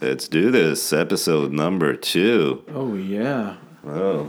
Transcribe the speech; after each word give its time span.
Let's 0.00 0.28
do 0.28 0.50
this. 0.50 0.92
Episode 0.92 1.52
number 1.52 1.94
two. 1.94 2.64
Oh 2.72 2.94
yeah. 2.94 3.56
Oh. 3.86 4.28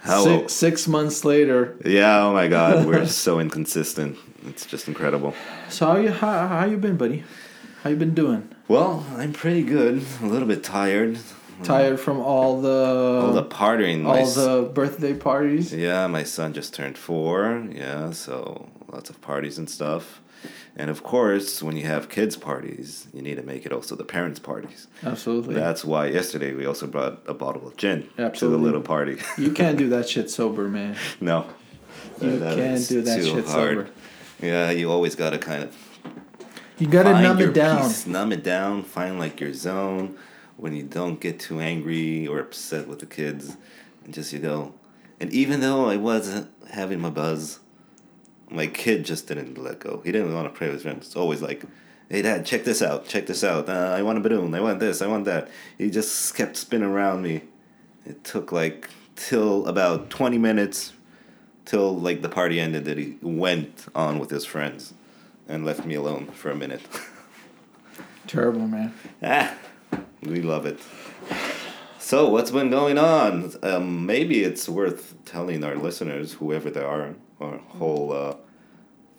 How 0.00 0.22
Six, 0.22 0.52
six 0.52 0.86
months 0.88 1.24
later. 1.24 1.76
Yeah, 1.84 2.24
oh 2.26 2.32
my 2.34 2.46
god, 2.48 2.86
we're 2.86 3.06
so 3.26 3.40
inconsistent. 3.40 4.18
It's 4.46 4.66
just 4.66 4.86
incredible. 4.86 5.34
So 5.70 5.86
how 5.86 5.96
you 5.96 6.10
how, 6.10 6.46
how 6.46 6.64
you 6.66 6.76
been, 6.76 6.96
buddy? 6.96 7.24
How 7.82 7.90
you 7.90 7.96
been 7.96 8.14
doing? 8.14 8.48
Well, 8.68 9.04
I'm 9.16 9.32
pretty 9.32 9.62
good. 9.62 10.04
A 10.22 10.26
little 10.26 10.48
bit 10.48 10.62
tired. 10.62 11.18
Tired 11.62 12.00
from 12.00 12.18
all 12.20 12.60
the 12.60 13.22
All 13.26 13.32
the 13.32 13.44
partying. 13.44 14.06
all 14.06 14.16
s- 14.16 14.34
the 14.34 14.70
birthday 14.74 15.14
parties. 15.14 15.72
Yeah, 15.72 16.06
my 16.08 16.24
son 16.24 16.52
just 16.52 16.74
turned 16.74 16.98
four. 16.98 17.66
Yeah, 17.72 18.10
so 18.10 18.68
lots 18.92 19.08
of 19.08 19.20
parties 19.22 19.56
and 19.58 19.70
stuff. 19.70 20.20
And 20.76 20.90
of 20.90 21.02
course, 21.02 21.62
when 21.62 21.76
you 21.76 21.84
have 21.86 22.08
kids' 22.08 22.36
parties, 22.36 23.06
you 23.14 23.22
need 23.22 23.36
to 23.36 23.42
make 23.42 23.64
it 23.66 23.72
also 23.72 23.94
the 23.96 24.04
parents' 24.04 24.40
parties. 24.40 24.88
Absolutely. 25.02 25.54
That's 25.54 25.84
why 25.84 26.06
yesterday 26.06 26.52
we 26.54 26.66
also 26.66 26.86
brought 26.86 27.22
a 27.26 27.34
bottle 27.34 27.66
of 27.68 27.76
gin 27.76 28.08
to 28.16 28.22
Absolutely. 28.24 28.58
the 28.58 28.64
little 28.64 28.82
party. 28.82 29.18
you 29.38 29.52
can't 29.52 29.78
do 29.78 29.88
that 29.94 30.08
shit 30.08 30.30
sober, 30.30 30.68
man. 30.68 30.96
no. 31.20 31.46
You 32.20 32.38
That 32.38 32.56
can't 32.56 32.88
do 32.88 33.02
that 33.02 33.16
too 33.16 33.24
shit 33.24 33.46
hard. 33.46 33.76
sober. 33.78 33.90
Yeah, 34.42 34.70
you 34.70 34.90
always 34.90 35.14
gotta 35.14 35.38
kind 35.38 35.64
of 35.64 35.76
You 36.78 36.86
gotta 36.88 37.20
numb 37.20 37.40
it 37.40 37.54
down. 37.54 37.82
peace, 37.88 38.06
numb 38.06 38.32
it 38.32 38.42
down, 38.42 38.82
find 38.82 39.18
like 39.18 39.40
your 39.40 39.52
zone 39.52 40.16
when 40.56 40.74
you 40.74 40.82
don't 40.82 41.20
get 41.20 41.38
too 41.40 41.60
angry 41.60 42.26
or 42.26 42.38
upset 42.40 42.86
with 42.88 42.98
the 43.00 43.06
kids, 43.06 43.56
and 44.04 44.12
just 44.14 44.32
you 44.32 44.38
know. 44.38 44.74
And 45.20 45.32
even 45.32 45.60
though 45.60 45.88
I 45.88 45.96
wasn't 45.96 46.50
having 46.72 47.00
my 47.00 47.10
buzz, 47.10 47.60
my 48.54 48.66
kid 48.66 49.04
just 49.04 49.26
didn't 49.26 49.58
let 49.58 49.80
go. 49.80 50.00
He 50.04 50.12
didn't 50.12 50.34
want 50.34 50.52
to 50.52 50.56
play 50.56 50.68
with 50.68 50.74
his 50.74 50.82
friends. 50.82 51.06
It's 51.06 51.16
always 51.16 51.42
like, 51.42 51.64
"Hey, 52.08 52.22
Dad, 52.22 52.46
check 52.46 52.64
this 52.64 52.82
out. 52.82 53.06
Check 53.06 53.26
this 53.26 53.44
out. 53.44 53.68
Uh, 53.68 53.94
I 53.96 54.02
want 54.02 54.18
a 54.18 54.20
balloon. 54.20 54.54
I 54.54 54.60
want 54.60 54.80
this. 54.80 55.02
I 55.02 55.06
want 55.06 55.24
that." 55.24 55.48
He 55.78 55.90
just 55.90 56.34
kept 56.34 56.56
spinning 56.56 56.88
around 56.88 57.22
me. 57.22 57.42
It 58.06 58.24
took 58.24 58.52
like 58.52 58.88
till 59.16 59.66
about 59.66 60.10
twenty 60.10 60.38
minutes, 60.38 60.92
till 61.64 61.96
like 61.96 62.22
the 62.22 62.28
party 62.28 62.60
ended. 62.60 62.84
That 62.84 62.98
he 62.98 63.16
went 63.22 63.86
on 63.94 64.18
with 64.18 64.30
his 64.30 64.44
friends, 64.44 64.94
and 65.48 65.64
left 65.64 65.84
me 65.84 65.94
alone 65.94 66.26
for 66.26 66.50
a 66.50 66.56
minute. 66.56 66.82
Terrible, 68.26 68.66
man. 68.66 68.94
Ah, 69.22 69.54
we 70.22 70.40
love 70.40 70.66
it. 70.66 70.80
So, 71.98 72.28
what's 72.28 72.50
been 72.50 72.68
going 72.68 72.98
on? 72.98 73.54
Um, 73.62 74.04
maybe 74.04 74.42
it's 74.42 74.68
worth 74.68 75.14
telling 75.24 75.64
our 75.64 75.74
listeners, 75.74 76.34
whoever 76.34 76.70
they 76.70 76.82
are, 76.82 77.14
our 77.40 77.56
whole 77.56 78.12
uh, 78.12 78.36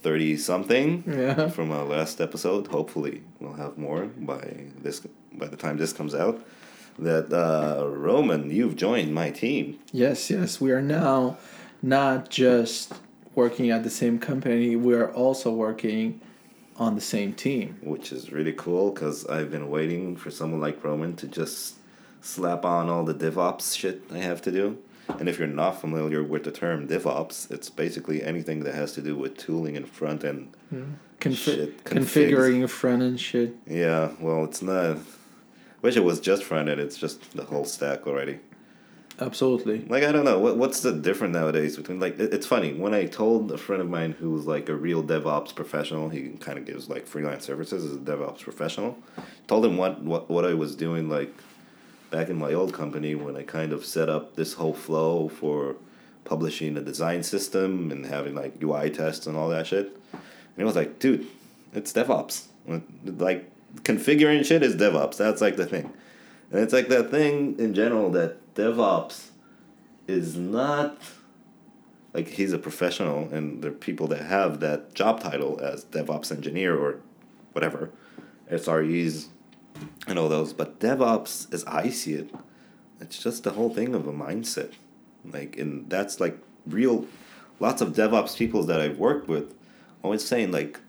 30 0.06 0.38
something 0.38 1.04
Yeah. 1.08 1.50
from 1.50 1.72
our 1.72 1.84
last 1.84 2.22
episode. 2.22 2.68
Hopefully, 2.68 3.24
we'll 3.40 3.54
have 3.66 3.76
more 3.78 4.06
by 4.06 4.44
this 4.84 5.02
by 5.34 5.48
the 5.48 5.58
time 5.58 5.78
this 5.78 5.94
comes 5.94 6.14
out. 6.14 6.38
That 7.00 7.28
uh, 7.34 7.88
Roman, 7.88 8.52
you've 8.52 8.76
joined 8.76 9.14
my 9.14 9.32
team. 9.32 9.80
Yes, 9.92 10.30
yes. 10.30 10.62
We 10.62 10.72
are 10.72 10.82
now 11.02 11.38
not 11.82 12.30
just 12.30 12.94
working 13.34 13.72
at 13.72 13.84
the 13.84 13.90
same 13.90 14.18
company, 14.20 14.76
we 14.76 14.94
are 14.94 15.12
also 15.12 15.50
working 15.52 16.22
on 16.78 16.94
the 16.96 17.02
same 17.16 17.34
team. 17.34 17.68
which 17.82 18.12
is 18.12 18.32
really 18.32 18.54
cool 18.54 18.92
because 18.92 19.26
I've 19.28 19.50
been 19.50 19.70
waiting 19.70 20.16
for 20.18 20.30
someone 20.32 20.62
like 20.62 20.84
Roman 20.84 21.16
to 21.22 21.28
just 21.28 21.76
slap 22.22 22.64
on 22.66 22.90
all 22.90 23.04
the 23.04 23.14
DevOps 23.24 23.76
shit 23.80 23.98
I 24.14 24.20
have 24.20 24.42
to 24.44 24.52
do. 24.52 24.78
And 25.08 25.30
if 25.30 25.38
you're 25.38 25.48
not 25.48 25.80
familiar 25.80 26.24
with 26.24 26.44
the 26.44 26.52
term 26.52 26.88
DevOps, 26.88 27.52
it's 27.52 27.70
basically 27.70 28.24
anything 28.24 28.62
that 28.64 28.74
has 28.76 28.94
to 28.94 29.02
do 29.02 29.16
with 29.16 29.38
tooling 29.38 29.78
and 29.78 29.88
front 29.88 30.24
end. 30.24 30.56
Hmm. 30.70 30.94
Confi- 31.20 31.36
Shit, 31.36 31.84
configs. 31.84 32.04
configuring 32.06 32.70
front 32.70 33.02
end 33.02 33.20
shit. 33.20 33.56
Yeah, 33.68 34.12
well, 34.20 34.44
it's 34.44 34.62
not. 34.62 34.98
Wish 35.82 35.96
it 35.96 36.04
was 36.04 36.20
just 36.20 36.44
front 36.44 36.68
end. 36.70 36.80
It's 36.82 36.98
just 36.98 37.32
the 37.36 37.44
whole 37.44 37.66
stack 37.66 38.06
already. 38.08 38.40
Absolutely. 39.20 39.86
Like 39.88 40.04
I 40.04 40.12
don't 40.12 40.26
know 40.26 40.40
what 40.40 40.58
what's 40.58 40.82
the 40.82 40.92
difference 40.92 41.34
nowadays 41.34 41.78
between 41.78 42.02
like 42.02 42.20
it, 42.20 42.34
it's 42.34 42.46
funny 42.46 42.74
when 42.74 42.94
I 42.94 43.06
told 43.06 43.50
a 43.52 43.58
friend 43.58 43.82
of 43.82 43.90
mine 43.90 44.12
who's 44.20 44.46
like 44.46 44.68
a 44.68 44.76
real 44.76 45.02
DevOps 45.02 45.56
professional, 45.56 46.10
he 46.10 46.30
kind 46.42 46.58
of 46.58 46.66
gives 46.66 46.90
like 46.90 47.08
freelance 47.08 47.46
services 47.46 47.86
as 47.86 47.94
a 47.94 48.00
DevOps 48.00 48.40
professional. 48.42 48.98
Told 49.48 49.64
him 49.66 49.78
what 49.78 50.02
what 50.02 50.30
what 50.30 50.44
I 50.44 50.54
was 50.54 50.76
doing 50.76 51.08
like 51.08 51.34
back 52.12 52.30
in 52.30 52.38
my 52.38 52.54
old 52.54 52.74
company 52.74 53.16
when 53.16 53.36
I 53.36 53.44
kind 53.44 53.74
of 53.74 53.86
set 53.86 54.10
up 54.10 54.36
this 54.36 54.54
whole 54.54 54.74
flow 54.74 55.28
for 55.28 55.76
publishing 56.24 56.76
a 56.78 56.82
design 56.82 57.24
system 57.24 57.92
and 57.92 58.06
having 58.06 58.36
like 58.36 58.62
UI 58.62 58.90
tests 58.90 59.28
and 59.28 59.38
all 59.38 59.50
that 59.50 59.68
shit. 59.68 59.88
And 60.14 60.22
it 60.58 60.66
was 60.66 60.76
like, 60.76 61.00
dude, 61.00 61.28
it's 61.74 61.94
DevOps. 61.94 62.46
Like 63.06 63.50
configuring 63.84 64.46
shit 64.46 64.64
is 64.64 64.76
DevOps. 64.76 65.18
That's 65.18 65.42
like 65.42 65.56
the 65.56 65.66
thing. 65.66 65.94
And 66.52 66.62
it's 66.62 66.74
like 66.74 66.88
that 66.90 67.12
thing 67.12 67.58
in 67.60 67.74
general 67.74 68.10
that 68.12 68.56
DevOps 68.56 69.30
is 70.08 70.36
not 70.36 70.98
like 72.14 72.30
he's 72.30 72.54
a 72.54 72.58
professional 72.58 73.28
and 73.34 73.62
there 73.62 73.72
are 73.72 73.74
people 73.74 74.08
that 74.08 74.22
have 74.22 74.62
that 74.62 74.94
job 74.94 75.20
title 75.20 75.60
as 75.62 75.84
DevOps 75.86 76.32
engineer 76.32 76.78
or 76.78 77.02
whatever, 77.52 77.92
SREs 78.50 79.28
and 80.08 80.20
all 80.20 80.30
those. 80.30 80.54
But 80.54 80.80
DevOps, 80.80 81.54
as 81.54 81.64
I 81.66 81.90
see 81.90 82.14
it, 82.14 82.30
it's 83.00 83.22
just 83.22 83.44
the 83.44 83.52
whole 83.52 83.70
thing 83.70 83.94
of 83.94 84.08
a 84.08 84.14
mindset. 84.14 84.74
Like, 85.24 85.58
and 85.58 85.90
that's 85.90 86.20
like 86.20 86.38
real, 86.66 87.08
lots 87.60 87.82
of 87.82 87.94
DevOps 87.94 88.38
people 88.38 88.64
that 88.64 88.80
I've 88.80 88.98
worked 88.98 89.28
with 89.28 89.54
always 90.04 90.24
saying, 90.24 90.52
like, 90.52 90.80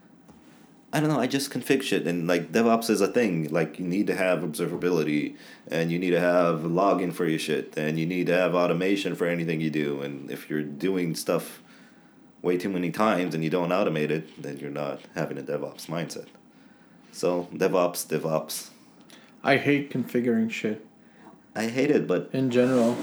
I 0.92 1.00
don't 1.00 1.08
know, 1.08 1.18
I 1.18 1.26
just 1.26 1.50
config 1.50 1.82
shit. 1.82 2.06
And 2.06 2.28
like 2.28 2.52
DevOps 2.52 2.88
is 2.88 3.00
a 3.00 3.08
thing. 3.08 3.48
Like, 3.48 3.78
you 3.78 3.86
need 3.86 4.06
to 4.06 4.14
have 4.14 4.40
observability 4.40 5.36
and 5.68 5.90
you 5.90 5.98
need 5.98 6.10
to 6.10 6.20
have 6.20 6.60
login 6.60 7.12
for 7.12 7.26
your 7.26 7.38
shit 7.38 7.74
and 7.76 7.98
you 7.98 8.06
need 8.06 8.26
to 8.28 8.34
have 8.34 8.54
automation 8.54 9.14
for 9.14 9.26
anything 9.26 9.60
you 9.60 9.70
do. 9.70 10.00
And 10.00 10.30
if 10.30 10.48
you're 10.48 10.62
doing 10.62 11.14
stuff 11.14 11.62
way 12.42 12.56
too 12.56 12.68
many 12.68 12.90
times 12.90 13.34
and 13.34 13.42
you 13.42 13.50
don't 13.50 13.70
automate 13.70 14.10
it, 14.10 14.40
then 14.40 14.58
you're 14.58 14.70
not 14.70 15.00
having 15.14 15.38
a 15.38 15.42
DevOps 15.42 15.86
mindset. 15.86 16.26
So, 17.10 17.48
DevOps, 17.52 18.06
DevOps. 18.06 18.70
I 19.42 19.56
hate 19.56 19.90
configuring 19.90 20.50
shit 20.50 20.86
I 21.56 21.68
hate 21.68 21.90
it, 21.90 22.06
but 22.06 22.28
in 22.34 22.50
general. 22.50 22.98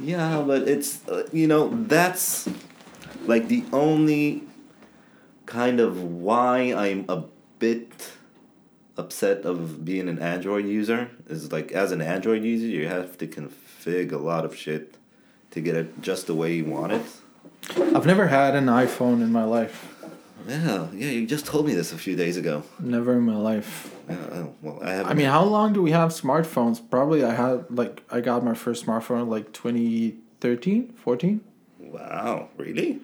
Yeah, 0.00 0.42
but 0.44 0.66
it's 0.66 1.06
uh, 1.08 1.28
you 1.32 1.46
know 1.46 1.68
that's 1.84 2.48
like 3.26 3.46
the 3.46 3.64
only 3.72 4.42
kind 5.46 5.78
of 5.78 6.02
why 6.02 6.74
I'm 6.74 7.04
a 7.08 7.24
bit 7.60 8.12
upset 8.96 9.42
of 9.42 9.84
being 9.84 10.08
an 10.08 10.18
Android 10.18 10.66
user 10.66 11.10
is 11.28 11.52
like 11.52 11.70
as 11.70 11.92
an 11.92 12.00
Android 12.00 12.42
user 12.42 12.66
you 12.66 12.88
have 12.88 13.16
to 13.18 13.28
config 13.28 14.10
a 14.10 14.18
lot 14.18 14.44
of 14.44 14.56
shit 14.56 14.96
to 15.52 15.60
get 15.60 15.76
it 15.76 16.02
just 16.02 16.26
the 16.26 16.34
way 16.34 16.54
you 16.54 16.64
want 16.64 16.92
it. 16.92 17.06
I've 17.94 18.06
never 18.06 18.26
had 18.26 18.56
an 18.56 18.66
iPhone 18.66 19.22
in 19.22 19.30
my 19.30 19.44
life. 19.44 19.97
Yeah, 20.46 20.88
yeah, 20.94 21.10
you 21.10 21.26
just 21.26 21.46
told 21.46 21.66
me 21.66 21.74
this 21.74 21.92
a 21.92 21.98
few 21.98 22.16
days 22.16 22.36
ago. 22.36 22.62
Never 22.78 23.14
in 23.14 23.22
my 23.22 23.36
life. 23.36 23.94
Yeah, 24.08 24.16
oh, 24.32 24.54
well, 24.62 24.78
I 24.82 24.92
have. 24.92 25.06
I 25.06 25.14
mean, 25.14 25.26
how 25.26 25.44
long 25.44 25.72
do 25.72 25.82
we 25.82 25.90
have 25.90 26.10
smartphones? 26.10 26.80
Probably 26.90 27.24
I 27.24 27.34
had 27.34 27.66
like 27.70 28.02
I 28.10 28.20
got 28.20 28.44
my 28.44 28.54
first 28.54 28.86
smartphone 28.86 29.28
like 29.28 29.52
2013, 29.52 30.94
14. 30.96 31.40
wow, 31.80 32.48
really? 32.56 33.00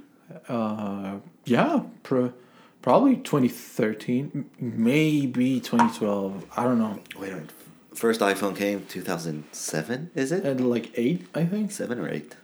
Uh 0.49 1.19
yeah, 1.45 1.83
pro- 2.03 2.33
probably 2.83 3.17
2013, 3.17 4.31
m- 4.35 4.51
maybe 4.59 5.61
2012. 5.61 6.45
I 6.57 6.65
don't 6.65 6.79
know. 6.79 6.99
Wait 7.19 7.31
a 7.33 7.35
minute. 7.37 7.51
First 7.95 8.21
iPhone 8.21 8.57
came 8.57 8.85
two 8.89 9.03
thousand 9.03 9.45
seven. 9.53 10.11
Is 10.15 10.33
it 10.33 10.45
And 10.45 10.69
like 10.71 10.91
8, 10.97 11.27
I 11.35 11.45
think. 11.45 11.71
seven 11.73 11.99
or 11.99 12.09
eight? 12.09 12.35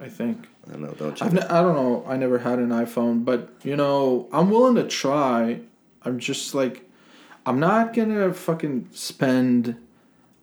I 0.00 0.08
think. 0.08 0.46
I 0.66 0.72
don't 0.72 0.82
know. 0.82 0.92
Don't 0.92 1.14
check. 1.16 1.26
I've 1.26 1.34
ne- 1.34 1.42
I 1.42 1.62
don't 1.62 1.76
know. 1.76 2.04
I 2.06 2.16
never 2.16 2.38
had 2.38 2.58
an 2.58 2.70
iPhone, 2.70 3.24
but 3.24 3.52
you 3.62 3.76
know, 3.76 4.28
I'm 4.32 4.50
willing 4.50 4.76
to 4.76 4.86
try. 4.88 5.60
I'm 6.02 6.18
just 6.18 6.54
like, 6.54 6.88
I'm 7.44 7.60
not 7.60 7.94
gonna 7.94 8.32
fucking 8.32 8.88
spend. 8.92 9.76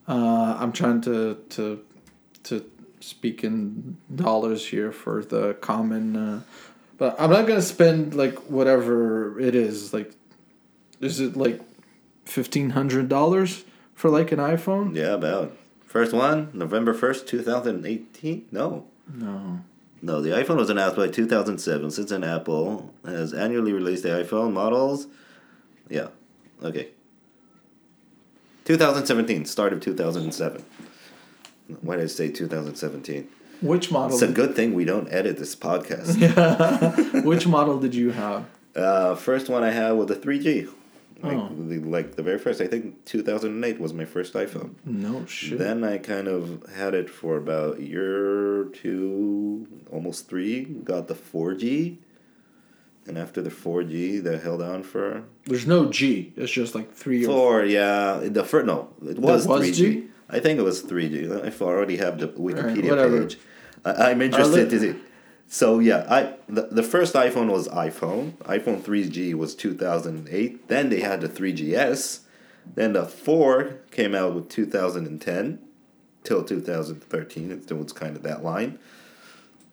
Uh, 0.07 0.57
I'm 0.59 0.71
trying 0.71 1.01
to 1.01 1.37
to 1.49 1.83
to 2.43 2.65
speak 2.99 3.43
in 3.43 3.97
dollars 4.13 4.67
here 4.67 4.91
for 4.91 5.23
the 5.23 5.55
common, 5.55 6.15
uh, 6.15 6.41
but 6.97 7.15
I'm 7.19 7.31
not 7.31 7.47
gonna 7.47 7.61
spend 7.61 8.13
like 8.13 8.35
whatever 8.49 9.39
it 9.39 9.55
is. 9.55 9.93
Like, 9.93 10.11
is 11.01 11.19
it 11.19 11.35
like 11.35 11.61
fifteen 12.25 12.71
hundred 12.71 13.09
dollars 13.09 13.65
for 13.95 14.09
like 14.11 14.31
an 14.31 14.39
iPhone? 14.39 14.95
Yeah, 14.95 15.13
about. 15.13 15.57
First 15.87 16.13
one, 16.13 16.49
November 16.53 16.93
1st, 16.93 17.25
2018? 17.27 18.47
No. 18.51 18.85
No. 19.13 19.62
No, 20.01 20.21
the 20.21 20.30
iPhone 20.30 20.57
was 20.57 20.69
announced 20.69 20.95
by 20.95 21.07
2007. 21.07 21.92
Since 21.92 22.09
then, 22.09 22.24
Apple 22.24 22.94
has 23.06 23.33
annually 23.33 23.74
released 23.74 24.04
the 24.04 24.09
iPhone 24.09 24.54
models. 24.54 25.07
Yeah. 25.89 26.09
Okay. 26.63 26.89
2017, 28.65 29.45
start 29.45 29.74
of 29.74 29.81
2007. 29.81 30.63
Why 31.81 31.95
did 31.95 32.04
I 32.04 32.07
say 32.07 32.30
2017? 32.30 33.27
Which 33.62 33.92
model? 33.92 34.15
It's 34.15 34.21
a 34.21 34.31
good 34.31 34.56
thing 34.56 34.74
we 34.74 34.86
don't 34.86 35.12
edit 35.12 35.38
this 35.38 35.56
podcast. 35.56 37.24
Which 37.25 37.48
model 37.48 37.80
did 37.80 37.95
you 37.95 38.12
have? 38.12 38.45
Uh, 38.75 39.15
first 39.15 39.50
one 39.50 39.63
I 39.63 39.71
had 39.71 39.92
was 39.94 40.07
the 40.07 40.15
3G. 40.15 40.69
Like, 41.23 41.37
Oh. 41.37 41.49
the, 41.57 41.79
like 41.79 42.15
the 42.15 42.23
very 42.23 42.37
first, 42.37 42.61
I 42.61 42.67
think 42.67 43.05
2008 43.05 43.79
was 43.79 43.93
my 43.93 44.05
first 44.05 44.33
iPhone. 44.33 44.71
No 44.85 45.25
shit. 45.25 45.57
Then 45.57 45.83
I 45.83 45.97
kind 45.97 46.27
of 46.27 46.63
had 46.75 46.93
it 46.93 47.09
for 47.09 47.37
about 47.37 47.79
a 47.79 47.83
year, 47.83 48.65
two, 48.65 49.67
almost 49.91 50.29
three. 50.29 50.63
Got 50.63 51.07
the 51.07 51.15
4G. 51.15 51.97
And 53.07 53.17
after 53.17 53.41
the 53.41 53.49
4G, 53.49 54.21
that 54.23 54.43
held 54.43 54.61
on 54.61 54.83
for 54.83 55.23
There's 55.45 55.65
no 55.65 55.89
G. 55.89 56.33
It's 56.35 56.51
just 56.51 56.75
like 56.75 56.93
three 56.93 57.23
or 57.23 57.27
four. 57.27 57.65
Yeah, 57.65 58.19
the 58.23 58.43
first 58.43 58.65
no, 58.65 58.89
it 59.05 59.17
was 59.17 59.47
was 59.47 59.61
3G. 59.69 59.73
G? 59.75 60.03
I 60.29 60.39
think 60.39 60.59
it 60.59 60.63
was 60.63 60.83
3G. 60.83 61.31
I 61.45 61.63
already 61.65 61.97
have 61.97 62.19
the 62.19 62.27
Wikipedia 62.27 62.89
whatever. 62.89 63.21
page. 63.21 63.39
I, 63.85 64.11
I'm 64.11 64.21
interested 64.21 64.69
to 64.69 64.79
see. 64.79 64.95
So 65.47 65.79
yeah, 65.79 66.05
I 66.09 66.35
the, 66.49 66.63
the 66.63 66.83
first 66.83 67.13
iPhone 67.15 67.49
was 67.49 67.67
iPhone. 67.69 68.33
iPhone 68.39 68.81
3G 68.81 69.33
was 69.33 69.55
2008. 69.55 70.67
Then 70.67 70.89
they 70.89 70.99
had 70.99 71.21
the 71.21 71.29
3GS. 71.29 72.19
Then 72.75 72.94
the 72.94 73.05
4 73.05 73.77
came 73.91 74.13
out 74.13 74.35
with 74.35 74.49
2010 74.49 75.59
till 76.23 76.44
2013. 76.44 77.51
It 77.51 77.71
was 77.71 77.94
kind 77.94 78.17
of 78.17 78.23
that 78.23 78.44
line. 78.44 78.77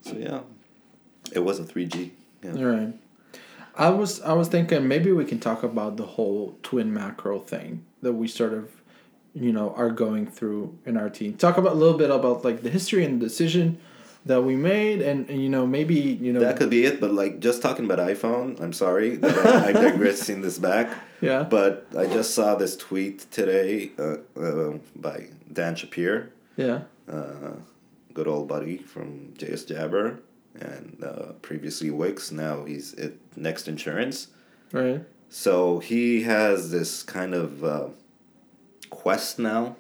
So 0.02 0.14
yeah, 0.16 0.40
it 1.32 1.40
was 1.40 1.58
a 1.58 1.64
3G. 1.64 2.10
Yeah. 2.42 2.52
All 2.52 2.64
right. 2.64 2.94
I 3.76 3.88
was 3.88 4.20
I 4.22 4.34
was 4.34 4.46
thinking 4.46 4.86
maybe 4.86 5.10
we 5.10 5.24
can 5.24 5.40
talk 5.40 5.64
about 5.64 5.96
the 5.96 6.06
whole 6.06 6.56
twin 6.62 6.94
macro 6.94 7.40
thing 7.40 7.84
that 8.02 8.12
we 8.12 8.28
sort 8.28 8.52
of, 8.52 8.70
you 9.34 9.52
know, 9.52 9.74
are 9.74 9.90
going 9.90 10.28
through 10.28 10.78
in 10.86 10.96
our 10.96 11.10
team. 11.10 11.34
Talk 11.34 11.56
about 11.56 11.72
a 11.72 11.74
little 11.74 11.98
bit 11.98 12.10
about 12.10 12.44
like 12.44 12.62
the 12.62 12.70
history 12.70 13.04
and 13.04 13.20
the 13.20 13.26
decision 13.26 13.80
that 14.26 14.42
we 14.42 14.56
made, 14.56 15.02
and, 15.02 15.28
and 15.28 15.42
you 15.42 15.48
know 15.48 15.66
maybe 15.66 15.94
you 15.94 16.32
know 16.32 16.40
That 16.40 16.56
could 16.56 16.70
be 16.70 16.84
it, 16.84 17.00
but 17.00 17.12
like 17.12 17.40
just 17.40 17.60
talking 17.62 17.84
about 17.84 17.98
iPhone, 17.98 18.60
I'm 18.60 18.72
sorry 18.72 19.16
that 19.16 19.36
I- 19.46 19.68
I'm 19.68 19.74
digressing 19.74 20.40
this 20.40 20.58
back. 20.58 20.88
yeah 21.20 21.42
But 21.44 21.86
I 21.96 22.06
just 22.06 22.34
saw 22.34 22.54
this 22.54 22.76
tweet 22.76 23.30
today 23.30 23.92
uh, 23.98 24.16
uh, 24.38 24.78
by 24.96 25.28
Dan 25.52 25.74
Shapir, 25.76 26.28
yeah 26.56 26.82
uh, 27.10 27.52
good 28.14 28.26
old 28.28 28.48
buddy 28.48 28.78
from 28.78 29.34
JS 29.38 29.66
Jabber, 29.68 30.20
and 30.60 31.02
uh, 31.04 31.32
previously 31.42 31.90
Wix. 31.90 32.30
Now 32.32 32.64
he's 32.64 32.94
at 32.94 33.12
Next 33.36 33.68
Insurance. 33.68 34.28
right 34.72 35.02
So 35.28 35.80
he 35.80 36.22
has 36.22 36.70
this 36.70 37.02
kind 37.02 37.34
of 37.34 37.64
uh, 37.64 37.88
quest 38.90 39.38
now. 39.38 39.76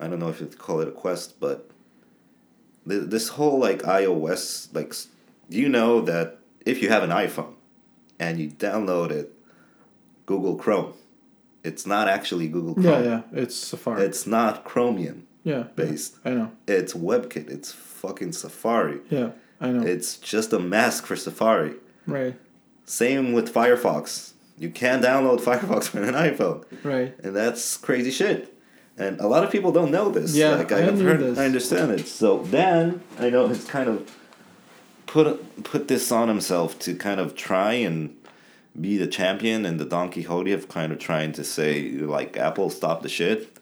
I 0.00 0.08
don't 0.08 0.18
know 0.18 0.28
if 0.30 0.40
you'd 0.40 0.58
call 0.58 0.80
it 0.80 0.88
a 0.88 0.92
quest, 0.92 1.38
but 1.40 1.68
this 2.86 3.28
whole 3.30 3.58
like 3.58 3.82
iOS, 3.82 4.74
like, 4.74 4.94
you 5.48 5.68
know 5.68 6.00
that 6.00 6.38
if 6.66 6.82
you 6.82 6.88
have 6.88 7.02
an 7.02 7.10
iPhone 7.10 7.54
and 8.18 8.38
you 8.38 8.48
download 8.50 9.10
it, 9.10 9.32
Google 10.26 10.56
Chrome, 10.56 10.94
it's 11.64 11.86
not 11.86 12.08
actually 12.08 12.48
Google 12.48 12.74
Chrome. 12.74 12.86
yeah 12.86 13.00
yeah 13.02 13.22
it's 13.32 13.54
Safari 13.56 14.02
It's 14.04 14.26
not 14.26 14.64
Chromium 14.64 15.26
yeah 15.44 15.64
based. 15.76 16.16
I 16.24 16.30
know 16.30 16.52
It's 16.66 16.94
WebKit. 16.94 17.50
It's 17.50 17.72
fucking 17.72 18.32
Safari. 18.32 19.00
yeah 19.10 19.30
I 19.60 19.68
know 19.70 19.82
It's 19.86 20.16
just 20.16 20.52
a 20.52 20.58
mask 20.58 21.06
for 21.06 21.16
Safari. 21.16 21.74
right 22.06 22.34
Same 22.84 23.32
with 23.32 23.52
Firefox. 23.54 24.32
You 24.58 24.70
can't 24.70 25.02
download 25.04 25.40
Firefox 25.48 25.94
on 25.96 26.04
an 26.04 26.14
iPhone, 26.14 26.64
right 26.84 27.14
and 27.22 27.34
that's 27.34 27.76
crazy 27.76 28.10
shit. 28.10 28.51
And 28.98 29.20
a 29.20 29.26
lot 29.26 29.42
of 29.44 29.50
people 29.50 29.72
don't 29.72 29.90
know 29.90 30.10
this. 30.10 30.34
Yeah, 30.34 30.56
like 30.56 30.72
I 30.72 30.80
have 30.82 30.98
knew 30.98 31.04
heard, 31.04 31.20
this. 31.20 31.38
I 31.38 31.46
understand 31.46 31.90
it. 31.92 32.06
So 32.06 32.44
Dan, 32.44 33.02
I 33.18 33.30
know, 33.30 33.48
has 33.48 33.64
kind 33.64 33.88
of 33.88 34.10
put 35.06 35.64
put 35.64 35.88
this 35.88 36.12
on 36.12 36.28
himself 36.28 36.78
to 36.80 36.94
kind 36.94 37.20
of 37.20 37.34
try 37.34 37.72
and 37.72 38.16
be 38.78 38.96
the 38.96 39.06
champion 39.06 39.64
and 39.64 39.78
the 39.78 39.84
Don 39.84 40.10
Quixote 40.10 40.52
of 40.52 40.68
kind 40.68 40.92
of 40.92 40.98
trying 40.98 41.32
to 41.32 41.44
say 41.44 41.90
like 41.90 42.36
Apple 42.36 42.70
stop 42.70 43.02
the 43.02 43.08
shit, 43.08 43.56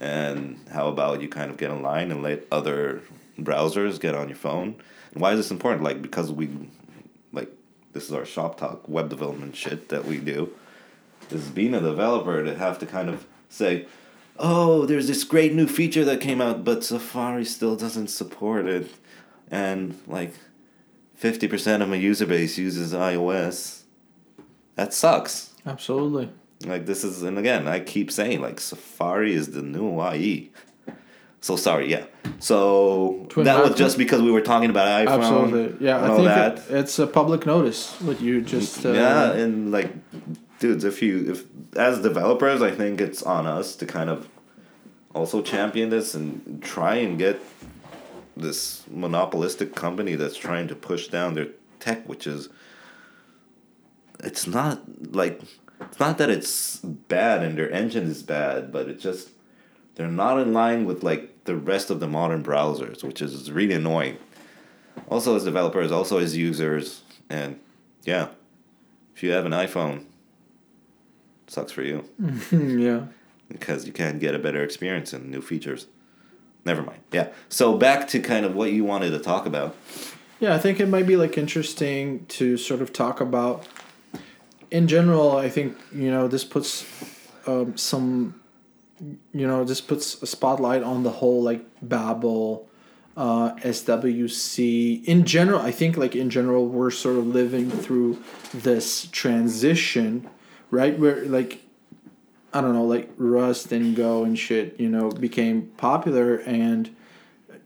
and 0.00 0.58
how 0.72 0.88
about 0.88 1.20
you 1.20 1.28
kind 1.28 1.50
of 1.50 1.56
get 1.56 1.70
in 1.70 1.82
line 1.82 2.10
and 2.10 2.22
let 2.22 2.46
other 2.50 3.02
browsers 3.38 4.00
get 4.00 4.14
on 4.14 4.28
your 4.28 4.36
phone. 4.36 4.76
And 5.12 5.20
why 5.20 5.32
is 5.32 5.38
this 5.38 5.50
important? 5.50 5.82
Like 5.82 6.00
because 6.00 6.32
we 6.32 6.48
like 7.32 7.50
this 7.92 8.06
is 8.06 8.12
our 8.12 8.24
shop 8.24 8.58
talk 8.58 8.88
web 8.88 9.10
development 9.10 9.56
shit 9.56 9.90
that 9.90 10.04
we 10.04 10.18
do 10.18 10.52
is 11.30 11.48
being 11.48 11.74
a 11.74 11.80
developer 11.80 12.44
to 12.44 12.56
have 12.56 12.78
to 12.78 12.86
kind 12.86 13.08
of 13.08 13.26
say, 13.48 13.86
oh, 14.38 14.86
there's 14.86 15.06
this 15.06 15.24
great 15.24 15.54
new 15.54 15.66
feature 15.66 16.04
that 16.04 16.20
came 16.20 16.40
out, 16.40 16.64
but 16.64 16.84
Safari 16.84 17.44
still 17.44 17.76
doesn't 17.76 18.08
support 18.08 18.66
it. 18.66 18.90
And 19.50 19.98
like 20.06 20.34
50% 21.20 21.82
of 21.82 21.88
my 21.88 21.96
user 21.96 22.26
base 22.26 22.58
uses 22.58 22.92
iOS. 22.92 23.82
That 24.74 24.92
sucks. 24.92 25.50
absolutely 25.66 26.30
Like 26.64 26.86
this 26.86 27.04
is, 27.04 27.22
and 27.22 27.38
again, 27.38 27.68
I 27.68 27.80
keep 27.80 28.10
saying 28.10 28.40
like 28.40 28.60
Safari 28.60 29.34
is 29.34 29.52
the 29.52 29.62
new 29.62 30.02
IE. 30.12 30.50
So 31.40 31.56
sorry, 31.56 31.90
yeah. 31.90 32.06
So 32.38 33.26
Twin 33.28 33.44
that 33.44 33.62
was 33.62 33.74
just 33.74 33.98
because 33.98 34.22
we 34.22 34.30
were 34.30 34.40
talking 34.40 34.70
about 34.70 35.06
iPhone. 35.06 35.18
absolutely 35.18 35.86
yeah 35.86 36.02
I 36.02 36.16
think 36.16 36.24
that. 36.28 36.56
it, 36.56 36.70
it's 36.70 36.98
a 36.98 37.06
public 37.06 37.44
notice 37.44 37.92
what 38.00 38.18
you 38.18 38.40
just 38.40 38.84
uh, 38.86 38.92
yeah, 38.92 39.32
and 39.32 39.70
like, 39.70 39.92
dudes, 40.58 40.84
if 40.84 41.02
you 41.02 41.32
if 41.32 41.44
as 41.76 42.00
developers, 42.00 42.62
I 42.62 42.70
think 42.70 43.00
it's 43.00 43.22
on 43.22 43.46
us 43.46 43.76
to 43.76 43.86
kind 43.86 44.10
of 44.10 44.28
also 45.14 45.42
champion 45.42 45.90
this 45.90 46.14
and 46.14 46.62
try 46.62 46.96
and 46.96 47.18
get 47.18 47.40
this 48.36 48.82
monopolistic 48.90 49.74
company 49.74 50.16
that's 50.16 50.36
trying 50.36 50.68
to 50.68 50.74
push 50.74 51.08
down 51.08 51.34
their 51.34 51.48
tech, 51.80 52.08
which 52.08 52.26
is 52.26 52.48
it's 54.22 54.46
not 54.46 54.82
like 55.14 55.40
it's 55.80 56.00
not 56.00 56.18
that 56.18 56.30
it's 56.30 56.78
bad 56.78 57.42
and 57.42 57.58
their 57.58 57.70
engine 57.70 58.04
is 58.04 58.22
bad, 58.22 58.72
but 58.72 58.88
it 58.88 58.98
just 58.98 59.30
they're 59.94 60.08
not 60.08 60.40
in 60.40 60.52
line 60.52 60.84
with 60.84 61.02
like 61.02 61.44
the 61.44 61.56
rest 61.56 61.90
of 61.90 62.00
the 62.00 62.08
modern 62.08 62.42
browsers, 62.42 63.04
which 63.04 63.22
is 63.22 63.50
really 63.50 63.74
annoying. 63.74 64.16
Also 65.08 65.36
as 65.36 65.44
developers, 65.44 65.92
also 65.92 66.18
as 66.18 66.36
users, 66.36 67.02
and 67.28 67.60
yeah, 68.04 68.28
if 69.14 69.22
you 69.22 69.30
have 69.30 69.46
an 69.46 69.52
iPhone, 69.52 70.04
sucks 71.54 71.72
for 71.72 71.82
you 71.82 72.04
yeah 72.52 73.06
because 73.48 73.86
you 73.86 73.92
can't 73.92 74.20
get 74.20 74.34
a 74.34 74.38
better 74.38 74.62
experience 74.62 75.12
and 75.12 75.30
new 75.30 75.40
features. 75.40 75.86
Never 76.64 76.82
mind. 76.82 77.00
Yeah. 77.12 77.28
So 77.48 77.76
back 77.76 78.08
to 78.08 78.20
kind 78.20 78.46
of 78.46 78.54
what 78.54 78.72
you 78.72 78.84
wanted 78.84 79.10
to 79.10 79.18
talk 79.18 79.46
about. 79.46 79.76
Yeah, 80.40 80.54
I 80.54 80.58
think 80.58 80.80
it 80.80 80.88
might 80.88 81.06
be 81.06 81.16
like 81.16 81.38
interesting 81.38 82.26
to 82.26 82.56
sort 82.56 82.80
of 82.80 82.92
talk 82.92 83.20
about. 83.20 83.66
In 84.70 84.88
general, 84.88 85.36
I 85.36 85.48
think 85.48 85.76
you 85.92 86.10
know 86.10 86.26
this 86.26 86.44
puts 86.44 86.84
um, 87.46 87.76
some, 87.76 88.40
you 89.32 89.46
know, 89.46 89.64
this 89.64 89.80
puts 89.80 90.20
a 90.22 90.26
spotlight 90.26 90.82
on 90.82 91.02
the 91.02 91.10
whole 91.10 91.42
like 91.42 91.64
Babel, 91.82 92.68
uh, 93.16 93.54
SWC. 93.56 95.04
In 95.04 95.24
general, 95.24 95.60
I 95.60 95.70
think 95.70 95.96
like 95.96 96.16
in 96.16 96.30
general 96.30 96.66
we're 96.66 96.90
sort 96.90 97.16
of 97.16 97.26
living 97.26 97.70
through 97.70 98.18
this 98.52 99.06
transition, 99.12 100.28
right? 100.74 100.98
Where 100.98 101.24
like 101.24 101.60
I 102.52 102.60
don't 102.60 102.72
know, 102.72 102.84
like 102.84 103.10
Rust 103.16 103.72
and 103.72 103.96
Go 103.96 104.24
and 104.24 104.38
shit, 104.38 104.78
you 104.78 104.88
know, 104.88 105.10
became 105.10 105.62
popular 105.76 106.36
and 106.36 106.94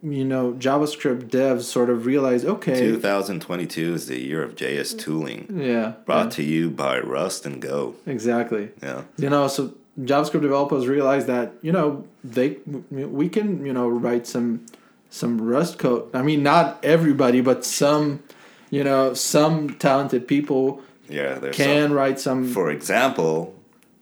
you 0.01 0.25
know, 0.25 0.53
JavaScript 0.53 1.25
devs 1.25 1.63
sort 1.63 1.91
of 1.91 2.07
realized, 2.07 2.47
okay, 2.47 2.79
2022 2.79 3.95
is 3.95 4.07
the 4.07 4.21
year 4.21 4.45
of 4.45 4.55
JS 4.55 4.97
tooling, 4.97 5.61
yeah, 5.61 5.95
brought 6.05 6.27
yeah, 6.27 6.31
to 6.31 6.43
you 6.45 6.71
by 6.71 7.01
Rust 7.01 7.45
and 7.45 7.61
Go. 7.61 7.97
exactly. 8.07 8.71
Yeah. 8.81 9.03
You 9.17 9.29
know, 9.29 9.49
so 9.49 9.75
JavaScript 10.01 10.43
developers 10.43 10.87
realized 10.87 11.27
that 11.27 11.55
you 11.63 11.73
know 11.73 12.05
they 12.23 12.59
we 12.91 13.29
can 13.29 13.67
you 13.67 13.73
know 13.73 13.89
write 13.89 14.29
some 14.29 14.65
some 15.11 15.41
Rust 15.41 15.79
code. 15.79 16.09
I 16.15 16.23
mean, 16.23 16.43
not 16.43 16.85
everybody, 16.85 17.41
but 17.41 17.65
some, 17.65 18.23
you 18.71 18.85
know, 18.85 19.15
some 19.15 19.75
talented 19.79 20.29
people 20.29 20.83
Yeah. 21.09 21.39
There's 21.39 21.57
can 21.57 21.89
some- 21.89 21.93
write 21.93 22.19
some. 22.21 22.47
For 22.49 22.71
example, 22.71 23.55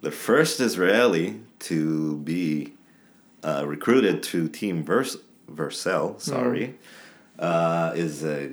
the 0.03 0.11
first 0.11 0.61
Israeli 0.61 1.41
to 1.61 2.17
be 2.19 2.73
uh, 3.43 3.65
recruited 3.67 4.23
to 4.25 4.49
Team 4.49 4.85
Vers- 4.85 5.17
Vercel, 5.51 6.21
sorry, 6.21 6.75
uh, 7.39 7.93
is 7.95 8.25
uh, 8.25 8.49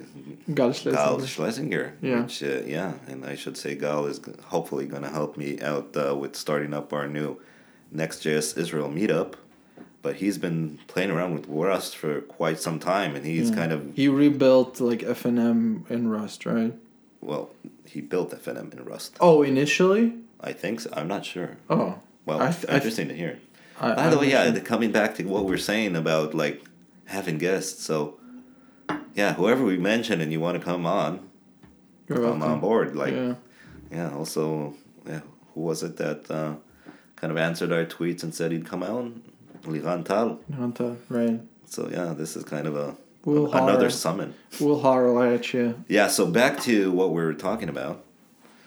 Gal 0.54 0.72
Gal 0.72 0.74
Schlesinger. 0.74 1.28
Schlesinger. 1.28 1.94
Yeah. 2.02 2.22
Which, 2.24 2.44
uh, 2.44 2.62
yeah, 2.66 2.94
and 3.08 3.26
I 3.26 3.36
should 3.36 3.58
say 3.58 3.76
Gal 3.76 4.06
is 4.06 4.20
hopefully 4.46 4.86
going 4.86 5.04
to 5.04 5.10
help 5.10 5.36
me 5.38 5.60
out 5.62 5.96
uh, 5.98 6.16
with 6.16 6.36
starting 6.36 6.74
up 6.74 6.94
our 6.94 7.08
new 7.08 7.40
Next.js 7.92 8.58
Israel 8.58 8.90
meetup. 8.90 9.34
But 10.02 10.18
he's 10.18 10.38
been 10.38 10.80
playing 10.88 11.12
around 11.12 11.34
with 11.34 11.46
Rust 11.48 11.96
for 11.96 12.20
quite 12.22 12.60
some 12.60 12.78
time, 12.78 13.16
and 13.16 13.26
he's 13.26 13.50
Yeah. 13.50 13.56
kind 13.56 13.72
of 13.72 13.80
He 13.96 14.08
rebuilt 14.10 14.82
like 14.82 15.00
FNM 15.00 15.90
in 15.90 16.10
Rust, 16.10 16.46
right? 16.46 16.74
Well, 17.24 17.52
he 17.86 18.02
built 18.02 18.30
the 18.30 18.38
FNM 18.38 18.74
in 18.74 18.84
Rust. 18.86 19.18
Oh, 19.20 19.42
initially. 19.44 20.16
I 20.40 20.54
think 20.54 20.82
so. 20.82 20.90
I'm 20.94 21.08
not 21.08 21.26
sure. 21.26 21.58
Oh, 21.70 22.00
Well, 22.26 22.42
I 22.42 22.52
th- 22.52 22.66
I 22.66 22.68
th- 22.68 22.74
interesting 22.76 23.08
to 23.10 23.16
hear. 23.16 23.40
I, 23.80 23.96
By 23.96 24.10
the 24.10 24.18
way, 24.20 24.30
yeah, 24.30 24.58
coming 24.60 24.92
back 24.92 25.16
to 25.16 25.24
what 25.24 25.46
we 25.46 25.54
are 25.56 25.58
saying 25.58 25.96
about 25.96 26.34
like 26.34 26.64
having 27.06 27.38
guests. 27.38 27.84
So, 27.84 28.20
yeah, 29.16 29.34
whoever 29.34 29.64
we 29.64 29.78
mention 29.78 30.22
and 30.22 30.32
you 30.32 30.40
want 30.40 30.58
to 30.58 30.64
come 30.64 30.86
on, 30.86 31.28
You're 32.08 32.20
come 32.20 32.42
on 32.44 32.60
board. 32.60 32.96
Like, 32.96 33.14
yeah. 33.14 33.36
yeah. 33.92 34.14
Also, 34.14 34.76
yeah, 35.08 35.22
who 35.54 35.62
was 35.62 35.82
it 35.84 35.98
that 35.98 36.30
uh, 36.30 36.56
kind 37.16 37.32
of 37.32 37.38
answered 37.38 37.72
our 37.72 37.86
tweets 37.86 38.24
and 38.24 38.34
said 38.34 38.52
he'd 38.52 38.66
come 38.66 38.84
out? 38.84 39.12
Liran 39.64 40.04
Tal. 40.06 40.40
Hunter, 40.56 40.98
right. 41.10 41.40
So 41.66 41.90
yeah, 41.90 42.14
this 42.14 42.36
is 42.36 42.44
kind 42.44 42.68
of 42.68 42.76
a 42.76 42.96
We'll 43.26 43.52
another 43.52 43.74
holler. 43.74 43.90
summon. 43.90 44.34
We'll 44.60 44.80
holler 44.82 45.26
at 45.28 45.54
you. 45.54 45.84
Yeah. 45.88 46.08
So 46.08 46.26
back 46.26 46.60
to 46.64 46.92
what 46.92 47.12
we 47.12 47.24
were 47.24 47.34
talking 47.34 47.70
about. 47.70 48.04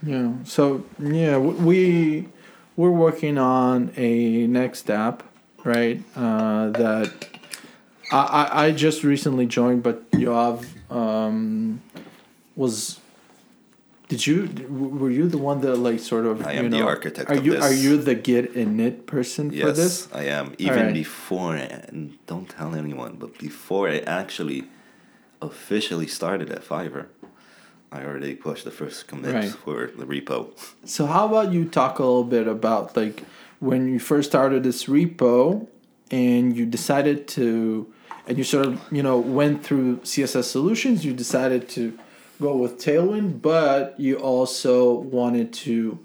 Yeah. 0.03 0.33
So 0.45 0.85
yeah, 0.99 1.39
we 1.39 2.29
we're 2.77 2.91
working 2.91 3.39
on 3.39 3.93
a 3.97 4.47
next 4.47 4.91
app, 4.91 5.23
right? 5.65 6.03
Uh, 6.15 6.71
that 6.71 7.13
I, 8.13 8.17
I 8.19 8.65
I 8.67 8.71
just 8.73 9.05
recently 9.05 9.47
joined, 9.47 9.83
but 9.83 10.11
Yoav 10.13 10.65
um, 10.91 11.83
was. 12.55 13.01
Did 14.09 14.25
you 14.27 14.49
were 14.69 15.11
you 15.11 15.27
the 15.29 15.39
one 15.39 15.61
that 15.63 15.77
like 15.77 15.99
sort 15.99 16.27
of 16.27 16.47
I 16.47 16.53
you 16.53 16.59
am 16.61 16.71
the 16.71 16.83
architect 16.83 17.29
Are 17.29 17.35
of 17.37 17.45
you 17.45 17.53
this. 17.53 17.65
are 17.65 17.73
you 17.75 17.97
the 17.97 18.15
get 18.15 18.55
init 18.55 19.07
person 19.07 19.51
for 19.51 19.57
this? 19.57 19.67
Yes, 19.67 19.77
this? 19.77 20.09
I 20.13 20.25
am. 20.25 20.55
Even 20.59 20.87
right. 20.87 20.95
before, 20.95 21.57
and 21.57 22.17
don't 22.27 22.49
tell 22.49 22.75
anyone, 22.75 23.17
but 23.19 23.37
before 23.39 23.89
I 23.89 23.99
actually 23.99 24.65
officially 25.43 26.07
started 26.07 26.51
at 26.51 26.63
Fiverr, 26.65 27.07
I 27.93 28.05
already 28.05 28.35
pushed 28.35 28.65
the 28.65 28.71
first 28.71 29.07
commit 29.09 29.35
Right. 29.35 29.49
for 29.51 29.91
the 29.99 30.05
repo. 30.07 30.51
So 30.85 31.07
how 31.07 31.27
about 31.27 31.53
you 31.53 31.65
talk 31.65 31.99
a 31.99 32.03
little 32.05 32.25
bit 32.25 32.47
about 32.47 32.97
like 32.97 33.25
when 33.61 33.89
you 33.93 33.99
first 33.99 34.29
started 34.31 34.63
this 34.63 34.85
repo 34.85 35.67
and 36.11 36.57
you 36.57 36.65
decided 36.67 37.27
to 37.29 37.93
and 38.29 38.39
you 38.39 38.45
sort 38.45 38.67
of 38.67 38.81
you 38.93 39.03
know 39.03 39.19
went 39.19 39.65
through 39.65 39.97
CSS 39.99 40.45
solutions 40.45 41.05
you 41.05 41.13
decided 41.13 41.69
to 41.71 41.99
go 42.40 42.57
with 42.57 42.78
Tailwind 42.78 43.40
but 43.43 43.99
you 43.99 44.16
also 44.16 44.95
wanted 44.95 45.52
to 45.52 45.99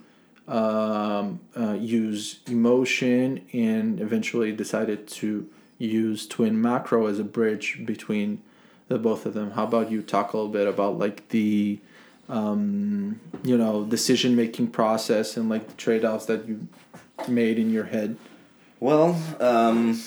um, 0.47 1.39
uh, 1.57 1.73
use 1.79 2.39
emotion 2.47 3.45
and 3.53 3.99
eventually 3.99 4.51
decided 4.51 5.07
to 5.07 5.47
use 5.77 6.27
twin 6.27 6.61
macro 6.61 7.07
as 7.07 7.19
a 7.19 7.23
bridge 7.23 7.81
between 7.85 8.41
the 8.87 8.97
both 8.97 9.25
of 9.25 9.33
them 9.33 9.51
how 9.51 9.63
about 9.63 9.89
you 9.91 10.01
talk 10.01 10.33
a 10.33 10.37
little 10.37 10.51
bit 10.51 10.67
about 10.67 10.97
like 10.97 11.27
the 11.29 11.79
um, 12.29 13.19
you 13.43 13.57
know 13.57 13.83
decision 13.83 14.35
making 14.35 14.67
process 14.67 15.35
and 15.37 15.49
like 15.49 15.67
the 15.67 15.73
trade 15.75 16.05
offs 16.05 16.25
that 16.27 16.47
you 16.47 16.67
made 17.27 17.59
in 17.59 17.69
your 17.71 17.83
head. 17.85 18.15
Well, 18.79 19.21
um, 19.39 20.01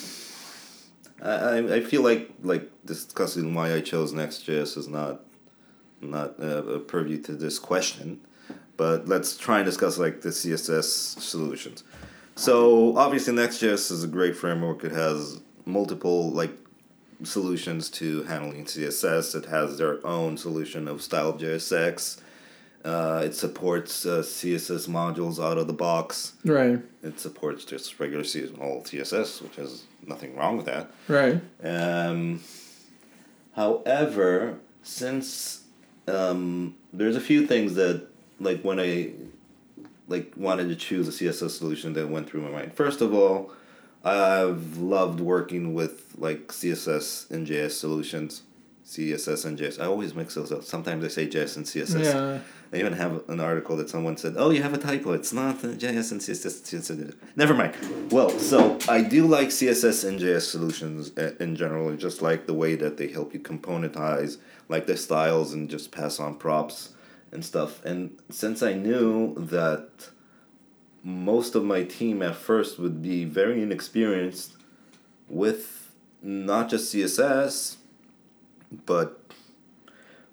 I, 1.22 1.58
I- 1.58 1.80
feel 1.80 2.02
like 2.02 2.30
like 2.42 2.70
discussing 2.84 3.54
why 3.54 3.74
I 3.74 3.80
chose 3.80 4.12
Next.js 4.12 4.76
is 4.76 4.88
not 4.88 5.20
not 6.10 6.34
uh, 6.40 6.64
a 6.64 6.78
purview 6.78 7.20
to 7.22 7.32
this 7.32 7.58
question, 7.58 8.20
but 8.76 9.08
let's 9.08 9.36
try 9.36 9.58
and 9.58 9.66
discuss 9.66 9.98
like 9.98 10.20
the 10.20 10.30
CSS 10.30 10.84
solutions. 11.20 11.84
So 12.36 12.96
obviously 12.96 13.34
Next.js 13.34 13.92
is 13.92 14.04
a 14.04 14.08
great 14.08 14.36
framework. 14.36 14.84
It 14.84 14.92
has 14.92 15.40
multiple 15.64 16.30
like 16.30 16.52
solutions 17.22 17.88
to 17.90 18.24
handling 18.24 18.64
CSS. 18.64 19.34
It 19.34 19.46
has 19.46 19.78
their 19.78 20.04
own 20.06 20.36
solution 20.36 20.88
of 20.88 21.02
Style.jsx. 21.02 22.20
Uh, 22.84 23.22
it 23.24 23.34
supports 23.34 24.04
uh, 24.04 24.18
CSS 24.18 24.88
modules 24.88 25.42
out 25.42 25.56
of 25.56 25.66
the 25.66 25.72
box. 25.72 26.34
Right. 26.44 26.80
It 27.02 27.18
supports 27.18 27.64
just 27.64 27.98
regular 27.98 28.24
CSS, 28.24 28.60
all 28.60 28.82
CSS, 28.82 29.40
which 29.40 29.56
has 29.56 29.84
nothing 30.06 30.36
wrong 30.36 30.58
with 30.58 30.66
that. 30.66 30.90
Right. 31.08 31.40
Um, 31.62 32.42
however, 33.56 34.58
since 34.82 35.63
um, 36.06 36.74
there's 36.92 37.16
a 37.16 37.20
few 37.20 37.46
things 37.46 37.74
that, 37.74 38.06
like 38.40 38.62
when 38.62 38.80
I 38.80 39.12
like 40.08 40.32
wanted 40.36 40.68
to 40.68 40.76
choose 40.76 41.08
a 41.08 41.10
CSS 41.10 41.50
solution 41.50 41.94
that 41.94 42.08
went 42.08 42.28
through 42.28 42.42
my 42.42 42.50
mind. 42.50 42.74
First 42.74 43.00
of 43.00 43.14
all, 43.14 43.52
I've 44.04 44.76
loved 44.76 45.20
working 45.20 45.72
with 45.72 46.14
like 46.18 46.48
CSS 46.48 47.30
and 47.30 47.46
JS 47.46 47.72
solutions. 47.72 48.42
CSS 48.86 49.46
and 49.46 49.58
JS. 49.58 49.80
I 49.80 49.86
always 49.86 50.14
mix 50.14 50.34
those 50.34 50.52
up. 50.52 50.62
Sometimes 50.62 51.04
I 51.04 51.08
say 51.08 51.26
JS 51.26 51.56
and 51.56 51.64
CSS. 51.64 52.04
Yeah. 52.04 52.40
I 52.72 52.76
even 52.78 52.92
have 52.92 53.28
an 53.28 53.40
article 53.40 53.76
that 53.76 53.88
someone 53.88 54.16
said, 54.16 54.34
"Oh, 54.36 54.50
you 54.50 54.62
have 54.62 54.74
a 54.74 54.78
typo. 54.78 55.12
It's 55.12 55.32
not 55.32 55.56
JS 55.58 56.12
and 56.12 56.20
CSS." 56.20 56.62
CSS. 56.62 57.14
Never 57.36 57.54
mind. 57.54 57.74
Well, 58.10 58.30
so 58.30 58.78
I 58.88 59.00
do 59.00 59.26
like 59.26 59.48
CSS 59.48 60.06
and 60.06 60.20
JS 60.20 60.42
solutions 60.42 61.16
uh, 61.16 61.34
in 61.40 61.56
general. 61.56 61.92
I 61.92 61.96
just 61.96 62.20
like 62.20 62.46
the 62.46 62.54
way 62.54 62.74
that 62.74 62.96
they 62.98 63.08
help 63.08 63.32
you 63.32 63.40
componentize, 63.40 64.38
like 64.68 64.86
the 64.86 64.96
styles, 64.96 65.54
and 65.54 65.70
just 65.70 65.90
pass 65.90 66.20
on 66.20 66.34
props 66.36 66.90
and 67.32 67.44
stuff. 67.44 67.82
And 67.84 68.18
since 68.30 68.62
I 68.62 68.74
knew 68.74 69.34
that 69.36 70.10
most 71.02 71.54
of 71.54 71.64
my 71.64 71.84
team 71.84 72.22
at 72.22 72.36
first 72.36 72.78
would 72.78 73.02
be 73.02 73.24
very 73.24 73.62
inexperienced 73.62 74.56
with 75.28 75.92
not 76.22 76.70
just 76.70 76.94
CSS, 76.94 77.76
but 78.86 79.20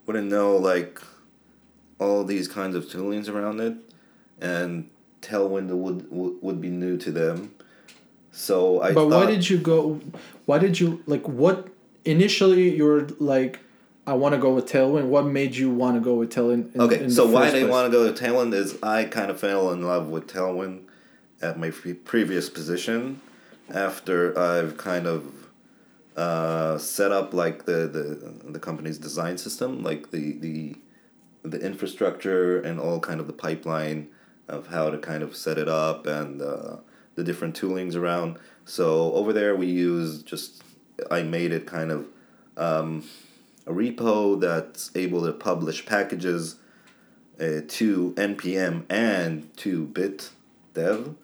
wouldn't 0.06 0.30
know 0.30 0.58
like 0.58 1.02
all 2.00 2.24
these 2.24 2.48
kinds 2.48 2.76
of 2.76 2.86
toolings 2.86 3.30
around 3.30 3.60
it, 3.60 3.76
and 4.40 4.90
Tailwind 5.22 5.70
would 5.70 6.12
would, 6.12 6.42
would 6.42 6.62
be 6.62 6.70
new 6.70 6.98
to 6.98 7.12
them. 7.12 7.54
So 8.32 8.82
I 8.82 8.94
but 8.94 9.10
thought, 9.10 9.12
why 9.12 9.26
did 9.26 9.50
you 9.50 9.58
go? 9.58 10.00
Why 10.46 10.58
did 10.58 10.80
you 10.80 11.04
like 11.06 11.28
what? 11.28 11.68
Initially, 12.04 12.76
you 12.76 12.86
were 12.86 13.08
like, 13.20 13.60
I 14.08 14.14
want 14.14 14.34
to 14.34 14.42
go 14.42 14.54
with 14.54 14.66
Tailwind. 14.66 15.06
What 15.06 15.26
made 15.26 15.56
you 15.56 15.70
want 15.70 15.96
to 15.96 16.02
go 16.02 16.16
with 16.16 16.34
Tailwind? 16.34 16.74
In, 16.74 16.82
Okay, 16.82 17.04
in 17.04 17.12
so 17.12 17.28
why 17.28 17.52
first 17.52 17.64
I 17.64 17.70
want 17.70 17.92
to 17.92 17.98
go 17.98 18.12
to 18.12 18.24
Tailwind 18.24 18.54
is 18.54 18.78
I 18.82 19.04
kind 19.06 19.30
of 19.30 19.40
fell 19.40 19.72
in 19.72 19.84
love 19.84 20.08
with 20.08 20.28
Tailwind 20.28 20.84
at 21.42 21.60
my 21.60 21.70
pre- 21.70 21.94
previous 21.94 22.50
position 22.50 23.22
after 23.70 24.38
I've 24.38 24.78
kind 24.78 25.06
of 25.06 25.41
uh, 26.16 26.78
set 26.78 27.12
up 27.12 27.34
like 27.34 27.66
the, 27.66 27.88
the 27.88 28.52
the 28.52 28.60
company's 28.60 28.98
design 28.98 29.38
system, 29.38 29.84
like 29.84 30.12
the 30.12 30.34
the 30.34 30.76
the 31.44 31.60
infrastructure 31.60 32.60
and 32.60 32.80
all 32.80 33.00
kind 33.00 33.20
of 33.20 33.28
the 33.28 33.34
pipeline 33.34 34.10
of 34.48 34.68
how 34.68 34.90
to 34.90 34.98
kind 34.98 35.24
of 35.24 35.36
set 35.36 35.58
it 35.58 35.68
up 35.68 36.06
and 36.06 36.42
uh, 36.42 36.78
the 37.16 37.24
different 37.24 37.60
toolings 37.60 37.96
around. 37.96 38.38
So 38.66 39.14
over 39.14 39.34
there 39.34 39.56
we 39.56 39.68
use 39.68 40.22
just 40.24 40.64
I 41.10 41.24
made 41.24 41.52
it 41.52 41.66
kind 41.66 41.92
of 41.92 42.06
um, 42.58 43.06
a 43.66 43.72
repo 43.72 44.40
that's 44.40 44.92
able 44.96 45.26
to 45.26 45.32
publish 45.32 45.86
packages 45.86 46.58
uh, 47.40 47.62
to 47.68 48.14
npm 48.18 48.84
and 48.90 49.56
to 49.58 49.86
bit 49.88 50.30
dev 50.74 51.16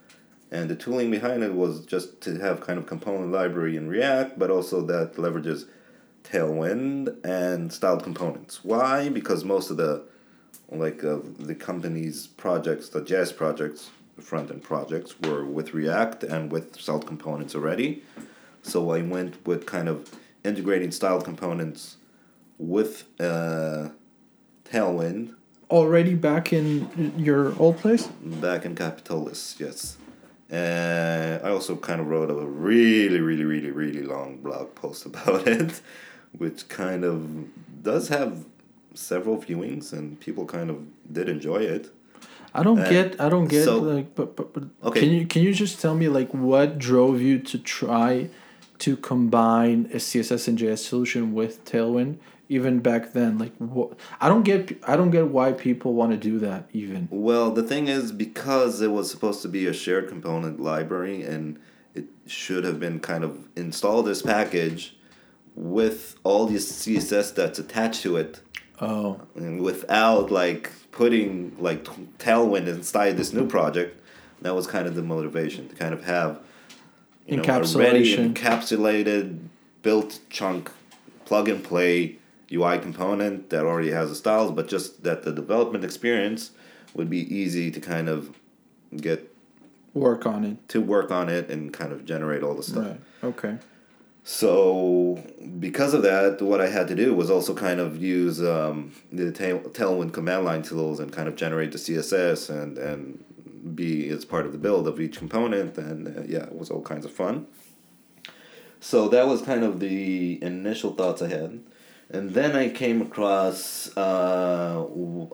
and 0.51 0.69
the 0.69 0.75
tooling 0.75 1.11
behind 1.11 1.43
it 1.43 1.53
was 1.53 1.85
just 1.85 2.21
to 2.21 2.39
have 2.39 2.61
kind 2.61 2.79
of 2.79 2.85
component 2.85 3.31
library 3.31 3.75
in 3.75 3.87
react 3.87 4.37
but 4.39 4.49
also 4.49 4.81
that 4.81 5.15
leverages 5.15 5.65
tailwind 6.23 7.15
and 7.25 7.71
styled 7.71 8.03
components 8.03 8.63
why 8.63 9.09
because 9.09 9.43
most 9.43 9.69
of 9.69 9.77
the 9.77 10.03
like 10.69 11.03
uh, 11.03 11.19
the 11.39 11.55
company's 11.55 12.27
projects 12.27 12.89
the 12.89 13.01
jazz 13.01 13.31
projects 13.31 13.89
the 14.15 14.21
front 14.21 14.49
end 14.51 14.63
projects 14.63 15.19
were 15.21 15.45
with 15.45 15.73
react 15.73 16.23
and 16.23 16.51
with 16.51 16.75
styled 16.79 17.05
components 17.07 17.55
already 17.55 18.03
so 18.61 18.91
i 18.91 19.01
went 19.01 19.45
with 19.45 19.65
kind 19.65 19.87
of 19.87 20.09
integrating 20.43 20.91
styled 20.91 21.23
components 21.23 21.97
with 22.57 23.05
uh, 23.19 23.89
tailwind 24.65 25.33
already 25.69 26.15
back 26.15 26.53
in 26.53 27.13
your 27.17 27.57
old 27.59 27.77
place. 27.77 28.07
back 28.21 28.65
in 28.65 28.75
Capitolis, 28.75 29.59
yes. 29.59 29.97
And 30.49 31.45
I 31.45 31.49
also 31.51 31.75
kind 31.75 31.99
of 31.99 32.07
wrote 32.07 32.29
a 32.29 32.33
really, 32.35 33.19
really, 33.19 33.43
really, 33.43 33.71
really 33.71 34.01
long 34.03 34.37
blog 34.37 34.73
post 34.75 35.05
about 35.11 35.47
it, 35.47 35.81
which 36.37 36.67
kind 36.69 37.03
of 37.03 37.23
does 37.83 38.07
have 38.09 38.45
several 38.93 39.37
viewings, 39.37 39.93
and 39.93 40.19
people 40.19 40.45
kind 40.45 40.69
of 40.69 40.77
did 41.11 41.27
enjoy 41.29 41.57
it. 41.57 41.89
I 42.53 42.63
don't 42.63 42.79
Uh, 42.79 42.89
get. 42.89 43.19
I 43.21 43.29
don't 43.29 43.47
get 43.47 43.65
so- 43.65 43.79
like. 43.79 44.15
But 44.15 44.35
but 44.35 44.53
but. 44.53 44.63
Okay. 44.83 45.01
Can 45.01 45.09
you 45.11 45.27
can 45.27 45.41
you 45.43 45.53
just 45.53 45.81
tell 45.81 45.95
me 45.95 46.07
like 46.07 46.33
what 46.33 46.79
drove 46.79 47.21
you 47.21 47.39
to 47.39 47.57
try 47.59 48.29
to 48.79 48.95
combine 48.97 49.89
a 49.93 49.97
CSS 49.97 50.47
and 50.47 50.57
JS 50.57 50.79
solution 50.79 51.33
with 51.33 51.63
Tailwind? 51.65 52.17
Even 52.49 52.79
back 52.79 53.13
then, 53.13 53.37
like? 53.37 53.53
I 54.21 54.29
don't 54.29 54.43
get. 54.43 54.81
I 54.87 54.95
don't 54.95 55.11
get 55.11 55.27
why 55.27 55.51
people 55.51 55.93
want 55.93 56.11
to 56.11 56.17
do 56.17 56.39
that. 56.39 56.69
Even. 56.71 57.07
Well, 57.11 57.51
the 57.51 57.63
thing 57.63 57.87
is, 57.87 58.11
because 58.11 58.81
it 58.81 58.91
was 58.91 59.11
supposed 59.11 59.41
to 59.41 59.49
be 59.49 59.67
a 59.67 59.73
shared 59.73 60.07
component 60.07 60.59
library, 60.59 61.23
and 61.23 61.59
it 61.93 62.05
should 62.25 62.63
have 62.63 62.79
been 62.79 62.99
kind 62.99 63.23
of 63.23 63.47
install 63.55 64.01
this 64.03 64.21
package 64.21 64.95
with 65.55 66.15
all 66.23 66.45
this 66.45 66.71
CSS 66.71 67.33
that's 67.35 67.59
attached 67.59 68.01
to 68.03 68.15
it. 68.17 68.41
Oh. 68.79 69.19
and 69.35 69.61
without 69.61 70.29
like 70.29 70.71
putting 70.91 71.55
like 71.59 71.83
tailwind 72.19 72.67
inside 72.67 73.17
this 73.17 73.33
new 73.33 73.47
project 73.47 73.99
that 74.41 74.53
was 74.53 74.67
kind 74.67 74.87
of 74.87 74.93
the 74.93 75.01
motivation 75.01 75.67
to 75.67 75.75
kind 75.75 75.95
of 75.95 76.03
have 76.03 76.39
you 77.25 77.37
know 77.37 77.43
Encapsulation. 77.43 78.33
encapsulated 78.33 79.39
built 79.81 80.19
chunk 80.29 80.71
plug 81.25 81.49
and 81.49 81.63
play 81.63 82.17
ui 82.51 82.77
component 82.79 83.49
that 83.49 83.65
already 83.65 83.91
has 83.91 84.09
the 84.09 84.15
styles 84.15 84.51
but 84.51 84.67
just 84.67 85.03
that 85.03 85.23
the 85.23 85.31
development 85.31 85.83
experience 85.83 86.51
would 86.93 87.09
be 87.09 87.19
easy 87.35 87.69
to 87.71 87.79
kind 87.79 88.07
of 88.09 88.35
get 88.95 89.31
Work 89.93 90.25
on 90.25 90.43
it. 90.43 90.69
to 90.69 90.79
work 90.81 91.11
on 91.11 91.27
it 91.29 91.49
and 91.49 91.73
kind 91.73 91.91
of 91.91 92.05
generate 92.05 92.43
all 92.43 92.53
the 92.53 92.63
stuff. 92.63 92.85
Right. 92.85 92.99
Okay. 93.23 93.57
So 94.23 95.23
because 95.59 95.93
of 95.93 96.03
that, 96.03 96.41
what 96.41 96.59
I 96.61 96.67
had 96.67 96.87
to 96.89 96.95
do 96.95 97.13
was 97.15 97.31
also 97.31 97.55
kind 97.55 97.79
of 97.79 98.01
use 98.01 98.41
um, 98.41 98.91
the 99.11 99.31
tail, 99.31 99.59
Tailwind 99.61 100.13
command 100.13 100.43
line 100.45 100.61
tools 100.63 100.99
and 100.99 101.11
kind 101.11 101.27
of 101.27 101.35
generate 101.35 101.71
the 101.71 101.77
CSS 101.77 102.49
and 102.49 102.77
and 102.77 103.23
be 103.75 104.09
as 104.09 104.25
part 104.25 104.45
of 104.45 104.51
the 104.51 104.57
build 104.57 104.87
of 104.87 104.99
each 104.99 105.17
component. 105.17 105.77
And 105.77 106.07
uh, 106.15 106.21
yeah, 106.27 106.43
it 106.43 106.55
was 106.57 106.69
all 106.69 106.81
kinds 106.81 107.05
of 107.05 107.11
fun. 107.11 107.47
So 108.79 109.07
that 109.09 109.27
was 109.27 109.41
kind 109.41 109.63
of 109.63 109.79
the 109.79 110.37
initial 110.43 110.93
thoughts 110.93 111.21
I 111.21 111.29
had. 111.29 111.59
And 112.09 112.31
then 112.31 112.55
I 112.55 112.69
came 112.69 113.01
across, 113.01 113.95
uh, 113.97 114.85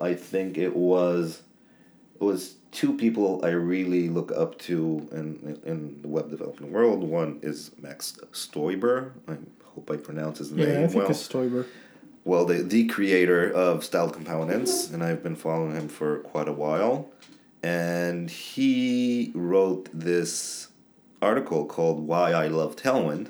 I 0.02 0.14
think 0.16 0.58
it 0.58 0.76
was, 0.76 1.44
it 2.20 2.24
was 2.24 2.56
two 2.72 2.98
people 2.98 3.46
I 3.46 3.50
really 3.50 4.10
look 4.10 4.32
up 4.32 4.58
to 4.60 5.08
in 5.12 5.60
in 5.66 6.02
the 6.02 6.08
web 6.08 6.32
development 6.32 6.72
world. 6.74 7.04
One 7.04 7.40
is 7.44 7.72
Max 7.80 8.18
Stoiber. 8.32 9.12
I 9.28 9.38
hope 9.64 9.92
I 9.92 9.98
pronounce 9.98 10.40
his 10.40 10.52
Yeah, 10.52 10.66
name 10.66 10.84
I 10.86 10.88
think 10.88 10.96
well. 11.04 11.12
it's 11.12 11.28
Stoiber. 11.28 11.66
Well, 12.26 12.46
the 12.46 12.64
the 12.64 12.88
creator 12.88 13.52
of 13.52 13.84
Style 13.84 14.10
Components, 14.10 14.90
and 14.90 15.04
I've 15.04 15.22
been 15.22 15.36
following 15.36 15.76
him 15.76 15.88
for 15.90 16.20
quite 16.20 16.48
a 16.48 16.54
while. 16.54 17.10
And 17.62 18.30
he 18.32 19.32
wrote 19.36 19.90
this 19.94 20.70
article 21.22 21.66
called 21.66 22.08
"Why 22.08 22.32
I 22.32 22.48
Love 22.48 22.76
Tailwind," 22.76 23.28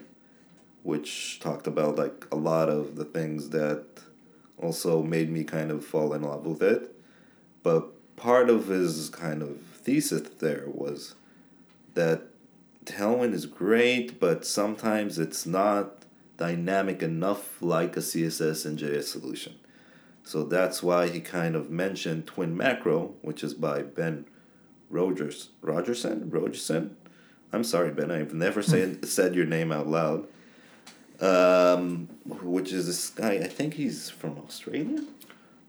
which 0.84 1.40
talked 1.40 1.68
about 1.68 1.98
like 1.98 2.26
a 2.32 2.36
lot 2.36 2.70
of 2.70 2.96
the 2.96 3.06
things 3.06 3.50
that 3.50 3.86
also 4.58 5.02
made 5.02 5.30
me 5.30 5.44
kind 5.44 5.72
of 5.72 5.84
fall 5.86 6.14
in 6.14 6.22
love 6.22 6.46
with 6.46 6.62
it. 6.62 6.94
But 7.64 8.16
part 8.16 8.50
of 8.50 8.68
his 8.68 9.10
kind 9.10 9.42
of 9.42 9.58
thesis 9.60 10.30
there 10.40 10.66
was 10.68 11.16
that 11.94 12.24
Tailwind 12.86 13.34
is 13.34 13.46
great, 13.46 14.20
but 14.20 14.46
sometimes 14.46 15.18
it's 15.18 15.46
not 15.46 16.04
dynamic 16.38 17.02
enough 17.02 17.62
like 17.62 17.96
a 17.96 18.02
CSS 18.02 18.66
and 18.66 18.78
JS 18.78 19.04
solution. 19.04 19.56
So 20.24 20.44
that's 20.44 20.82
why 20.82 21.10
he 21.10 21.20
kind 21.20 21.56
of 21.56 21.70
mentioned 21.70 22.28
Twin 22.28 22.56
Macro, 22.56 23.14
which 23.22 23.44
is 23.44 23.54
by 23.54 23.82
Ben 23.82 24.26
Rogers 24.90 25.50
Rogerson 25.62 26.30
Rogerson. 26.30 26.96
I'm 27.52 27.64
sorry, 27.64 27.92
Ben. 27.92 28.12
I've 28.12 28.34
never 28.34 28.62
hmm. 28.62 28.70
said 28.70 29.06
said 29.06 29.36
your 29.36 29.46
name 29.46 29.72
out 29.72 29.88
loud. 29.88 30.28
Um, 31.20 32.10
which 32.26 32.74
is 32.74 32.88
this 32.88 33.10
guy? 33.10 33.34
I 33.34 33.48
think 33.48 33.76
he's 33.76 34.10
from 34.10 34.38
Australia. 34.40 35.04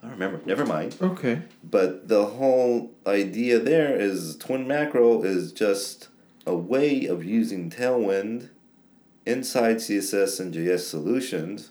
I 0.02 0.06
don't 0.08 0.12
remember. 0.12 0.40
Never 0.44 0.66
mind. 0.66 0.96
Okay. 1.00 1.42
But 1.62 2.08
the 2.08 2.26
whole 2.26 2.92
idea 3.06 3.58
there 3.58 3.94
is 3.96 4.36
Twin 4.36 4.66
Macro 4.66 5.22
is 5.22 5.52
just 5.52 6.08
a 6.46 6.54
way 6.54 7.06
of 7.06 7.24
using 7.24 7.70
Tailwind 7.70 8.50
inside 9.26 9.76
CSS 9.76 10.40
and 10.40 10.52
JS 10.52 10.80
solutions. 10.80 11.70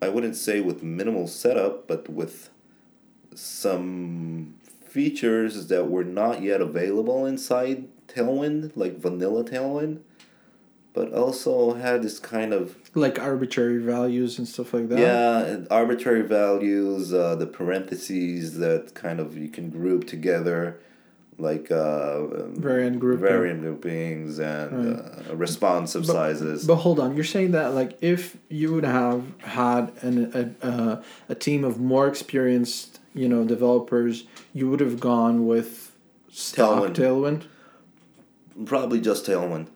I 0.00 0.08
wouldn't 0.08 0.36
say 0.36 0.60
with 0.60 0.82
minimal 0.82 1.26
setup, 1.26 1.88
but 1.88 2.08
with 2.08 2.50
some 3.34 4.54
features 4.84 5.66
that 5.68 5.90
were 5.90 6.04
not 6.04 6.42
yet 6.42 6.60
available 6.60 7.26
inside 7.26 7.88
Tailwind, 8.06 8.72
like 8.76 8.98
vanilla 8.98 9.44
Tailwind, 9.44 10.00
but 10.94 11.12
also 11.12 11.74
had 11.74 12.02
this 12.02 12.18
kind 12.18 12.52
of 12.54 12.76
Like 12.94 13.18
arbitrary 13.20 13.78
values 13.78 14.38
and 14.38 14.46
stuff 14.48 14.72
like 14.72 14.88
that. 14.88 14.98
yeah, 14.98 15.58
arbitrary 15.70 16.22
values, 16.22 17.12
uh, 17.12 17.34
the 17.34 17.46
parentheses 17.46 18.58
that 18.58 18.94
kind 18.94 19.18
of 19.20 19.36
you 19.36 19.48
can 19.48 19.68
group 19.70 20.06
together, 20.06 20.78
like 21.36 21.66
uh, 21.72 22.18
um, 22.20 22.54
Variant 22.56 23.00
grouping. 23.00 23.26
variant 23.26 23.60
groupings 23.62 24.38
and 24.38 24.70
uh, 25.00 25.34
responsive 25.34 26.06
sizes. 26.06 26.64
But 26.64 26.76
hold 26.76 27.00
on, 27.00 27.16
you're 27.16 27.24
saying 27.24 27.50
that 27.58 27.74
like 27.74 27.98
if 28.00 28.36
you 28.48 28.72
would 28.74 28.84
have 28.84 29.22
had 29.40 29.90
an 30.02 30.16
a, 30.62 30.66
uh, 30.66 31.02
a 31.28 31.34
team 31.34 31.64
of 31.64 31.80
more 31.80 32.06
experienced, 32.06 33.00
you 33.14 33.28
know, 33.28 33.44
developers, 33.44 34.24
you 34.52 34.70
would 34.70 34.78
have 34.80 35.00
gone 35.00 35.46
with 35.48 35.90
stock 36.30 36.84
Tailwind. 36.92 36.94
Tailwind, 36.94 38.66
Probably 38.66 39.00
just 39.00 39.26
Tailwind. 39.26 39.66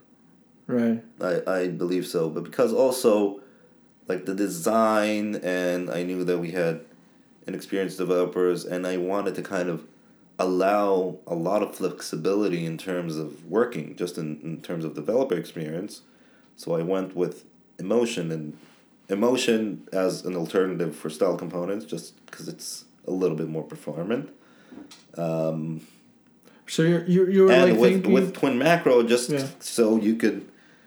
Right? 0.69 1.03
I, 1.21 1.43
I 1.51 1.69
believe 1.69 2.07
so. 2.07 2.29
But 2.31 2.45
because 2.45 2.73
also, 2.73 3.41
like 4.07 4.25
the 4.27 4.35
design, 4.35 5.35
and 5.43 5.91
I 5.91 6.05
knew 6.05 6.23
that 6.25 6.39
we 6.39 6.53
had 6.53 6.83
inexperienced 7.47 7.99
developers, 7.99 8.65
and 8.65 8.87
I 8.87 8.97
wanted 8.99 9.35
to 9.35 9.43
kind 9.43 9.69
of 9.69 9.85
allow 10.39 11.17
a 11.27 11.35
lot 11.35 11.63
of 11.65 11.75
flexibility 11.75 12.65
in 12.65 12.79
terms 12.79 13.17
of 13.17 13.45
working, 13.47 13.97
just 13.97 14.17
in, 14.19 14.39
in 14.43 14.61
terms 14.61 14.85
of 14.85 14.95
developer 14.95 15.35
experience. 15.35 16.03
So 16.55 16.77
I 16.77 16.83
went 16.83 17.17
with 17.17 17.45
emotion 17.79 18.31
and 18.31 18.57
emotion 19.09 19.89
as 19.93 20.25
an 20.25 20.37
alternative 20.37 20.95
for 20.95 21.11
style 21.11 21.37
components, 21.37 21.85
just 21.87 22.25
because 22.27 22.47
it's 22.47 22.85
a 23.07 23.11
little 23.11 23.37
bit 23.37 23.49
more 23.49 23.63
performant. 23.65 24.31
Um, 25.17 25.81
So 26.67 26.83
you're 26.83 27.05
you're, 27.07 27.31
you're 27.31 27.51
and 27.51 27.73
like 27.73 27.81
with 27.81 27.93
thinking 27.93 28.13
with 28.13 28.35
twin 28.35 28.59
macro 28.59 29.03
just 29.03 29.31
Yeah. 29.31 29.47
so 29.59 29.97
you 29.97 30.15
could 30.17 30.47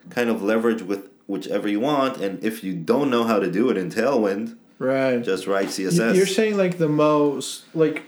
kind 0.10 0.30
of 0.30 0.42
leverage 0.42 0.82
with 0.82 1.10
whichever 1.28 1.68
you 1.68 1.80
want 1.80 2.18
and 2.18 2.44
if 2.44 2.64
you 2.64 2.74
don't 2.74 3.10
know 3.10 3.24
how 3.24 3.40
to 3.40 3.50
do 3.50 3.70
it 3.70 3.78
in 3.78 3.90
tailwind 3.90 4.58
right. 4.80 5.24
just 5.24 5.48
write 5.48 5.68
css 5.68 6.16
You're 6.16 6.26
saying 6.26 6.58
like 6.58 6.78
the 6.78 6.90
most 6.90 7.64
like 7.74 8.04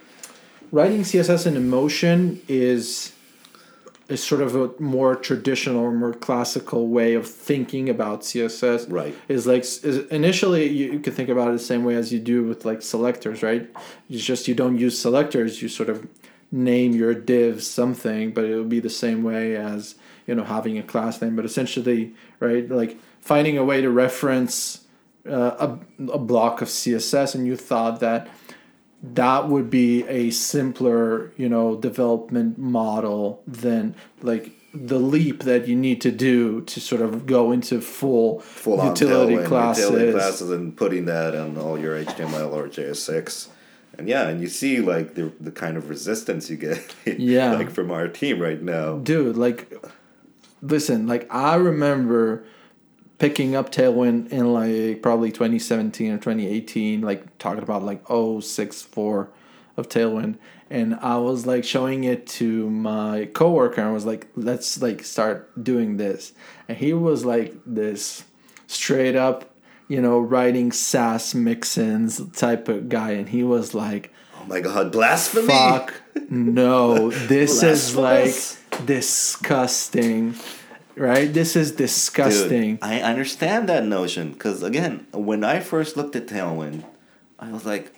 writing 0.73 1.01
CSS 1.01 1.45
in 1.45 1.55
emotion 1.55 2.41
is 2.49 3.13
is 4.09 4.21
sort 4.21 4.41
of 4.41 4.53
a 4.55 4.69
more 4.81 5.15
traditional 5.15 5.79
or 5.79 5.91
more 5.93 6.13
classical 6.13 6.87
way 6.87 7.13
of 7.13 7.25
thinking 7.25 7.87
about 7.87 8.21
CSS. 8.21 8.91
right 8.91 9.15
Is 9.29 9.47
like 9.47 9.61
is 9.61 9.99
initially 10.07 10.67
you, 10.67 10.93
you 10.93 10.99
could 10.99 11.13
think 11.13 11.29
about 11.29 11.47
it 11.49 11.51
the 11.51 11.59
same 11.59 11.85
way 11.85 11.95
as 11.95 12.11
you 12.11 12.19
do 12.19 12.43
with 12.43 12.65
like 12.65 12.81
selectors, 12.81 13.41
right? 13.41 13.69
It's 14.09 14.25
just 14.25 14.47
you 14.47 14.55
don't 14.55 14.77
use 14.77 14.99
selectors. 14.99 15.61
You 15.61 15.69
sort 15.69 15.89
of 15.89 16.07
name 16.51 16.93
your 16.93 17.13
div 17.13 17.63
something, 17.63 18.31
but 18.31 18.43
it 18.43 18.57
would 18.57 18.69
be 18.69 18.79
the 18.79 18.89
same 18.89 19.23
way 19.23 19.55
as 19.55 19.95
you 20.27 20.35
know 20.35 20.43
having 20.43 20.77
a 20.77 20.83
class 20.83 21.21
name. 21.21 21.35
But 21.35 21.45
essentially, 21.45 22.13
right, 22.39 22.69
like 22.69 22.97
finding 23.21 23.57
a 23.57 23.63
way 23.63 23.81
to 23.81 23.89
reference 23.89 24.85
uh, 25.27 25.77
a 25.99 26.11
a 26.11 26.17
block 26.19 26.61
of 26.61 26.67
CSS, 26.67 27.35
and 27.35 27.47
you 27.47 27.55
thought 27.55 27.99
that 27.99 28.27
that 29.01 29.49
would 29.49 29.69
be 29.69 30.07
a 30.07 30.29
simpler, 30.31 31.31
you 31.35 31.49
know, 31.49 31.75
development 31.75 32.57
model 32.57 33.41
than 33.45 33.95
like 34.21 34.51
the 34.73 34.97
leap 34.97 35.43
that 35.43 35.67
you 35.67 35.75
need 35.75 36.01
to 36.01 36.09
do 36.11 36.61
to 36.61 36.79
sort 36.79 37.01
of 37.01 37.25
go 37.25 37.51
into 37.51 37.79
full, 37.81 38.39
full 38.39 38.83
utility 38.85 39.37
classes. 39.45 39.83
utility 39.89 40.11
classes 40.13 40.49
and 40.49 40.75
putting 40.75 41.05
that 41.05 41.35
on 41.35 41.57
all 41.59 41.77
your 41.77 42.03
html 42.05 42.51
or 42.53 42.67
JSX 42.67 43.49
and 43.99 44.07
yeah 44.09 44.27
and 44.27 44.41
you 44.41 44.47
see 44.47 44.79
like 44.81 45.13
the, 45.13 45.31
the 45.39 45.51
kind 45.51 45.77
of 45.77 45.89
resistance 45.89 46.49
you 46.49 46.57
get 46.57 46.95
Yeah. 47.19 47.53
like 47.53 47.69
from 47.69 47.91
our 47.91 48.07
team 48.07 48.39
right 48.39 48.59
now 48.59 48.97
Dude, 48.97 49.37
like, 49.37 49.71
listen, 50.63 51.05
like 51.05 51.27
I 51.33 51.55
remember 51.55 52.45
picking 53.19 53.55
up 53.55 53.71
Tailwind 53.71 54.29
in 54.31 54.51
like 54.51 55.01
probably 55.01 55.31
2017 55.31 56.11
or 56.11 56.17
2018, 56.17 57.01
like 57.01 57.37
talking 57.37 57.61
about 57.61 57.83
like 57.83 58.07
064 58.07 59.29
of 59.77 59.89
Tailwind. 59.89 60.37
And 60.69 60.95
I 60.95 61.17
was 61.17 61.45
like 61.45 61.63
showing 61.63 62.03
it 62.05 62.25
to 62.27 62.69
my 62.69 63.29
coworker 63.33 63.81
and 63.81 63.89
I 63.89 63.93
was 63.93 64.05
like, 64.05 64.27
let's 64.35 64.81
like 64.81 65.03
start 65.03 65.63
doing 65.63 65.97
this. 65.97 66.33
And 66.67 66.77
he 66.77 66.93
was 66.93 67.25
like 67.25 67.53
this 67.65 68.23
straight 68.65 69.15
up, 69.15 69.53
you 69.87 70.01
know, 70.01 70.19
writing 70.19 70.71
Sass 70.71 71.33
mixins 71.33 72.35
type 72.35 72.67
of 72.69 72.89
guy. 72.89 73.11
And 73.11 73.29
he 73.29 73.43
was 73.43 73.75
like, 73.75 74.11
oh 74.41 74.45
my 74.45 74.59
god 74.59 74.91
blasphemy 74.91 75.47
fuck 75.47 75.93
no 76.29 77.11
this 77.11 77.61
is 77.61 77.95
like. 77.95 78.33
Disgusting 78.85 80.35
right? 80.95 81.33
This 81.33 81.55
is 81.55 81.71
disgusting. 81.71 82.75
Dude, 82.75 82.83
I 82.83 83.01
understand 83.01 83.69
that 83.69 83.85
notion 83.85 84.31
because 84.33 84.63
again, 84.63 85.07
when 85.11 85.43
I 85.43 85.59
first 85.59 85.97
looked 85.97 86.15
at 86.15 86.27
Tailwind, 86.27 86.83
I 87.39 87.51
was 87.51 87.65
like, 87.65 87.93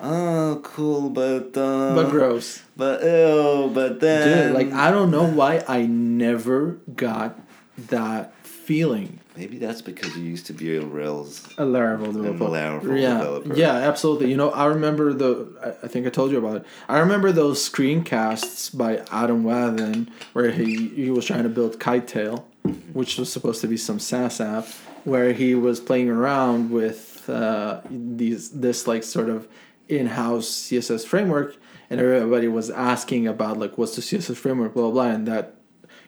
"Oh, 0.00 0.60
cool," 0.62 1.10
but 1.10 1.56
uh, 1.56 1.94
but 1.94 2.10
gross. 2.10 2.62
but 2.76 3.02
ew, 3.02 3.70
but 3.72 4.00
then 4.00 4.48
dude 4.48 4.54
like 4.54 4.72
i 4.72 4.90
don't 4.90 5.10
know 5.10 5.24
why 5.26 5.64
i 5.68 5.82
never 5.86 6.78
got 6.94 7.38
that 7.76 8.34
feeling 8.44 9.20
maybe 9.36 9.58
that's 9.58 9.82
because 9.82 10.16
you 10.16 10.22
used 10.22 10.46
to 10.46 10.52
be 10.52 10.76
a 10.76 10.80
Rails. 10.80 11.46
a 11.58 11.62
Laravel 11.64 12.12
developer. 12.12 12.44
Laravel 12.44 13.00
yeah, 13.00 13.18
developer. 13.18 13.54
yeah, 13.54 13.72
absolutely. 13.74 14.30
You 14.30 14.36
know, 14.36 14.50
I 14.50 14.66
remember 14.66 15.12
the. 15.12 15.46
I- 15.62 15.84
I 15.84 15.88
think 15.88 16.06
I 16.06 16.10
told 16.10 16.30
you 16.30 16.38
about 16.38 16.56
it. 16.58 16.66
I 16.88 16.98
remember 16.98 17.32
those 17.32 17.68
screencasts 17.68 18.76
by 18.76 19.02
Adam 19.10 19.44
Wathan 19.44 20.08
where 20.32 20.50
he 20.50 20.88
he 20.88 21.10
was 21.10 21.24
trying 21.26 21.42
to 21.44 21.48
build 21.48 21.78
Kitetail, 21.78 22.44
which 22.92 23.18
was 23.18 23.30
supposed 23.32 23.60
to 23.62 23.66
be 23.68 23.76
some 23.76 23.98
SaaS 23.98 24.40
app, 24.40 24.66
where 25.04 25.32
he 25.32 25.54
was 25.54 25.80
playing 25.80 26.08
around 26.10 26.70
with 26.70 27.28
uh, 27.28 27.80
these 27.90 28.50
this 28.50 28.86
like 28.86 29.02
sort 29.02 29.28
of 29.28 29.48
in-house 29.88 30.46
CSS 30.48 31.04
framework, 31.06 31.56
and 31.90 32.00
everybody 32.00 32.48
was 32.48 32.70
asking 32.70 33.26
about 33.26 33.58
like 33.58 33.76
what's 33.76 33.96
the 33.96 34.02
CSS 34.02 34.36
framework, 34.36 34.72
blah 34.74 34.84
blah, 34.84 34.92
blah 34.92 35.10
and 35.10 35.26
that, 35.28 35.54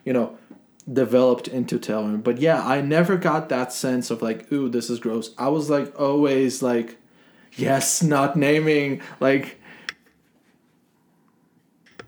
you 0.05 0.13
know, 0.13 0.37
developed 0.91 1.47
into 1.47 1.79
Tailwind. 1.79 2.23
But 2.23 2.39
yeah, 2.39 2.65
I 2.65 2.81
never 2.81 3.17
got 3.17 3.49
that 3.49 3.73
sense 3.73 4.09
of 4.09 4.21
like, 4.21 4.51
ooh, 4.51 4.69
this 4.69 4.89
is 4.89 4.99
gross. 4.99 5.33
I 5.37 5.49
was 5.49 5.69
like 5.69 5.99
always 5.99 6.61
like, 6.61 6.97
yes, 7.53 8.01
not 8.03 8.35
naming 8.35 9.01
like. 9.19 9.59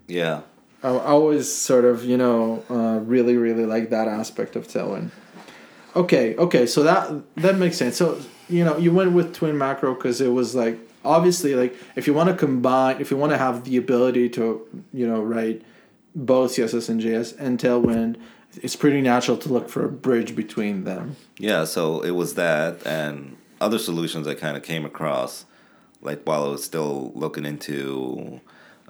Yeah. 0.08 0.42
I, 0.82 0.88
always 0.88 1.54
sort 1.54 1.84
of 1.84 2.06
you 2.06 2.16
know 2.16 2.64
uh, 2.70 3.00
really 3.04 3.36
really 3.36 3.66
like 3.66 3.90
that 3.90 4.08
aspect 4.08 4.56
of 4.56 4.68
Tailwind. 4.68 5.12
Okay, 5.96 6.36
okay, 6.38 6.66
so 6.66 6.84
that 6.84 7.36
that 7.36 7.58
makes 7.58 7.76
sense. 7.76 7.98
So 7.98 8.22
you 8.48 8.64
know 8.64 8.78
you 8.78 8.94
went 8.94 9.12
with 9.12 9.36
Twin 9.36 9.58
Macro 9.58 9.94
because 9.94 10.22
it 10.22 10.30
was 10.30 10.56
like 10.56 10.80
obviously 11.04 11.56
like 11.56 11.76
if 11.96 12.08
you 12.08 12.14
want 12.14 12.30
to 12.30 12.36
combine 12.36 13.00
if 13.00 13.12
you 13.12 13.18
want 13.18 13.32
to 13.32 13.38
have 13.38 13.64
the 13.64 13.78
ability 13.78 14.30
to 14.30 14.66
you 14.94 15.08
know 15.08 15.22
write 15.22 15.62
both 16.14 16.52
css 16.52 16.90
and 16.90 17.00
js 17.00 17.34
and 17.40 17.58
tailwind 17.58 18.18
it's 18.62 18.76
pretty 18.76 19.02
natural 19.02 19.38
to 19.38 19.50
look 19.50 19.70
for 19.70 19.86
a 19.86 19.90
bridge 19.90 20.36
between 20.36 20.84
them 20.84 21.16
Yeah, 21.38 21.66
so 21.66 22.02
it 22.02 22.12
was 22.12 22.36
that 22.36 22.86
and 22.86 23.38
other 23.62 23.80
solutions 23.80 24.28
I 24.28 24.36
kind 24.36 24.56
of 24.58 24.64
came 24.64 24.86
across, 24.86 25.46
like 26.02 26.24
while 26.24 26.46
I 26.46 26.48
was 26.48 26.64
still 26.64 27.12
looking 27.14 27.46
into 27.46 28.42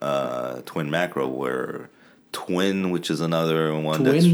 uh, 0.02 0.62
Twin 0.66 0.90
Macro, 0.90 1.28
where 1.28 1.90
Twin, 2.32 2.92
which 2.92 3.10
is 3.10 3.22
another 3.22 3.76
one 3.76 4.04
that's 4.04 4.28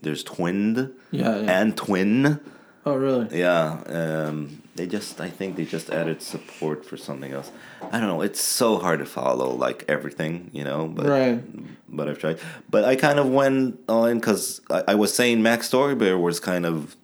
there's 0.00 0.22
Twind 0.22 0.94
yeah, 1.10 1.40
yeah. 1.40 1.60
and 1.60 1.76
Twin. 1.76 2.40
Oh 2.88 2.96
really 2.96 3.26
Yeah, 3.38 3.80
um, 3.86 4.62
they 4.76 4.86
just 4.86 5.20
I 5.20 5.28
think 5.38 5.56
they 5.56 5.64
just 5.64 5.90
added 5.90 6.22
support 6.22 6.84
for 6.84 6.96
something 6.96 7.32
else. 7.32 7.50
I 7.92 7.98
don't 7.98 8.08
know. 8.08 8.22
It's 8.22 8.40
so 8.40 8.78
hard 8.78 8.98
to 9.00 9.06
follow 9.06 9.48
like 9.66 9.84
everything, 9.88 10.50
you 10.52 10.64
know. 10.64 10.86
But 10.86 11.06
right 11.06 11.40
but 11.88 12.08
I've 12.08 12.18
tried. 12.18 12.38
But 12.70 12.84
I 12.84 12.94
kind 12.96 13.18
of 13.18 13.26
went 13.30 13.80
on 13.88 14.18
because 14.18 14.60
I, 14.70 14.82
I 14.88 14.94
was 14.94 15.10
saying 15.14 15.42
Max 15.42 15.68
Stoiber 15.70 16.20
was 16.20 16.38
kind 16.40 16.64
of 16.66 16.94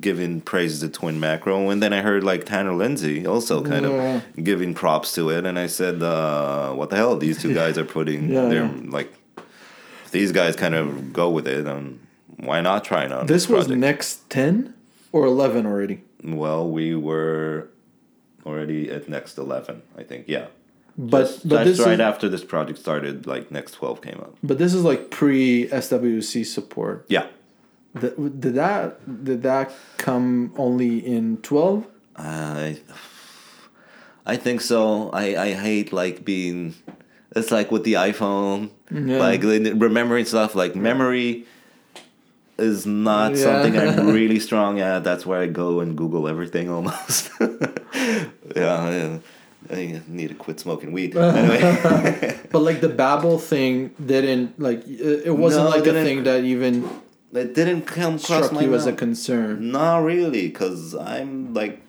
giving 0.00 0.40
praise 0.42 0.80
to 0.80 0.88
Twin 0.88 1.18
Macro, 1.18 1.70
and 1.70 1.82
then 1.82 1.92
I 1.92 2.02
heard 2.02 2.22
like 2.24 2.44
Tanner 2.44 2.72
Linsley 2.72 3.26
also 3.26 3.62
kind 3.62 3.84
Yeah. 3.86 4.20
of 4.36 4.44
giving 4.44 4.74
props 4.74 5.14
to 5.14 5.30
it, 5.30 5.46
and 5.46 5.58
I 5.58 5.66
said, 5.66 6.02
uh, 6.02 6.72
"What 6.74 6.90
the 6.90 6.96
hell? 6.96 7.16
These 7.16 7.40
two 7.40 7.54
guys 7.54 7.78
are 7.78 7.84
putting 7.98 8.30
Yeah, 8.36 8.48
their 8.48 8.68
like 8.98 9.10
these 10.10 10.32
guys 10.32 10.56
kind 10.56 10.74
of 10.74 11.12
go 11.12 11.30
with 11.30 11.46
it, 11.48 11.66
and 11.66 12.00
why 12.38 12.60
not 12.60 12.84
try 12.84 13.04
it 13.04 13.12
on 13.12 13.26
this 13.26 13.48
was 13.48 13.66
project? 13.66 13.80
next 13.80 14.28
10 14.30 14.74
or 15.16 15.26
11 15.26 15.66
already 15.70 15.98
Well, 16.42 16.64
we 16.78 16.86
were 17.08 17.68
already 18.48 18.80
at 18.96 19.08
next 19.08 19.38
eleven, 19.38 19.76
I 20.00 20.02
think. 20.10 20.22
Yeah. 20.36 20.46
but 20.96 21.22
just, 21.26 21.48
but 21.48 21.64
just 21.64 21.80
right 21.88 22.00
is, 22.00 22.08
after 22.10 22.26
this 22.34 22.44
project 22.44 22.78
started, 22.86 23.26
like 23.26 23.44
next 23.58 23.72
twelve 23.78 23.98
came 24.06 24.18
up. 24.26 24.32
but 24.48 24.56
this 24.62 24.72
is 24.78 24.82
like 24.90 25.02
pre 25.10 25.66
swc 25.84 26.32
support 26.56 26.96
Yeah. 27.16 27.26
Th- 28.00 28.14
did 28.42 28.54
that 28.62 28.84
did 29.28 29.40
that 29.50 29.66
come 29.98 30.52
only 30.56 30.92
in 31.16 31.24
12 31.42 31.86
I 32.16 32.78
I 34.34 34.36
think 34.44 34.60
so. 34.60 35.10
I 35.22 35.26
I 35.46 35.48
hate 35.66 35.88
like 36.02 36.16
being. 36.24 36.74
It's 37.38 37.50
like 37.58 37.68
with 37.74 37.84
the 37.88 37.94
iPhone, 38.10 38.60
Yeah. 38.90 39.18
like 39.28 39.42
remembering 39.86 40.24
stuff. 40.24 40.54
Like 40.62 40.72
memory 40.90 41.30
is 42.58 42.86
not 42.86 43.32
Yeah. 43.32 43.42
something 43.44 43.78
I'm 43.78 44.06
really 44.12 44.40
strong 44.40 44.80
at. 44.80 45.04
That's 45.04 45.26
where 45.26 45.40
I 45.40 45.46
go 45.46 45.80
and 45.80 45.96
Google 45.96 46.26
everything 46.28 46.70
almost. 46.70 47.30
yeah, 47.40 48.90
yeah. 48.90 49.18
I 49.68 50.00
need 50.06 50.28
to 50.28 50.34
quit 50.34 50.60
smoking 50.60 50.92
weed. 50.92 51.14
Anyway, 51.16 52.38
But 52.52 52.60
like 52.60 52.80
the 52.80 52.88
Babel 52.88 53.38
thing 53.38 53.90
didn't 54.04 54.58
like 54.60 54.86
it 54.86 55.36
wasn't 55.36 55.64
No, 55.64 55.70
like 55.70 55.86
a 55.86 55.92
thing 55.92 56.22
that 56.24 56.44
even 56.44 56.88
it 57.32 57.54
didn't 57.54 57.82
come 57.82 58.14
across 58.16 58.52
my 58.52 58.62
you 58.62 58.74
as 58.74 58.86
a 58.86 58.92
concern. 58.92 59.72
Not 59.72 59.98
really, 60.04 60.46
because 60.48 60.94
I'm 60.94 61.52
like, 61.52 61.82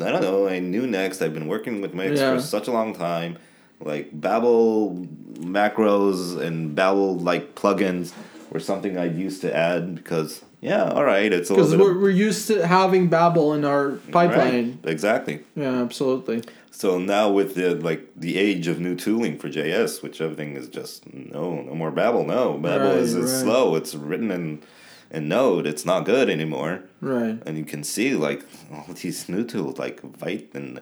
I 0.00 0.10
don't 0.12 0.20
know. 0.22 0.46
I 0.46 0.58
knew 0.60 0.86
Next. 0.86 1.22
I've 1.22 1.34
been 1.34 1.48
working 1.48 1.80
with 1.80 1.94
Mix 1.94 2.20
Yeah. 2.20 2.34
for 2.36 2.40
such 2.42 2.68
a 2.68 2.72
long 2.72 2.94
time. 2.94 3.38
Like 3.80 4.10
Babel 4.12 5.06
macros 5.40 6.38
and 6.40 6.74
Babel 6.74 7.16
like 7.18 7.54
plugins 7.54 8.12
were 8.52 8.60
something 8.60 8.98
I 8.98 9.04
used 9.06 9.40
to 9.42 9.54
add 9.54 9.94
because 9.94 10.42
yeah, 10.60 10.84
all 10.90 11.04
right, 11.04 11.32
it's 11.32 11.50
a 11.50 11.54
Because 11.54 11.70
little 11.70 11.86
we're, 11.86 11.94
bit 11.94 12.02
we're 12.02 12.10
used 12.10 12.46
to 12.48 12.66
having 12.66 13.08
Babel 13.08 13.52
in 13.54 13.64
our 13.64 13.92
pipeline. 14.12 14.78
right, 14.84 14.90
exactly. 14.92 15.40
Yeah, 15.56 15.80
absolutely. 15.82 16.42
So 16.70 16.98
now 16.98 17.30
with 17.30 17.54
the 17.54 17.74
like 17.74 18.08
the 18.16 18.38
age 18.38 18.66
of 18.68 18.78
new 18.80 18.94
tooling 18.94 19.38
for 19.38 19.48
JS, 19.48 20.02
which 20.02 20.20
everything 20.20 20.56
is 20.56 20.68
just 20.68 21.12
no, 21.12 21.62
no 21.62 21.74
more 21.74 21.90
Babel. 21.90 22.24
No, 22.24 22.54
Babel 22.58 22.88
Right, 22.90 22.98
is, 22.98 23.14
is 23.14 23.30
right. 23.32 23.40
slow. 23.42 23.74
It's 23.74 23.94
written 23.94 24.30
in 24.30 24.62
in 25.10 25.28
Node. 25.28 25.66
It's 25.66 25.84
not 25.84 26.04
good 26.04 26.30
anymore. 26.30 26.82
Right. 27.00 27.38
and 27.46 27.58
you 27.58 27.64
can 27.64 27.82
see 27.84 28.14
like 28.14 28.44
all 28.72 28.86
these 29.02 29.28
new 29.28 29.44
tools 29.44 29.78
like 29.78 30.00
Vite 30.02 30.50
and 30.54 30.80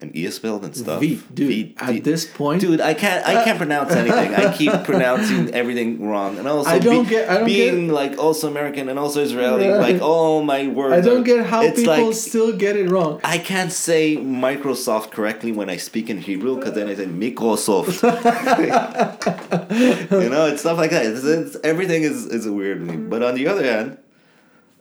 and 0.00 0.12
ESBuild 0.14 0.62
and 0.62 0.76
stuff. 0.76 1.00
V, 1.00 1.20
dude. 1.32 1.74
At 1.78 2.04
this 2.04 2.24
point, 2.24 2.60
dude, 2.60 2.80
I 2.80 2.94
can't 2.94 3.26
I 3.26 3.44
can't 3.44 3.58
pronounce 3.64 3.92
anything. 3.92 4.34
I 4.34 4.56
keep 4.56 4.72
pronouncing 4.84 5.52
everything 5.54 6.06
wrong, 6.06 6.38
and 6.38 6.46
also 6.46 6.70
I 6.70 6.78
don't 6.78 7.04
be- 7.04 7.10
get- 7.10 7.28
I 7.28 7.38
don't 7.38 7.46
being 7.46 7.88
like 7.88 8.18
also 8.18 8.48
American 8.48 8.88
and 8.88 8.98
also 8.98 9.22
Israeli. 9.22 9.68
Like 9.70 10.00
all 10.00 10.42
my 10.42 10.68
words. 10.68 10.94
I 10.94 11.00
don't 11.08 11.22
are- 11.22 11.24
get 11.24 11.46
how 11.46 11.62
people 11.72 12.06
like, 12.06 12.14
still 12.14 12.56
get 12.56 12.76
it 12.76 12.90
wrong. 12.90 13.20
I 13.24 13.38
can't 13.38 13.72
say 13.72 14.16
Microsoft 14.16 15.10
correctly 15.10 15.52
when 15.52 15.68
I 15.68 15.76
speak 15.76 16.10
in 16.10 16.18
Hebrew 16.18 16.56
because 16.56 16.74
then 16.74 16.88
I 16.88 16.94
say 16.94 17.06
Microsoft. 17.06 18.02
you 20.22 20.28
know, 20.30 20.46
it's 20.46 20.60
stuff 20.60 20.78
like 20.78 20.90
that. 20.90 21.06
It's, 21.06 21.24
it's, 21.24 21.56
everything 21.64 22.02
is, 22.02 22.26
is 22.26 22.48
weird 22.48 22.86
thing. 22.86 23.08
But 23.08 23.22
on 23.22 23.34
the 23.34 23.48
other 23.48 23.64
hand, 23.64 23.98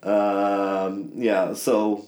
um, 0.04 1.12
yeah, 1.16 1.54
so 1.54 2.06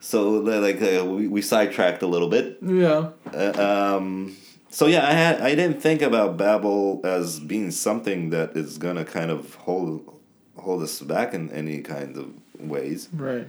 so 0.00 0.30
like 0.30 0.80
uh, 0.80 1.04
we, 1.04 1.28
we 1.28 1.42
sidetracked 1.42 2.02
a 2.02 2.06
little 2.06 2.28
bit. 2.28 2.58
Yeah. 2.62 3.10
Uh, 3.32 3.96
um, 3.96 4.36
so 4.70 4.86
yeah, 4.86 5.06
I 5.06 5.12
had 5.12 5.40
I 5.40 5.54
didn't 5.54 5.80
think 5.80 6.02
about 6.02 6.36
Babel 6.36 7.00
as 7.04 7.40
being 7.40 7.70
something 7.70 8.30
that 8.30 8.56
is 8.56 8.78
gonna 8.78 9.04
kind 9.04 9.30
of 9.30 9.54
hold 9.56 10.14
hold 10.56 10.82
us 10.82 11.00
back 11.00 11.34
in 11.34 11.50
any 11.50 11.80
kind 11.80 12.16
of 12.16 12.32
ways. 12.60 13.08
Right. 13.12 13.48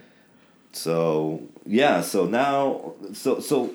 So 0.72 1.44
yeah, 1.66 2.02
so 2.02 2.26
now 2.26 2.94
so 3.14 3.40
so 3.40 3.72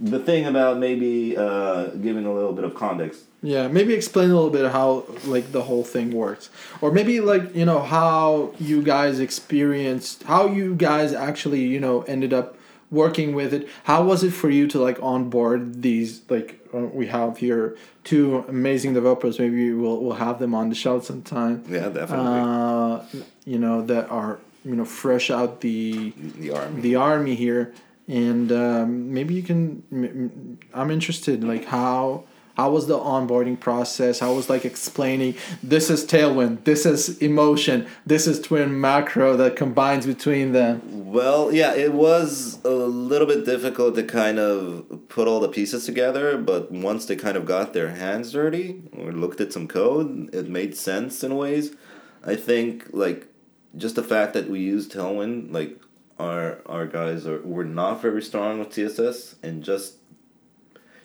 the 0.00 0.18
thing 0.18 0.46
about 0.46 0.78
maybe 0.78 1.36
uh, 1.36 1.86
giving 1.86 2.26
a 2.26 2.32
little 2.32 2.52
bit 2.52 2.64
of 2.64 2.74
context. 2.74 3.24
Yeah, 3.42 3.68
maybe 3.68 3.94
explain 3.94 4.30
a 4.30 4.34
little 4.34 4.50
bit 4.50 4.70
how 4.72 5.04
like 5.24 5.52
the 5.52 5.62
whole 5.62 5.84
thing 5.84 6.10
works, 6.12 6.50
or 6.80 6.90
maybe 6.90 7.20
like 7.20 7.54
you 7.54 7.64
know 7.64 7.80
how 7.80 8.52
you 8.58 8.82
guys 8.82 9.20
experienced, 9.20 10.24
how 10.24 10.46
you 10.46 10.74
guys 10.74 11.12
actually 11.12 11.62
you 11.62 11.78
know 11.80 12.02
ended 12.02 12.32
up 12.32 12.56
working 12.90 13.34
with 13.34 13.52
it. 13.54 13.68
How 13.84 14.02
was 14.02 14.24
it 14.24 14.30
for 14.30 14.50
you 14.50 14.66
to 14.68 14.80
like 14.80 14.98
onboard 15.02 15.82
these 15.82 16.22
like 16.28 16.66
uh, 16.74 16.78
we 16.78 17.06
have 17.06 17.38
here 17.38 17.76
two 18.02 18.44
amazing 18.48 18.94
developers. 18.94 19.38
Maybe 19.38 19.72
we'll 19.72 20.00
we'll 20.02 20.16
have 20.16 20.38
them 20.40 20.54
on 20.54 20.68
the 20.68 20.74
show 20.74 20.98
sometime. 21.00 21.62
Yeah, 21.68 21.90
definitely 21.90 22.40
Uh, 22.40 23.02
you 23.44 23.58
know 23.58 23.82
that 23.86 24.10
are 24.10 24.40
you 24.64 24.74
know 24.74 24.84
fresh 24.84 25.30
out 25.30 25.60
the 25.60 26.12
the 26.40 26.50
army. 26.50 26.80
the 26.80 26.96
army 26.96 27.34
here 27.36 27.72
and 28.08 28.50
um, 28.50 29.12
maybe 29.14 29.34
you 29.34 29.42
can 29.42 29.82
m- 29.92 30.04
m- 30.04 30.58
i'm 30.74 30.90
interested 30.90 31.44
like 31.44 31.64
how 31.66 32.24
how 32.58 32.70
was 32.70 32.88
the 32.88 32.98
onboarding 32.98 33.58
process? 33.58 34.18
How 34.18 34.34
was 34.34 34.50
like 34.50 34.64
explaining 34.64 35.36
this 35.62 35.90
is 35.90 36.04
tailwind. 36.04 36.64
This 36.64 36.84
is 36.84 37.16
emotion. 37.18 37.86
This 38.04 38.26
is 38.26 38.40
twin 38.40 38.80
macro 38.80 39.36
that 39.36 39.54
combines 39.54 40.06
between 40.06 40.50
them 40.50 40.82
Well, 41.04 41.52
yeah, 41.52 41.72
it 41.72 41.92
was 41.94 42.58
a 42.64 42.70
little 42.70 43.28
bit 43.28 43.44
difficult 43.44 43.94
to 43.94 44.02
kind 44.02 44.40
of 44.40 45.08
put 45.08 45.28
all 45.28 45.38
the 45.38 45.48
pieces 45.48 45.86
together, 45.86 46.36
but 46.36 46.72
once 46.72 47.06
they 47.06 47.14
kind 47.14 47.36
of 47.36 47.46
got 47.46 47.74
their 47.74 47.90
hands 47.90 48.32
dirty 48.32 48.82
or 48.92 49.12
looked 49.12 49.40
at 49.40 49.52
some 49.52 49.68
code, 49.68 50.34
it 50.34 50.48
made 50.48 50.76
sense 50.76 51.22
in 51.22 51.36
ways. 51.36 51.76
I 52.24 52.34
think 52.34 52.88
like 52.92 53.28
just 53.76 53.94
the 53.94 54.02
fact 54.02 54.34
that 54.34 54.50
we 54.50 54.58
use 54.58 54.88
Tailwind, 54.88 55.52
like 55.52 55.80
our 56.18 56.58
our 56.66 56.88
guys 56.88 57.24
are 57.24 57.40
were 57.42 57.64
not 57.64 58.02
very 58.02 58.22
strong 58.22 58.58
with 58.58 58.70
CSS, 58.70 59.36
and 59.44 59.62
just 59.62 59.97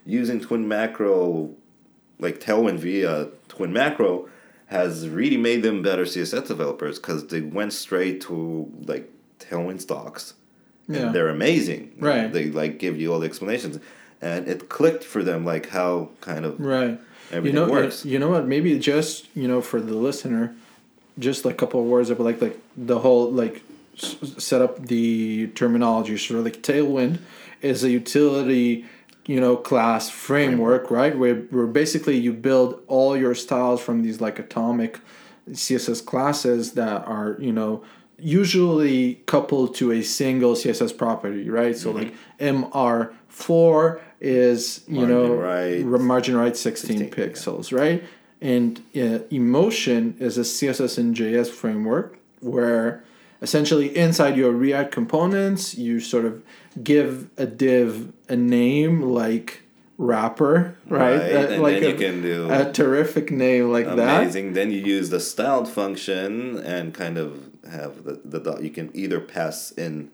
using 0.05 0.39
Twin 0.39 0.67
Macro, 0.67 1.49
like 2.19 2.39
Tailwind 2.39 2.77
via 2.79 3.27
Twin 3.47 3.73
Macro, 3.73 4.27
has 4.67 5.07
really 5.07 5.37
made 5.37 5.61
them 5.63 5.81
better 5.81 6.03
CSS 6.05 6.47
developers 6.47 6.97
because 6.99 7.27
they 7.27 7.41
went 7.41 7.73
straight 7.73 8.21
to 8.21 8.71
like 8.85 9.09
Tailwind 9.39 9.81
stocks. 9.81 10.33
And 10.87 10.95
Yeah. 10.97 11.11
they're 11.11 11.29
amazing. 11.29 11.91
Right. 11.99 12.31
They 12.31 12.49
like 12.49 12.77
give 12.79 12.99
you 12.99 13.13
all 13.13 13.19
the 13.19 13.25
explanations, 13.27 13.79
and 14.21 14.47
it 14.47 14.67
clicked 14.69 15.03
for 15.03 15.23
them 15.23 15.45
like 15.45 15.69
how 15.69 16.09
kind 16.21 16.43
of 16.45 16.59
right 16.59 16.99
everything 17.31 17.57
you 17.59 17.65
know 17.65 17.71
works. 17.71 18.05
you 18.05 18.19
know 18.19 18.29
what 18.29 18.45
maybe 18.47 18.77
just 18.77 19.27
you 19.35 19.47
know 19.47 19.61
for 19.61 19.79
the 19.81 19.93
listener 19.95 20.53
just 21.17 21.45
like 21.45 21.53
a 21.55 21.57
couple 21.57 21.79
of 21.79 21.85
words 21.87 22.09
about 22.09 22.23
like 22.25 22.41
like 22.41 22.59
the 22.75 22.99
whole 22.99 23.31
like 23.31 23.63
s- 23.97 24.17
set 24.37 24.61
up 24.61 24.87
the 24.87 25.47
terminology 25.55 26.17
so 26.17 26.39
like 26.41 26.61
tailwind 26.61 27.19
is 27.61 27.83
a 27.83 27.89
utility 27.89 28.85
you 29.25 29.39
know 29.39 29.55
class 29.55 30.09
framework, 30.09 30.91
right? 30.91 31.17
Where 31.17 31.35
where 31.35 31.67
basically 31.67 32.17
you 32.17 32.33
build 32.33 32.81
all 32.87 33.15
your 33.15 33.35
styles 33.35 33.81
from 33.81 34.03
these 34.03 34.21
like 34.21 34.39
atomic 34.39 34.99
CSS 35.49 36.05
classes 36.05 36.73
that 36.73 37.05
are 37.07 37.37
you 37.39 37.51
know 37.53 37.83
usually 38.19 39.15
coupled 39.25 39.75
to 39.75 39.91
a 39.91 40.01
single 40.01 40.53
CSS 40.53 40.97
property, 40.97 41.49
right? 41.49 41.75
So 41.77 41.91
like 41.91 42.13
MR4 42.39 43.99
is 44.21 44.83
you 44.87 45.05
Margin 45.05 45.09
know 45.09 45.35
right. 45.35 45.85
margin 45.85 46.37
right 46.37 46.55
16, 46.55 46.97
16, 46.97 47.07
yeah. 47.07 47.13
pixels, 47.13 47.77
right? 47.77 48.03
And 48.41 48.79
uh, 48.95 49.19
emotion 49.29 50.15
is 50.19 50.37
a 50.37 50.41
CSS 50.41 50.97
and 50.97 51.15
JS 51.15 51.49
framework 51.49 52.17
where 52.41 53.03
essentially 53.41 53.95
inside 53.95 54.35
your 54.37 54.51
React 54.51 54.91
components 54.91 55.77
you 55.77 55.99
sort 55.99 56.25
of 56.25 56.43
give 56.81 57.29
a 57.37 57.45
div 57.45 58.11
a 58.29 58.35
name 58.35 59.01
like 59.01 59.61
wrapper, 59.97 60.75
right? 60.87 61.17
Right, 61.17 61.35
Uh, 61.35 61.47
and 61.53 61.61
like 61.63 61.81
a, 61.83 61.89
you 61.89 61.95
can 61.95 62.21
do 62.21 62.49
a 62.49 62.71
terrific 62.71 63.31
name 63.31 63.71
like 63.71 63.85
that. 63.85 64.21
amazing. 64.21 64.53
Then 64.53 64.71
you 64.71 64.79
use 64.79 65.09
the 65.09 65.19
styled 65.19 65.67
function 65.69 66.57
and 66.57 66.93
kind 66.93 67.17
of 67.17 67.49
have 67.69 68.03
the, 68.03 68.19
the 68.25 68.39
dot. 68.39 68.63
You 68.63 68.69
can 68.69 68.89
either 68.93 69.19
pass 69.19 69.71
in 69.71 70.09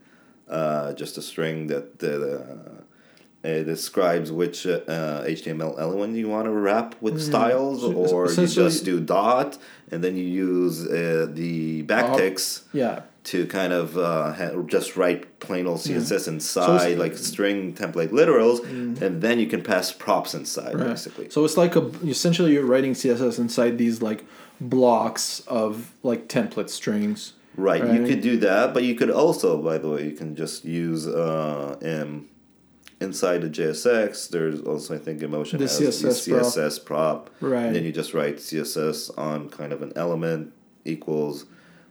uh, 0.49 0.93
just 0.93 1.17
a 1.17 1.21
string 1.21 1.67
that 1.67 2.03
uh, 2.03 3.63
describes 3.63 4.31
which 4.31 4.65
uh, 4.67 4.81
HTML 5.23 5.79
element 5.79 6.15
you 6.15 6.27
want 6.27 6.45
to 6.45 6.51
wrap 6.51 6.95
with 7.01 7.21
styles, 7.21 7.81
So, 7.81 7.93
or 7.93 8.29
you 8.31 8.47
just 8.47 8.83
do 8.83 8.99
dot, 8.99 9.57
and 9.91 10.03
then 10.03 10.17
you 10.17 10.25
use 10.25 10.85
uh, 10.85 11.27
the 11.31 11.83
backticks 11.83 12.63
Yeah. 12.73 13.01
To 13.25 13.45
kind 13.47 13.73
of 13.73 13.97
uh, 13.97 14.63
just 14.67 14.95
write 14.95 15.39
plain 15.39 15.67
old 15.67 15.79
CSS 15.79 16.21
So 16.25 16.31
inside, 16.31 16.91
it's- 16.93 16.99
like 16.99 17.17
string 17.17 17.73
template 17.73 18.09
literals, 18.09 18.63
and 18.69 19.21
then 19.21 19.39
you 19.39 19.47
can 19.47 19.61
pass 19.61 19.91
props 19.91 20.33
inside, 20.33 20.75
Right. 20.75 20.87
basically. 20.89 21.29
So 21.29 21.43
it's 21.45 21.57
like 21.57 21.75
a 21.75 21.85
essentially 22.07 22.53
you're 22.53 22.65
writing 22.65 22.93
CSS 22.93 23.37
inside 23.37 23.77
these 23.77 24.01
like 24.01 24.25
blocks 24.61 25.41
of 25.47 25.93
like 26.03 26.27
template 26.27 26.69
strings. 26.69 27.33
Right, 27.57 27.85
you 27.93 28.05
could 28.05 28.21
do 28.21 28.37
that, 28.37 28.73
but 28.73 28.83
you 28.83 28.95
could 28.95 29.09
also, 29.11 29.61
by 29.61 29.77
the 29.79 29.89
way, 29.89 30.05
you 30.05 30.13
can 30.13 30.33
just 30.33 30.63
use 30.63 31.05
uh, 31.07 31.75
um, 31.83 32.29
inside 33.01 33.41
the 33.41 33.49
JSX. 33.49 34.29
There's 34.29 34.61
also, 34.61 34.95
I 34.95 34.97
think, 34.97 35.21
Emotion 35.21 35.57
The 35.59 35.65
has 35.65 35.77
CSS 35.77 36.25
the 36.25 36.35
CSS 36.35 36.85
prop. 36.85 37.29
Right. 37.41 37.65
And 37.65 37.75
then 37.75 37.83
you 37.83 37.91
just 37.91 38.13
write 38.13 38.37
CSS 38.37 39.09
on 39.17 39.49
kind 39.49 39.73
of 39.73 39.81
an 39.81 39.91
element 39.97 40.53
equals 40.85 41.45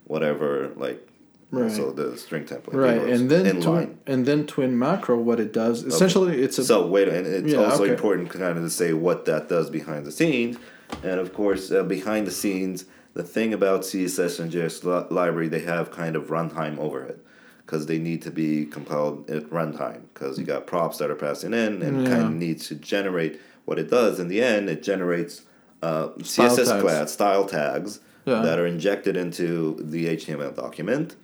whatever, 0.04 0.72
like 0.76 1.06
Right. 1.50 1.70
so 1.72 1.90
the 1.92 2.16
string 2.18 2.44
template. 2.44 2.74
Right, 2.74 3.00
and 3.02 3.30
then 3.30 3.46
in 3.46 3.62
twin, 3.62 3.98
and 4.06 4.26
then 4.26 4.46
twin 4.46 4.78
macro, 4.78 5.16
what 5.18 5.40
it 5.40 5.52
does 5.52 5.82
essentially 5.82 6.42
it's 6.42 6.58
a 6.58 6.64
So 6.64 6.86
wait, 6.86 7.08
and 7.08 7.26
it's 7.26 7.52
Yeah, 7.52 7.60
also 7.64 7.84
okay. 7.84 7.92
important 7.92 8.28
kind 8.28 8.58
of 8.58 8.62
to 8.64 8.68
say 8.70 8.92
what 8.92 9.24
that 9.24 9.48
does 9.48 9.70
behind 9.70 10.04
the 10.04 10.12
scenes, 10.12 10.58
and 11.02 11.18
of 11.18 11.32
course 11.32 11.70
uh, 11.72 11.82
behind 11.84 12.26
the 12.26 12.30
scenes, 12.32 12.84
the 13.14 13.22
thing 13.22 13.54
about 13.54 13.80
CSS 13.82 14.38
and 14.40 14.52
JS 14.52 14.84
li- 14.84 15.06
library 15.14 15.48
they 15.48 15.60
have 15.60 15.90
kind 15.90 16.16
of 16.16 16.24
runtime 16.26 16.76
overhead, 16.78 17.18
because 17.64 17.86
they 17.86 17.98
need 17.98 18.20
to 18.22 18.30
be 18.30 18.66
compiled 18.66 19.30
at 19.30 19.44
runtime, 19.48 20.02
because 20.12 20.38
you 20.38 20.44
got 20.44 20.66
props 20.66 20.98
that 20.98 21.10
are 21.10 21.14
passing 21.16 21.54
in 21.54 21.80
and 21.82 22.06
kind 22.06 22.22
of 22.24 22.30
Yeah. 22.32 22.38
needs 22.46 22.68
to 22.68 22.74
generate 22.74 23.40
what 23.64 23.78
it 23.78 23.88
does. 23.88 24.20
In 24.20 24.28
the 24.28 24.42
end, 24.42 24.68
it 24.68 24.82
generates 24.82 25.42
uh, 25.80 26.08
CSS 26.18 26.68
tags. 26.68 26.82
class 26.82 27.12
style 27.12 27.46
tags 27.46 28.00
Yeah. 28.26 28.42
that 28.42 28.58
are 28.58 28.66
injected 28.66 29.16
into 29.16 29.76
the 29.80 30.08
HTML 30.08 30.50
document. 30.54 31.16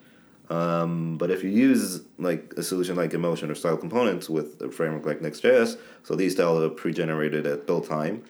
Um, 0.51 1.17
but 1.17 1.31
if 1.31 1.43
you 1.43 1.51
use 1.51 2.03
like 2.19 2.53
a 2.57 2.63
solution 2.63 2.97
like 2.97 3.15
Emotion 3.15 3.51
or 3.51 3.55
Style 3.55 3.77
Components 3.77 4.29
with 4.29 4.61
a 4.61 4.71
framework 4.71 5.07
like 5.07 5.23
Next.js, 5.23 5.79
so 6.03 6.15
these 6.15 6.35
styles 6.35 6.63
are 6.63 6.69
pre-generated 6.69 7.47
at 7.47 7.67
build 7.67 7.89
time, 7.89 8.23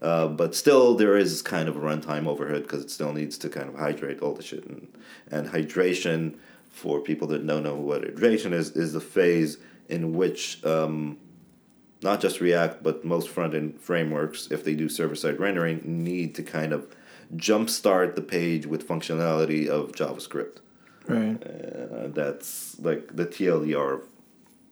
uh, 0.00 0.28
but 0.28 0.54
still 0.54 0.94
there 0.94 1.16
is 1.16 1.42
kind 1.42 1.68
of 1.68 1.76
a 1.76 1.80
runtime 1.80 2.26
overhead 2.26 2.62
because 2.62 2.82
it 2.82 2.90
still 2.90 3.12
needs 3.12 3.36
to 3.38 3.48
kind 3.48 3.68
of 3.68 3.74
hydrate 3.74 4.20
all 4.20 4.32
the 4.32 4.42
shit 4.42 4.64
and, 4.64 4.88
and 5.30 5.48
hydration 5.48 6.36
for 6.70 7.00
people 7.00 7.28
that 7.28 7.46
don't 7.46 7.64
know 7.64 7.74
what 7.74 8.02
hydration 8.02 8.52
is 8.52 8.70
is 8.70 8.92
the 8.92 9.00
phase 9.00 9.58
in 9.88 10.12
which 10.12 10.64
um, 10.64 11.18
not 12.02 12.20
just 12.20 12.40
React 12.40 12.82
but 12.82 13.04
most 13.04 13.28
front 13.28 13.54
end 13.54 13.80
frameworks, 13.80 14.48
if 14.50 14.64
they 14.64 14.74
do 14.74 14.88
server 14.88 15.14
side 15.14 15.40
rendering, 15.40 15.82
need 15.84 16.34
to 16.36 16.42
kind 16.42 16.72
of 16.72 16.86
jumpstart 17.36 18.14
the 18.14 18.22
page 18.22 18.66
with 18.66 18.86
functionality 18.86 19.66
of 19.66 19.92
JavaScript. 19.92 20.58
Right. 21.08 21.42
Uh, 21.42 22.08
that's 22.08 22.76
like 22.80 23.14
the 23.16 23.26
TLDR 23.26 24.00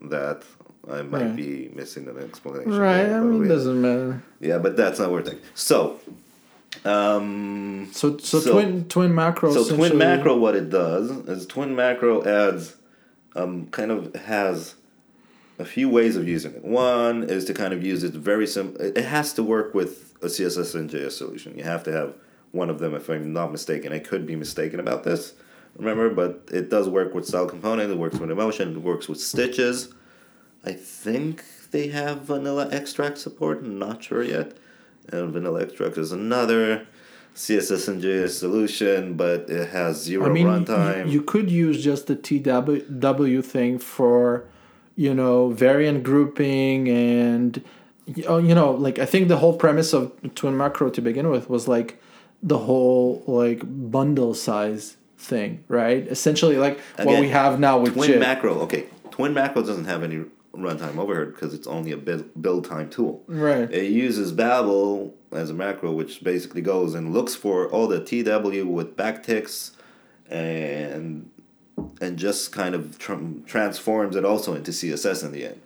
that. 0.03 0.43
I 0.89 1.03
might 1.03 1.23
Right. 1.23 1.37
be 1.37 1.71
missing 1.75 2.07
an 2.07 2.17
explanation. 2.19 2.71
Right. 2.79 3.03
there, 3.07 3.17
I 3.19 3.21
mean, 3.21 3.41
we- 3.41 3.49
doesn't 3.49 3.81
matter. 3.81 4.23
yeah, 4.41 4.59
but 4.59 4.77
that's 4.77 5.01
not 5.01 5.11
worth 5.11 5.27
it. 5.27 5.41
So, 5.57 5.99
um, 6.85 7.89
So 7.93 8.17
so, 8.19 8.39
So- 8.41 8.53
twin 8.53 8.85
twin 8.89 9.15
macro. 9.15 9.53
so 9.53 9.75
Twin 9.77 9.99
Macro, 9.99 10.37
what 10.37 10.55
it 10.55 10.71
does 10.71 11.11
is 11.29 11.47
Twin 11.47 11.75
Macro 11.75 12.23
adds, 12.25 12.77
um, 13.35 13.67
kind 13.71 13.91
of 13.91 14.15
has 14.15 14.75
a 15.59 15.65
few 15.65 15.89
ways 15.89 16.17
of 16.17 16.29
using 16.29 16.53
it. 16.53 16.65
One 16.65 17.25
is 17.25 17.45
to 17.47 17.55
kind 17.55 17.73
of 17.73 17.83
use 17.83 18.05
it 18.05 18.13
very 18.13 18.47
simple. 18.47 18.81
It 18.81 18.97
has 18.99 19.33
to 19.35 19.43
work 19.43 19.75
with 19.75 20.15
a 20.23 20.29
CSS 20.29 20.75
and 20.75 20.89
JS 20.89 21.17
solution. 21.17 21.57
You 21.57 21.65
have 21.65 21.83
to 21.85 21.93
have 21.93 22.15
one 22.53 22.71
of 22.71 22.79
them, 22.79 22.95
if 22.95 23.09
I'm 23.09 23.33
not 23.33 23.51
mistaken. 23.53 23.93
I 23.93 23.99
could 23.99 24.27
be 24.27 24.37
mistaken 24.37 24.79
about 24.81 25.03
this, 25.05 25.33
remember, 25.77 26.11
but 26.11 26.49
it 26.53 26.71
does 26.71 26.89
work 26.89 27.15
with 27.15 27.27
Style 27.27 27.47
Component. 27.47 27.91
It 27.91 27.99
works 27.99 28.19
with 28.19 28.31
Emotion. 28.31 28.77
It 28.77 28.83
works 28.83 29.09
with 29.09 29.21
Stitches. 29.21 29.93
I 30.65 30.73
think 30.73 31.45
they 31.71 31.89
have 31.89 32.23
Vanilla 32.23 32.69
Extract 32.71 33.19
support. 33.19 33.61
I'm 33.61 33.79
not 33.79 34.03
sure 34.03 34.23
yet. 34.23 34.57
And 35.09 35.33
Vanilla 35.33 35.63
Extract 35.63 35.97
is 35.99 36.13
another 36.13 36.87
CSS 37.35 37.89
and 37.89 38.03
JS 38.03 38.31
solution, 38.31 39.15
but 39.15 39.49
it 39.51 39.69
has 39.69 40.03
zero 40.03 40.27
I 40.27 40.29
mean, 40.31 40.47
runtime. 40.47 41.07
you, 41.07 41.13
you 41.13 41.23
could 41.23 41.51
use 41.51 41.85
just 41.85 42.07
the 42.07 42.17
TW 42.17 43.45
thing 43.45 43.79
for, 43.79 44.45
you 44.97 45.15
know, 45.15 45.51
variant 45.51 46.03
grouping 46.03 46.89
and, 46.89 47.63
oh, 48.27 48.39
you 48.39 48.55
know, 48.55 48.73
like 48.73 48.99
I 48.99 49.05
think 49.05 49.29
the 49.29 49.37
whole 49.37 49.57
premise 49.57 49.93
of 49.93 50.13
Twin 50.35 50.57
Macro 50.57 50.89
to 50.91 51.01
begin 51.03 51.29
with 51.29 51.51
was 51.51 51.69
like 51.69 52.01
the 52.43 52.59
whole 52.59 53.23
like 53.27 53.61
bundle 53.65 54.35
size 54.35 54.96
thing, 55.19 55.65
right? 55.69 56.07
Essentially, 56.07 56.57
like 56.57 56.81
what 56.99 57.21
we 57.21 57.29
have 57.29 57.59
now 57.59 57.79
with 57.79 57.95
Twin. 57.95 58.19
Macro, 58.19 58.61
okay. 58.61 58.87
Twin 59.11 59.33
Macro 59.35 59.63
doesn't 59.63 59.87
have 59.87 60.03
any 60.03 60.25
runtime 60.55 60.99
overhead 60.99 61.35
because 61.35 61.55
it's 61.55 61.67
only 61.67 61.93
a 61.93 61.97
build, 61.97 62.43
build 62.43 62.65
time 62.65 62.89
tool. 62.91 63.23
Right. 63.27 63.71
It 63.71 63.91
uses 63.91 64.33
Babel 64.33 65.15
as 65.33 65.51
a 65.51 65.55
macro, 65.55 65.93
which 65.93 66.23
basically 66.25 66.63
goes 66.63 66.95
and 66.95 67.13
looks 67.13 67.35
for 67.35 67.69
all 67.69 67.87
the 67.87 68.01
TW 68.01 68.67
with 68.67 68.97
backticks 68.97 69.73
and 70.29 71.31
and 72.01 72.19
just 72.19 72.53
kind 72.53 72.75
of 72.75 72.99
tr- 72.99 73.15
transforms 73.47 74.17
it 74.17 74.25
also 74.25 74.55
into 74.55 74.71
CSS 74.71 75.25
in 75.25 75.33
the 75.33 75.47
end. 75.47 75.61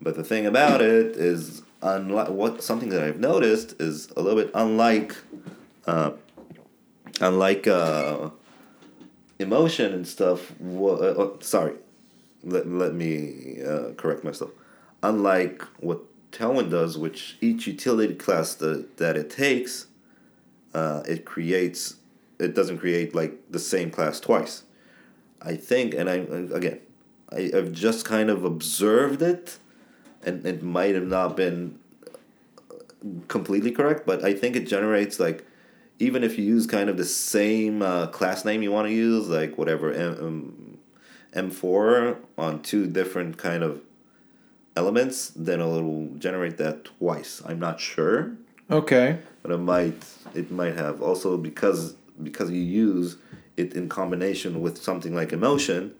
But 0.00 0.14
the 0.14 0.22
thing 0.22 0.46
about 0.46 0.80
it 0.82 1.16
is, 1.16 1.62
unlike 1.82 2.28
what 2.28 2.62
something 2.62 2.90
that 2.90 3.02
I've 3.02 3.18
noticed 3.18 3.80
is 3.80 4.10
a 4.16 4.20
little 4.20 4.40
bit 4.40 4.50
unlike, 4.54 5.16
uh, 5.86 6.12
unlike 7.20 7.66
uh, 7.66 8.30
emotion 9.38 9.92
and 9.92 10.06
stuff. 10.06 10.58
Wha- 10.60 10.94
uh, 10.94 11.14
uh, 11.22 11.30
sorry, 11.40 11.74
let, 12.42 12.66
let 12.68 12.94
me 12.94 13.62
uh, 13.62 13.92
correct 13.96 14.24
myself. 14.24 14.50
Unlike 15.02 15.62
what 15.80 16.00
Tailwind 16.32 16.70
does, 16.70 16.98
which 16.98 17.36
each 17.40 17.66
utility 17.66 18.14
class 18.14 18.54
that, 18.56 18.96
that 18.98 19.16
it 19.16 19.30
takes, 19.30 19.86
uh, 20.74 21.02
it 21.08 21.24
creates, 21.24 21.96
it 22.38 22.54
doesn't 22.54 22.78
create 22.78 23.14
like 23.14 23.38
the 23.50 23.58
same 23.58 23.90
class 23.90 24.20
twice. 24.20 24.64
I 25.40 25.54
think, 25.54 25.94
and 25.94 26.10
I 26.10 26.16
again, 26.54 26.80
I, 27.30 27.50
I've 27.54 27.72
just 27.72 28.04
kind 28.04 28.30
of 28.30 28.44
observed 28.44 29.22
it, 29.22 29.58
and 30.24 30.44
it 30.44 30.62
might 30.62 30.94
have 30.94 31.06
not 31.06 31.36
been 31.36 31.78
completely 33.28 33.70
correct, 33.70 34.04
but 34.04 34.24
I 34.24 34.34
think 34.34 34.56
it 34.56 34.66
generates 34.66 35.20
like, 35.20 35.46
even 35.98 36.22
if 36.24 36.38
you 36.38 36.44
use 36.44 36.66
kind 36.66 36.88
of 36.88 36.96
the 36.96 37.04
same 37.04 37.82
uh, 37.82 38.06
class 38.08 38.44
name 38.44 38.62
you 38.62 38.70
want 38.72 38.86
to 38.88 38.94
use, 38.94 39.28
like 39.28 39.58
whatever 39.58 39.92
M 39.92 40.78
M 41.34 41.50
four 41.50 42.18
on 42.36 42.62
two 42.62 42.86
different 42.86 43.36
kind 43.36 43.62
of 43.62 43.82
elements, 44.76 45.32
then 45.34 45.60
it'll 45.60 46.08
generate 46.18 46.56
that 46.58 46.84
twice. 46.84 47.42
I'm 47.44 47.58
not 47.58 47.80
sure, 47.80 48.32
Okay. 48.70 49.18
but 49.42 49.50
it 49.50 49.58
might 49.58 50.04
it 50.34 50.50
might 50.50 50.76
have 50.76 51.02
also 51.02 51.36
because 51.36 51.94
because 52.22 52.50
you 52.50 52.60
use 52.62 53.16
it 53.56 53.74
in 53.74 53.88
combination 53.88 54.60
with 54.60 54.78
something 54.80 55.14
like 55.14 55.32
emotion, 55.32 55.94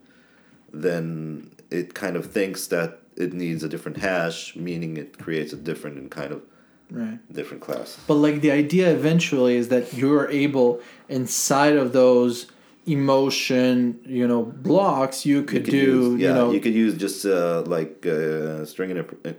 then 0.72 1.50
it 1.70 1.94
kind 1.94 2.16
of 2.16 2.30
thinks 2.30 2.68
that 2.68 3.00
it 3.16 3.32
needs 3.32 3.64
a 3.64 3.68
different 3.68 3.98
hash, 3.98 4.54
meaning 4.54 4.96
it 4.96 5.18
creates 5.18 5.52
a 5.52 5.56
different 5.56 5.98
and 5.98 6.10
kind 6.10 6.32
of 6.32 6.42
Right. 6.90 7.18
different 7.32 7.62
class. 7.62 7.98
But 8.06 8.14
like 8.14 8.40
the 8.40 8.50
idea 8.50 8.90
eventually 8.90 9.56
is 9.56 9.68
that 9.68 9.92
you're 9.92 10.28
able 10.30 10.80
inside 11.08 11.76
of 11.76 11.92
those 11.92 12.46
emotion, 12.86 14.00
you 14.06 14.26
know, 14.26 14.42
blocks, 14.42 15.26
you 15.26 15.42
could, 15.42 15.64
could 15.64 15.70
do, 15.70 15.76
use, 16.12 16.20
yeah, 16.20 16.28
you 16.28 16.34
know, 16.34 16.52
you 16.52 16.60
could 16.60 16.74
use 16.74 16.94
just 16.96 17.24
uh, 17.26 17.62
like 17.66 18.06
uh, 18.06 18.64
string 18.64 18.90
interp- 18.90 19.26
uh, 19.26 19.32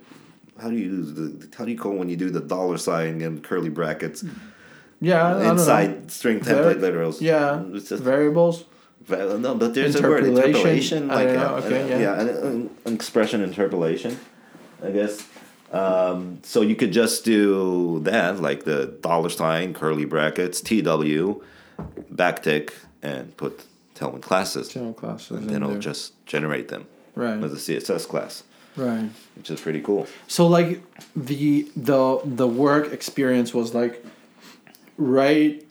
how 0.61 0.69
do 0.69 0.75
you 0.75 0.85
use 0.85 1.13
the 1.13 1.47
how 1.57 1.65
do 1.65 1.71
you 1.71 1.77
call 1.77 1.93
when 1.93 2.09
you 2.09 2.17
do 2.17 2.29
the 2.29 2.41
dollar 2.41 2.77
sign 2.77 3.21
and 3.21 3.43
curly 3.43 3.69
brackets 3.69 4.23
Yeah, 5.01 5.25
I 5.25 5.31
don't 5.31 5.43
know. 5.43 5.51
inside 5.53 6.11
string 6.11 6.39
template 6.41 6.79
literals? 6.85 7.21
Yeah, 7.21 7.63
It's 7.73 7.89
just, 7.89 8.03
variables. 8.03 8.65
va- 9.07 9.37
no, 9.39 9.55
but 9.55 9.73
there's 9.73 9.95
a 9.95 10.01
word 10.01 10.25
Interpolation? 10.25 11.07
like 11.07 11.29
a- 11.29 11.33
know, 11.33 11.55
okay, 11.63 11.81
yeah. 12.01 12.19
an, 12.21 12.27
an, 12.29 12.69
an 12.85 12.93
expression 12.93 13.41
interpolation, 13.41 14.19
I 14.83 14.91
guess. 14.91 15.13
Um, 15.71 16.39
so 16.43 16.61
you 16.61 16.75
could 16.75 16.91
just 16.91 17.25
do 17.25 17.99
that, 18.03 18.41
like 18.41 18.63
the 18.63 18.87
dollar 19.01 19.29
sign, 19.29 19.73
curly 19.73 20.05
brackets, 20.05 20.61
TW, 20.61 21.41
backtick, 22.13 22.71
and 23.01 23.35
put 23.37 23.63
Tailwind 23.95 24.21
classes, 24.21 24.69
General 24.69 24.93
classes. 24.93 25.31
and 25.31 25.49
then 25.49 25.57
it'll 25.57 25.69
there. 25.69 25.79
just 25.79 26.25
generate 26.25 26.69
them 26.69 26.87
right, 27.15 27.41
as 27.43 27.53
a 27.53 27.55
CSS 27.57 28.07
class, 28.07 28.43
right. 28.75 29.09
which 29.35 29.49
is 29.51 29.61
pretty 29.61 29.81
cool. 29.81 30.07
So 30.27 30.47
like 30.47 30.81
the 31.15 31.69
the 31.75 32.21
the 32.25 32.47
work 32.47 32.91
experience 32.91 33.53
was 33.53 33.75
like 33.75 34.03
right 34.97 35.65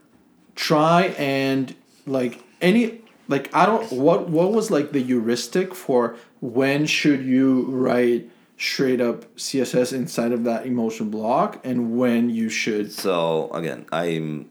try 0.55 1.15
and 1.19 1.75
like 2.07 2.43
any 2.61 3.01
like 3.29 3.55
I 3.55 3.67
don't 3.67 3.91
what 3.93 4.29
what 4.29 4.53
was 4.53 4.71
like 4.71 4.93
the 4.93 5.03
heuristic 5.03 5.75
for 5.75 6.17
when 6.41 6.87
should 6.87 7.25
you 7.25 7.63
write 7.63 8.31
straight 8.59 9.01
up 9.01 9.37
CSS 9.37 9.93
inside 9.93 10.33
of 10.33 10.43
that 10.45 10.67
emotion 10.67 11.11
block 11.11 11.61
and 11.65 11.97
when 11.97 12.29
you 12.29 12.49
should 12.49 12.93
So 12.93 13.51
again, 13.53 13.87
I'm 13.93 14.51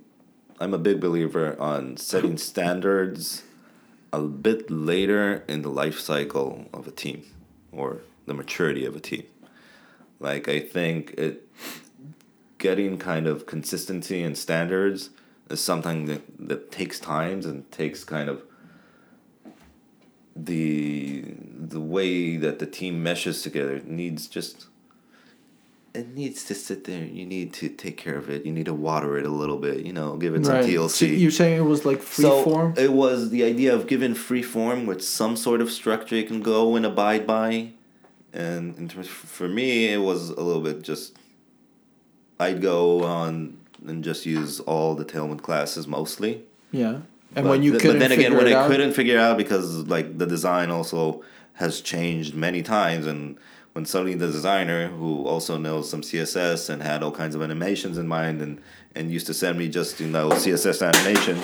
I'm 0.59 0.73
a 0.73 0.79
big 0.79 0.99
believer 0.99 1.55
on 1.59 1.97
setting 1.97 2.37
standards 2.51 3.43
a 4.11 4.21
bit 4.21 4.71
later 4.71 5.43
in 5.47 5.61
the 5.61 5.69
life 5.69 5.99
cycle 5.99 6.65
of 6.73 6.87
a 6.87 6.91
team 6.91 7.23
or 7.71 8.01
the 8.25 8.33
maturity 8.33 8.85
of 8.85 8.95
a 8.95 8.99
team. 8.99 9.23
Like 10.19 10.47
I 10.47 10.61
think 10.61 11.13
it 11.17 11.47
getting 12.57 12.97
kind 12.97 13.27
of 13.27 13.45
consistency 13.45 14.23
and 14.23 14.37
standards 14.37 15.11
is 15.49 15.59
something 15.59 16.05
that, 16.05 16.21
that 16.39 16.71
takes 16.71 16.99
times 16.99 17.45
and 17.45 17.69
takes 17.71 18.03
kind 18.03 18.29
of 18.29 18.41
the 20.45 21.23
the 21.59 21.79
way 21.79 22.37
that 22.37 22.59
the 22.59 22.65
team 22.65 23.01
meshes 23.01 23.41
together 23.41 23.81
needs 23.85 24.27
just 24.27 24.67
it 25.93 26.13
needs 26.13 26.43
to 26.45 26.53
sit 26.53 26.83
there. 26.83 27.03
You 27.03 27.25
need 27.25 27.53
to 27.53 27.69
take 27.69 27.97
care 27.97 28.17
of 28.17 28.29
it. 28.29 28.45
You 28.45 28.51
need 28.53 28.65
to 28.65 28.73
water 28.73 29.17
it 29.17 29.25
a 29.25 29.29
little 29.29 29.57
bit. 29.57 29.83
You 29.83 29.93
know, 29.93 30.15
give 30.15 30.35
it 30.35 30.45
some 30.45 30.55
right 30.55 30.65
TLC. 30.65 30.89
so 30.89 31.05
you're 31.05 31.31
saying 31.31 31.57
it 31.57 31.65
was 31.65 31.85
like 31.85 32.01
free 32.01 32.23
so 32.23 32.43
form 32.43 32.75
it 32.77 32.93
was 32.93 33.31
the 33.31 33.43
idea 33.43 33.73
of 33.73 33.87
giving 33.87 34.13
free 34.13 34.43
form 34.43 34.85
with 34.85 35.03
some 35.03 35.35
sort 35.35 35.59
of 35.59 35.71
structure 35.71 36.15
you 36.15 36.23
can 36.23 36.41
go 36.41 36.75
and 36.75 36.85
abide 36.85 37.25
by. 37.25 37.71
And 38.31 38.77
in 38.77 38.87
terms 38.87 39.07
for 39.07 39.47
me, 39.47 39.91
it 39.91 40.01
was 40.01 40.29
a 40.29 40.41
little 40.41 40.61
bit 40.61 40.83
just. 40.83 41.17
I'd 42.39 42.61
go 42.61 43.03
on 43.03 43.57
and 43.87 44.03
just 44.03 44.27
use 44.27 44.59
all 44.59 44.93
the 44.93 45.03
Tailwind 45.03 45.41
classes 45.41 45.87
mostly. 45.87 46.43
yeah 46.71 46.99
and 47.37 47.45
But 47.45 47.51
when 47.51 47.63
you 47.63 47.71
th- 47.71 47.81
couldn't 47.83 47.99
but 47.99 48.09
then 48.09 48.11
again, 48.11 48.31
figure 48.31 48.37
when 48.37 48.47
it 48.47 48.55
I 48.55 48.59
out, 48.63 48.69
couldn't 48.71 48.93
figure 48.93 49.19
out 49.19 49.37
because 49.37 49.87
like 49.87 50.17
the 50.17 50.25
design 50.25 50.71
also 50.71 51.23
has 51.53 51.81
changed 51.81 52.33
many 52.35 52.61
times, 52.63 53.05
and 53.05 53.37
when 53.73 53.85
suddenly 53.85 54.15
the 54.15 54.27
designer 54.27 54.87
who 54.87 55.25
also 55.25 55.57
knows 55.57 55.89
some 55.89 56.01
CSS 56.01 56.69
and 56.69 56.81
had 56.81 57.03
all 57.03 57.11
kinds 57.11 57.35
of 57.35 57.41
animations 57.41 57.97
in 57.97 58.07
mind, 58.07 58.41
and 58.41 58.59
and 58.95 59.11
used 59.11 59.27
to 59.27 59.33
send 59.33 59.57
me 59.59 59.69
just 59.69 59.99
you 59.99 60.07
know 60.07 60.29
CSS 60.29 60.81
animation 60.81 61.37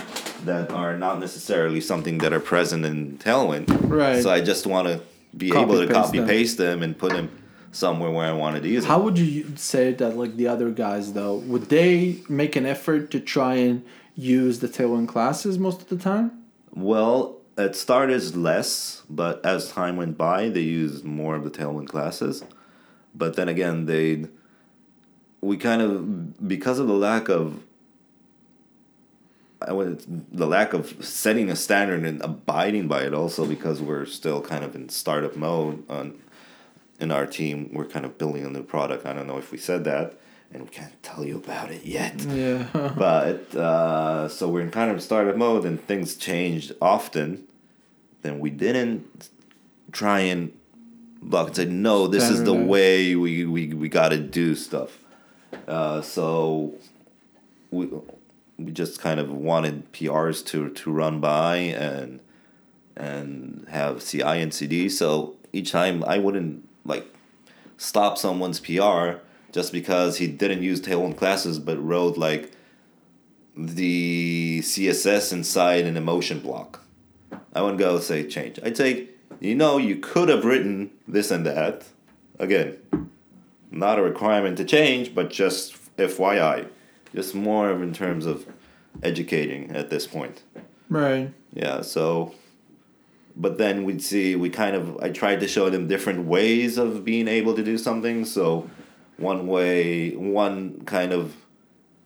that 0.45 0.71
are 0.71 0.97
not 0.97 1.19
necessarily 1.19 1.79
something 1.79 2.17
that 2.19 2.33
are 2.33 2.39
present 2.39 2.85
in 2.85 3.17
Tailwind. 3.19 3.67
Right. 3.87 4.21
So 4.23 4.31
I 4.31 4.41
just 4.41 4.65
want 4.65 4.87
to 4.87 5.01
be 5.37 5.49
Copy 5.51 5.63
able 5.63 5.75
to 5.81 5.87
paste 5.87 5.93
copy 6.05 6.17
them. 6.19 6.27
paste 6.27 6.57
them 6.57 6.83
and 6.83 6.97
put 6.97 7.11
them 7.13 7.29
somewhere 7.71 8.11
where 8.11 8.27
I 8.27 8.33
wanted 8.33 8.61
to 8.63 8.69
use 8.69 8.85
How 8.85 8.99
would 9.01 9.17
you 9.17 9.55
say 9.55 9.93
that 9.93 10.15
like 10.17 10.35
the 10.37 10.47
other 10.47 10.69
guys 10.71 11.13
though? 11.13 11.35
Would 11.35 11.69
they 11.69 12.17
make 12.29 12.55
an 12.55 12.65
effort 12.65 13.09
to 13.11 13.19
try 13.19 13.55
and 13.55 13.83
use 14.15 14.59
the 14.59 14.67
Tailwind 14.67 15.07
classes 15.07 15.57
most 15.57 15.81
of 15.81 15.89
the 15.89 15.97
time? 15.97 16.43
Well, 16.73 17.37
it 17.57 17.75
started 17.75 18.35
less, 18.35 19.03
but 19.09 19.45
as 19.45 19.71
time 19.71 19.97
went 19.97 20.17
by, 20.17 20.49
they 20.49 20.61
used 20.61 21.03
more 21.03 21.35
of 21.35 21.43
the 21.43 21.51
Tailwind 21.51 21.87
classes. 21.87 22.43
But 23.15 23.35
then 23.35 23.47
again, 23.47 23.85
they 23.85 24.27
we 25.41 25.57
kind 25.57 25.81
of 25.81 26.47
because 26.47 26.79
of 26.79 26.87
the 26.87 26.93
lack 26.93 27.29
of 27.29 27.63
I 29.61 29.71
would 29.71 30.03
the 30.31 30.47
lack 30.47 30.73
of 30.73 31.05
setting 31.05 31.49
a 31.49 31.55
standard 31.55 32.03
and 32.03 32.21
abiding 32.21 32.87
by 32.87 33.03
it. 33.03 33.13
Also, 33.13 33.45
because 33.45 33.81
we're 33.81 34.05
still 34.05 34.41
kind 34.41 34.63
of 34.63 34.75
in 34.75 34.89
startup 34.89 35.35
mode 35.35 35.83
on 35.89 36.19
in 36.99 37.11
our 37.11 37.25
team, 37.25 37.69
we're 37.73 37.85
kind 37.85 38.05
of 38.05 38.17
building 38.17 38.45
a 38.45 38.49
new 38.49 38.63
product. 38.63 39.05
I 39.05 39.13
don't 39.13 39.27
know 39.27 39.37
if 39.37 39.51
we 39.51 39.57
said 39.57 39.83
that, 39.83 40.17
and 40.53 40.63
we 40.63 40.69
can't 40.69 41.01
tell 41.03 41.25
you 41.25 41.37
about 41.37 41.71
it 41.71 41.83
yet. 41.85 42.21
Yeah. 42.33 42.67
but 42.97 43.53
uh, 43.55 44.27
so 44.27 44.47
we're 44.47 44.61
in 44.61 44.71
kind 44.71 44.91
of 44.91 45.01
startup 45.01 45.35
mode 45.35 45.65
and 45.65 45.83
things 45.85 46.15
changed 46.15 46.73
often 46.81 47.47
then 48.23 48.39
we 48.39 48.49
didn't 48.49 49.29
try 49.91 50.21
and 50.21 50.51
block 51.21 51.47
and 51.47 51.55
say 51.55 51.65
no 51.65 52.07
this 52.07 52.29
is 52.29 52.43
the 52.43 52.53
way 52.53 53.15
we, 53.15 53.45
we, 53.45 53.73
we 53.73 53.87
got 53.87 54.09
to 54.09 54.19
do 54.19 54.55
stuff. 54.55 54.97
Uh, 55.67 56.01
so 56.01 56.73
we, 57.69 57.89
we 58.57 58.71
just 58.71 58.99
kind 58.99 59.19
of 59.19 59.31
wanted 59.31 59.91
prs 59.93 60.45
to, 60.45 60.69
to 60.69 60.91
run 60.91 61.19
by 61.19 61.57
and 61.57 62.19
and 62.95 63.65
have 63.69 64.03
ci 64.03 64.21
and 64.21 64.53
cd 64.53 64.87
so 64.87 65.35
each 65.51 65.71
time 65.71 66.03
i 66.05 66.17
wouldn't 66.17 66.67
like 66.85 67.05
stop 67.77 68.17
someone's 68.17 68.59
PR 68.59 69.19
just 69.53 69.71
because 69.71 70.17
he 70.17 70.27
didn't 70.27 70.63
use 70.63 70.81
Tailwind 70.81 71.15
classes 71.15 71.59
but 71.59 71.81
wrote 71.81 72.17
like 72.17 72.51
the 73.55 74.59
CSS 74.61 75.31
inside 75.31 75.85
an 75.85 75.95
emotion 75.95 76.39
block. 76.39 76.81
I 77.53 77.61
wouldn't 77.61 77.79
go 77.79 77.99
say 77.99 78.27
change. 78.27 78.59
I'd 78.63 78.75
say, 78.75 79.09
you 79.39 79.55
know, 79.55 79.77
you 79.77 79.97
could 79.97 80.27
have 80.27 80.43
written 80.43 80.91
this 81.07 81.29
and 81.31 81.45
that. 81.45 81.85
Again, 82.39 82.77
not 83.69 83.99
a 83.99 84.01
requirement 84.01 84.57
to 84.57 84.65
change, 84.65 85.13
but 85.13 85.29
just 85.29 85.95
FYI. 85.97 86.67
Just 87.13 87.35
more 87.35 87.69
of 87.69 87.83
in 87.83 87.93
terms 87.93 88.25
of 88.25 88.47
educating 89.03 89.75
at 89.75 89.89
this 89.89 90.07
point. 90.07 90.41
right. 90.89 91.31
Yeah, 91.53 91.81
so 91.81 92.33
but 93.35 93.59
then 93.59 93.83
we'd 93.83 94.01
see 94.01 94.35
we 94.35 94.49
kind 94.49 94.75
of 94.75 94.97
I 94.97 95.09
tried 95.09 95.39
to 95.41 95.47
show 95.47 95.69
them 95.69 95.87
different 95.87 96.25
ways 96.25 96.79
of 96.79 97.05
being 97.05 97.27
able 97.27 97.53
to 97.55 97.63
do 97.63 97.77
something. 97.77 98.25
So 98.25 98.69
one 99.17 99.47
way 99.47 100.11
one 100.15 100.83
kind 100.85 101.13
of 101.13 101.35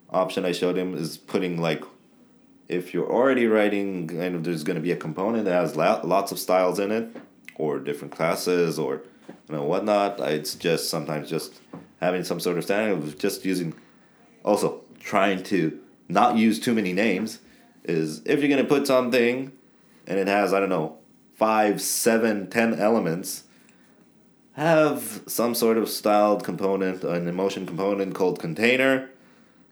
option 0.10 0.46
I 0.46 0.52
showed 0.52 0.78
him 0.78 0.96
is 0.96 1.17
putting 1.17 1.60
like 1.62 1.84
if 2.67 2.93
you're 2.93 3.10
already 3.12 3.48
writing 3.48 4.08
kind 4.08 4.36
of 4.36 4.43
there's 4.43 4.63
going 4.63 4.76
to 4.76 4.82
be 4.82 4.91
a 4.91 4.98
component 4.98 5.46
that 5.46 5.54
has 5.54 5.76
lots 5.76 6.32
of 6.32 6.39
styles 6.39 6.80
in 6.80 6.91
it 6.91 7.15
or 7.56 7.80
different 7.80 8.13
classes 8.13 8.78
or 8.78 9.02
you 9.50 9.56
know 9.56 9.63
whatnot 9.63 10.20
i'd 10.22 10.46
suggest 10.46 10.89
sometimes 10.89 11.30
just 11.30 11.62
having 12.02 12.24
some 12.24 12.39
sort 12.39 12.58
of 12.58 12.63
standard 12.63 12.98
of 12.98 13.17
just 13.17 13.46
using 13.46 13.74
also 14.43 14.82
trying 15.00 15.41
to 15.43 15.80
not 16.10 16.38
use 16.38 16.60
too 16.60 16.74
many 16.74 16.93
names 16.93 17.39
is 17.84 18.22
if 18.26 18.39
you're 18.39 18.50
going 18.50 18.62
to 18.62 18.67
put 18.67 18.86
something 18.86 19.52
and 20.06 20.20
it 20.20 20.28
has 20.28 20.54
i 20.54 20.60
don't 20.60 20.70
know 20.70 20.98
five 21.36 21.82
seven 21.82 22.50
ten 22.50 22.74
elements 22.80 23.43
have 24.58 25.22
some 25.28 25.54
sort 25.54 25.78
of 25.78 25.88
styled 25.88 26.43
component 26.43 27.04
an 27.04 27.28
emotion 27.28 27.65
component 27.65 28.15
called 28.15 28.39
container 28.39 29.10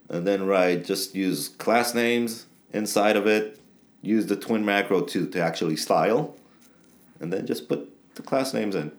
and 0.10 0.28
then 0.28 0.46
write 0.46 0.86
just 0.86 1.16
use 1.16 1.50
class 1.50 1.96
names 1.96 2.46
inside 2.72 3.18
of 3.18 3.26
it. 3.26 3.60
Use 4.04 4.28
the 4.28 4.36
twin 4.36 4.64
macro 4.64 5.02
to, 5.02 5.28
to 5.28 5.40
actually 5.40 5.76
style 5.76 6.36
and 7.20 7.34
then 7.34 7.48
just 7.48 7.68
put 7.68 7.90
the 8.16 8.22
class 8.22 8.54
names 8.54 8.76
in. 8.76 8.92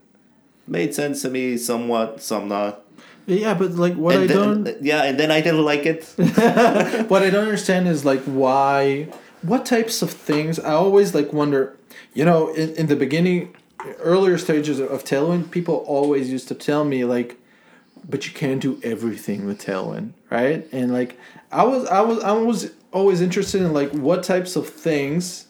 Made 0.66 0.92
sense 0.92 1.22
to 1.22 1.31
me 1.31 1.57
somewhat 1.57 2.20
some 2.20 2.49
not. 2.49 2.83
Yeah, 3.27 3.55
but 3.55 3.72
like 3.72 3.94
what 3.94 4.17
and 4.17 4.25
I 4.25 4.27
then, 4.27 4.37
don't 4.37 4.69
uh, 4.69 4.73
yeah 4.81 5.02
and 5.04 5.19
then 5.19 5.31
i 5.31 5.40
didn't 5.40 5.65
like 5.65 5.87
it. 5.87 6.04
What 7.08 7.23
I 7.23 7.31
don't 7.31 7.44
understand 7.44 7.87
is 7.87 8.04
like 8.04 8.23
why 8.25 9.08
what 9.42 9.65
types 9.65 10.02
of 10.02 10.11
things 10.11 10.58
I 10.58 10.73
always 10.73 11.15
like 11.15 11.33
wonder 11.33 11.77
you 12.15 12.25
know 12.25 12.48
in, 12.54 12.75
in 12.75 12.87
the 12.88 12.96
beginning 12.96 13.54
earlier 13.99 14.39
stages 14.39 14.79
of 14.79 15.05
Tailwind 15.05 15.51
people 15.51 15.77
always 15.87 16.31
used 16.31 16.49
to 16.49 16.55
tell 16.55 16.85
me 16.85 17.05
like 17.05 17.39
but 18.09 18.27
you 18.27 18.33
can't 18.33 18.61
do 18.61 18.81
everything 18.83 19.47
with 19.47 19.65
Tailwind 19.65 20.13
right? 20.31 20.67
And 20.73 20.93
like 20.93 21.19
I 21.53 21.65
was 21.65 21.87
I 21.87 22.01
was 22.01 22.23
I 22.23 22.33
was 22.33 22.73
always 22.93 23.21
interested 23.21 23.63
in 23.63 23.73
like 23.73 23.91
what 23.91 24.23
types 24.23 24.57
of 24.57 24.69
things 24.69 25.47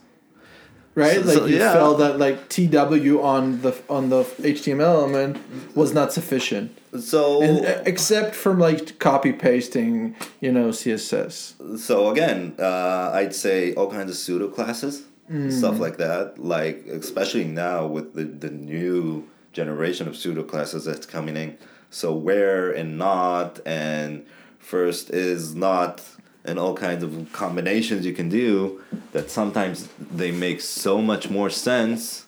right? 0.95 1.21
So- 1.21 1.27
like 1.27 1.37
so, 1.37 1.47
you 1.47 1.59
yeah. 1.59 1.73
felt 1.73 1.99
that 1.99 2.19
like 2.19 2.49
TW 2.49 3.21
on 3.23 3.61
the 3.63 3.77
on 3.89 4.09
the 4.11 4.25
HTML 4.25 4.81
element 4.81 5.39
was 5.77 5.95
not 5.95 6.13
sufficient. 6.13 6.77
So 6.99 7.43
and, 7.43 7.65
uh, 7.65 7.83
except 7.85 8.35
from 8.35 8.59
like 8.59 8.99
copy 8.99 9.33
pasting 9.33 10.17
you 10.41 10.51
know 10.51 10.71
CSS 10.71 11.79
So 11.79 12.11
again, 12.11 12.55
uh, 12.59 13.11
I'd 13.15 13.35
say 13.35 13.75
all 13.75 13.91
kinds 13.91 14.11
of 14.11 14.17
pseudo 14.17 14.49
classes, 14.49 15.03
Mm. 15.31 15.53
stuff 15.53 15.79
like 15.81 15.97
that. 15.99 16.39
Like 16.39 16.87
especially 16.87 17.45
now 17.45 17.87
with 17.87 18.15
the, 18.15 18.25
the 18.25 18.51
new 18.51 19.27
generation 19.53 20.07
of 20.09 20.17
pseudo 20.17 20.43
classes 20.43 20.85
that's 20.85 21.07
coming 21.07 21.37
in. 21.37 21.57
So 21.91 22.13
where 22.15 22.71
and 22.71 22.99
not 22.99 23.61
and 23.67 24.25
first 24.59 25.11
is 25.11 25.55
not 25.55 26.03
and 26.45 26.59
all 26.59 26.75
kinds 26.75 27.03
of 27.03 27.29
combinations 27.33 28.07
you 28.07 28.13
can 28.13 28.29
do 28.29 28.81
that 29.13 29.31
sometimes 29.31 29.89
they 29.99 30.31
make 30.31 30.61
so 30.61 31.01
much 31.03 31.29
more 31.31 31.51
sense 31.51 32.27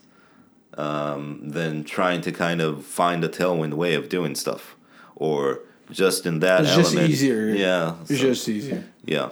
um, 0.76 1.40
than 1.42 1.84
trying 1.84 2.20
to 2.22 2.32
kind 2.32 2.60
of 2.60 2.84
find 2.84 3.22
a 3.24 3.28
tailwind 3.28 3.74
way 3.74 3.94
of 3.94 4.08
doing 4.08 4.34
stuff 4.34 4.76
or 5.16 5.60
just 5.90 6.26
in 6.26 6.40
that 6.40 6.60
It's 6.62 6.70
element. 6.70 6.94
just 6.94 7.10
easier. 7.10 7.46
Yeah. 7.48 7.94
It's 8.02 8.10
so- 8.10 8.16
just 8.16 8.48
easier. 8.48 8.84
yeah. 9.04 9.30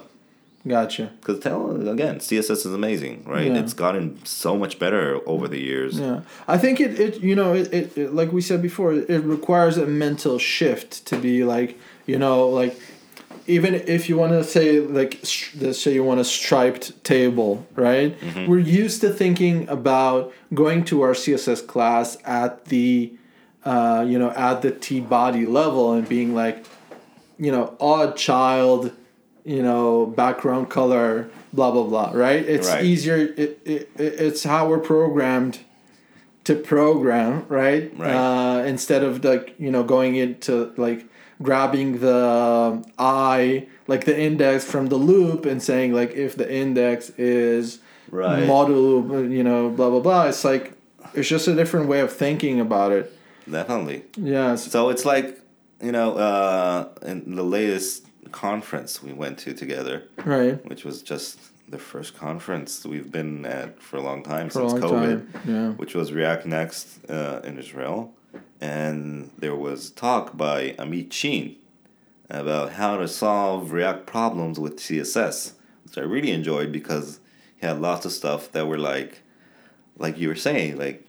Gotcha. 0.67 1.11
Because 1.19 1.39
tell 1.39 1.87
again, 1.87 2.19
CSS 2.19 2.65
is 2.65 2.73
amazing, 2.73 3.23
right? 3.25 3.47
Yeah. 3.51 3.59
It's 3.59 3.73
gotten 3.73 4.23
so 4.25 4.57
much 4.57 4.79
better 4.79 5.19
over 5.25 5.47
the 5.47 5.59
years. 5.59 5.99
Yeah, 5.99 6.21
I 6.47 6.57
think 6.57 6.79
it, 6.79 6.99
it 6.99 7.21
you 7.21 7.35
know 7.35 7.53
it, 7.53 7.73
it, 7.73 7.97
it 7.97 8.13
like 8.13 8.31
we 8.31 8.41
said 8.41 8.61
before 8.61 8.93
it 8.93 9.23
requires 9.23 9.77
a 9.77 9.85
mental 9.85 10.39
shift 10.39 11.05
to 11.07 11.17
be 11.17 11.43
like 11.43 11.79
you 12.05 12.17
know 12.17 12.49
like 12.49 12.75
even 13.45 13.73
if 13.75 14.09
you 14.09 14.17
want 14.17 14.33
to 14.33 14.43
say 14.43 14.79
like 14.81 15.19
let's 15.61 15.79
say 15.81 15.93
you 15.93 16.03
want 16.03 16.19
a 16.19 16.25
striped 16.25 17.01
table 17.03 17.65
right 17.75 18.19
Mm-hmm. 18.19 18.47
we're 18.49 18.59
used 18.59 18.99
to 19.01 19.09
thinking 19.09 19.67
about 19.69 20.33
going 20.53 20.83
to 20.85 21.01
our 21.01 21.13
css 21.13 21.65
class 21.65 22.17
at 22.25 22.65
the 22.65 23.13
uh, 23.63 24.03
you 24.07 24.17
know 24.19 24.31
at 24.31 24.61
the 24.63 24.71
t 24.71 24.99
body 24.99 25.45
level 25.45 25.93
and 25.93 26.07
being 26.09 26.33
like 26.35 26.65
you 27.39 27.51
know 27.51 27.75
odd 27.79 28.17
child 28.17 28.91
you 29.53 29.61
know 29.67 30.05
background 30.21 30.69
color 30.69 31.29
blah 31.53 31.71
blah 31.71 31.83
blah 31.91 32.11
right 32.13 32.43
it's 32.55 32.67
Right. 32.67 32.83
easier 32.91 33.15
it, 33.15 33.59
it, 33.65 33.89
it, 33.95 34.13
it's 34.27 34.43
how 34.43 34.67
we're 34.69 34.85
programmed 34.95 35.59
to 36.43 36.55
program 36.55 37.45
right, 37.49 37.91
Right. 37.97 38.13
Uh, 38.13 38.63
instead 38.73 39.03
of 39.03 39.23
like 39.23 39.55
you 39.57 39.71
know 39.71 39.83
going 39.83 40.15
into 40.15 40.73
like 40.77 41.05
grabbing 41.41 41.99
the 41.99 42.83
i 42.97 43.67
like 43.87 44.03
the 44.05 44.17
index 44.19 44.65
from 44.65 44.87
the 44.87 44.95
loop 44.97 45.45
and 45.45 45.61
saying 45.61 45.93
like 45.93 46.11
if 46.25 46.35
the 46.35 46.47
index 46.63 47.09
is 47.17 47.79
Right. 48.09 48.47
model 48.47 49.29
you 49.37 49.43
know 49.43 49.69
blah 49.69 49.89
blah 49.89 49.99
blah 49.99 50.23
it's 50.31 50.43
like 50.43 50.73
it's 51.13 51.27
just 51.29 51.47
a 51.47 51.55
different 51.55 51.87
way 51.87 51.99
of 51.99 52.11
thinking 52.11 52.59
about 52.59 52.91
it 52.91 53.05
Definitely. 53.49 54.03
yeah 54.17 54.53
it's- 54.53 54.71
So 54.71 54.89
it's 54.89 55.05
like, 55.05 55.39
you 55.81 55.91
know, 55.93 56.17
uh, 56.17 56.89
in 57.05 57.35
the 57.35 57.43
latest 57.43 58.06
conference 58.27 59.01
we 59.01 59.13
went 59.13 59.37
to 59.39 59.53
together, 59.53 60.03
right 60.25 60.63
which 60.67 60.83
was 60.83 61.01
just 61.01 61.39
the 61.69 61.77
first 61.77 62.15
conference 62.17 62.85
we've 62.85 63.11
been 63.11 63.45
at 63.45 63.81
for 63.81 63.97
a 63.97 64.01
long 64.01 64.23
time 64.23 64.49
for 64.49 64.67
since 64.69 64.73
long 64.73 64.81
COVID, 64.81 65.33
time 65.33 65.41
yeah 65.45 65.69
which 65.71 65.93
was 65.95 66.13
React 66.13 66.45
Next 66.45 67.09
uh, 67.09 67.41
in 67.43 67.57
Israel. 67.57 68.13
And 68.61 69.31
there 69.37 69.55
was 69.55 69.91
talk 69.91 70.35
by 70.37 70.71
Amit 70.79 71.11
Sheen 71.11 71.57
about 72.29 72.73
how 72.73 72.97
to 72.97 73.07
solve 73.07 73.71
React 73.71 74.05
problems 74.05 74.59
with 74.59 74.77
CSS, 74.77 75.53
which 75.85 75.97
I 75.97 76.01
really 76.01 76.31
enjoyed 76.31 76.71
because 76.71 77.19
he 77.59 77.65
had 77.65 77.79
lots 77.79 78.05
of 78.05 78.11
stuff 78.11 78.51
that 78.51 78.67
were 78.67 78.77
like, 78.77 79.21
like 79.97 80.17
you 80.17 80.27
were 80.27 80.35
saying, 80.35 80.77
like 80.77 81.06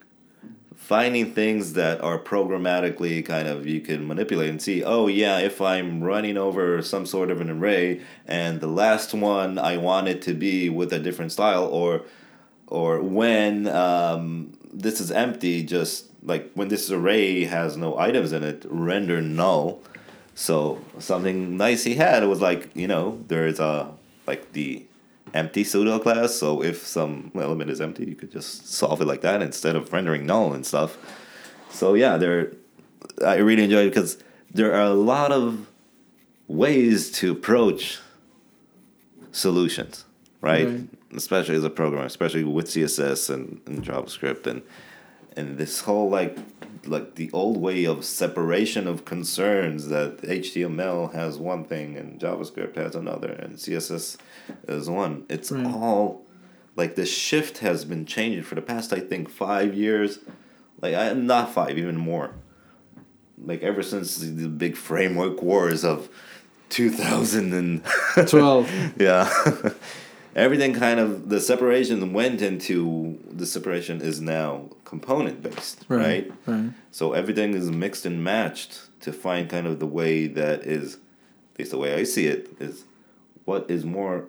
finding 0.89 1.33
things 1.33 1.75
that 1.75 2.01
are 2.01 2.19
programmatically 2.19 3.25
kind 3.25 3.47
of 3.47 3.67
you 3.67 3.81
can 3.81 4.07
manipulate 4.07 4.49
and 4.49 4.63
see 4.63 4.83
oh 4.83 5.07
yeah 5.07 5.39
if 5.39 5.61
i'm 5.61 6.03
running 6.03 6.39
over 6.39 6.81
some 6.81 7.05
sort 7.05 7.31
of 7.31 7.43
an 7.43 7.51
array 7.51 8.01
and 8.27 8.61
the 8.63 8.67
last 8.67 9.13
one 9.13 9.59
i 9.59 9.77
want 9.77 10.09
it 10.09 10.23
to 10.23 10.33
be 10.33 10.71
with 10.71 10.91
a 10.93 10.99
different 10.99 11.31
style 11.31 11.65
or 11.65 12.03
or 12.69 13.01
when 13.01 13.67
um, 13.69 14.53
this 14.73 15.01
is 15.01 15.11
empty 15.11 15.63
just 15.63 16.09
like 16.23 16.51
when 16.55 16.69
this 16.69 16.91
array 16.91 17.45
has 17.45 17.77
no 17.77 17.99
items 17.99 18.33
in 18.33 18.43
it 18.45 18.65
render 18.69 19.21
null. 19.21 19.81
So 20.35 20.85
something 20.99 21.57
nice 21.57 21.85
he 21.85 21.95
had 21.95 22.23
it 22.23 22.27
was 22.27 22.41
like 22.41 22.71
you 22.75 22.87
know 22.87 23.25
there 23.29 23.47
is 23.47 23.59
a 23.59 23.91
like 24.27 24.53
the 24.53 24.85
empty 25.35 25.65
pseudo 25.65 25.99
class. 25.99 26.35
So 26.35 26.63
if 26.63 26.87
some 26.87 27.31
element 27.35 27.71
is 27.71 27.81
empty, 27.81 28.05
you 28.05 28.15
could 28.15 28.31
just 28.31 28.69
solve 28.69 29.01
it 29.01 29.07
like 29.07 29.21
that 29.23 29.43
instead 29.43 29.77
of 29.77 29.93
rendering 29.93 30.27
null 30.27 30.53
and 30.53 30.65
stuff. 30.65 30.97
So 31.71 31.95
yeah, 31.95 32.17
there. 32.17 32.53
I 33.25 33.37
really 33.37 33.65
enjoy 33.65 33.87
it 33.87 33.91
because 33.91 34.19
there 34.53 34.75
are 34.75 34.83
a 34.83 34.95
lot 34.95 35.33
of 35.33 35.67
ways 36.47 37.11
to 37.13 37.33
approach 37.33 38.01
solutions, 39.33 40.05
right? 40.41 40.67
Right. 40.67 40.89
Especially 41.15 41.55
as 41.57 41.65
a 41.65 41.71
programmer, 41.71 42.05
especially 42.05 42.45
with 42.45 42.67
CSS 42.67 43.33
and, 43.33 43.61
and 43.67 43.85
JavaScript 43.85 44.47
and 44.47 44.63
and 45.37 45.59
this 45.59 45.81
whole 45.83 46.09
like 46.09 46.39
like 46.87 47.17
the 47.17 47.29
old 47.33 47.57
way 47.61 47.85
of 47.85 48.05
separation 48.05 48.87
of 48.87 49.05
concerns 49.05 49.89
that 49.89 50.19
HTML 50.23 51.13
has 51.13 51.37
one 51.37 51.65
thing 51.65 51.97
and 51.97 52.19
JavaScript 52.21 52.77
has 52.77 52.95
another 52.95 53.33
and 53.33 53.57
CSS 53.57 54.17
is 54.69 54.89
one. 54.89 55.25
It's 55.29 55.51
Right. 55.53 55.67
all 55.67 56.25
like 56.77 56.95
the 56.95 57.05
shift 57.05 57.59
has 57.59 57.85
been 57.85 58.07
changing 58.07 58.45
for 58.45 58.55
the 58.55 58.63
past 58.63 58.93
I 58.93 59.01
think 59.01 59.29
five 59.29 59.75
years. 59.75 60.21
Like 60.81 60.95
I'm 60.95 61.27
not 61.27 61.53
five, 61.53 61.77
even 61.77 61.97
more. 61.97 62.31
Like 63.37 63.63
ever 63.63 63.83
since 63.83 64.17
the, 64.17 64.27
the 64.27 64.49
big 64.49 64.77
framework 64.77 65.43
wars 65.43 65.85
of 65.85 66.09
2012 66.71 68.93
yeah. 69.01 69.29
Everything 70.39 70.73
kind 70.73 71.01
of 71.01 71.29
the 71.29 71.41
separation 71.41 72.13
went 72.13 72.41
into 72.43 73.19
the 73.29 73.45
separation 73.45 74.01
is 74.01 74.21
now 74.21 74.71
component 74.85 75.43
based, 75.43 75.85
right? 75.89 76.31
right 76.47 76.71
So 76.93 77.13
everything 77.13 77.55
is 77.55 77.71
mixed 77.71 78.07
and 78.07 78.23
matched 78.23 78.89
to 79.01 79.13
find 79.13 79.51
kind 79.51 79.67
of 79.67 79.81
the 79.81 79.87
way 79.87 80.29
that 80.29 80.63
is, 80.63 80.95
at 81.53 81.59
least 81.59 81.73
the 81.73 81.79
way 81.79 81.95
I 81.95 82.05
see 82.05 82.27
it, 82.27 82.55
is 82.61 82.85
what 83.45 83.69
is 83.69 83.85
more 83.85 84.27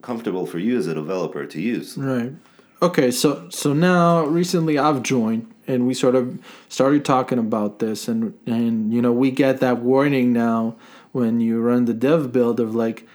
comfortable 0.00 0.46
for 0.46 0.58
you 0.58 0.78
as 0.78 0.86
a 0.86 0.94
developer 0.94 1.44
to 1.46 1.60
use. 1.60 1.98
Right. 1.98 2.32
Okay, 2.80 3.10
so 3.10 3.48
so 3.50 3.72
now 3.72 4.24
recently 4.24 4.78
I've 4.78 5.02
joined 5.02 5.52
and 5.66 5.86
we 5.86 5.94
sort 5.94 6.14
of 6.14 6.38
started 6.68 7.04
talking 7.04 7.38
about 7.38 7.78
this 7.78 8.08
and 8.08 8.34
and 8.46 8.92
you 8.92 9.00
know 9.00 9.12
we 9.12 9.30
get 9.30 9.60
that 9.60 9.80
warning 9.80 10.32
now 10.32 10.76
when 11.12 11.40
you 11.40 11.60
run 11.60 11.84
the 11.84 11.94
dev 11.94 12.32
build 12.32 12.60
of 12.60 12.74
like 12.74 13.06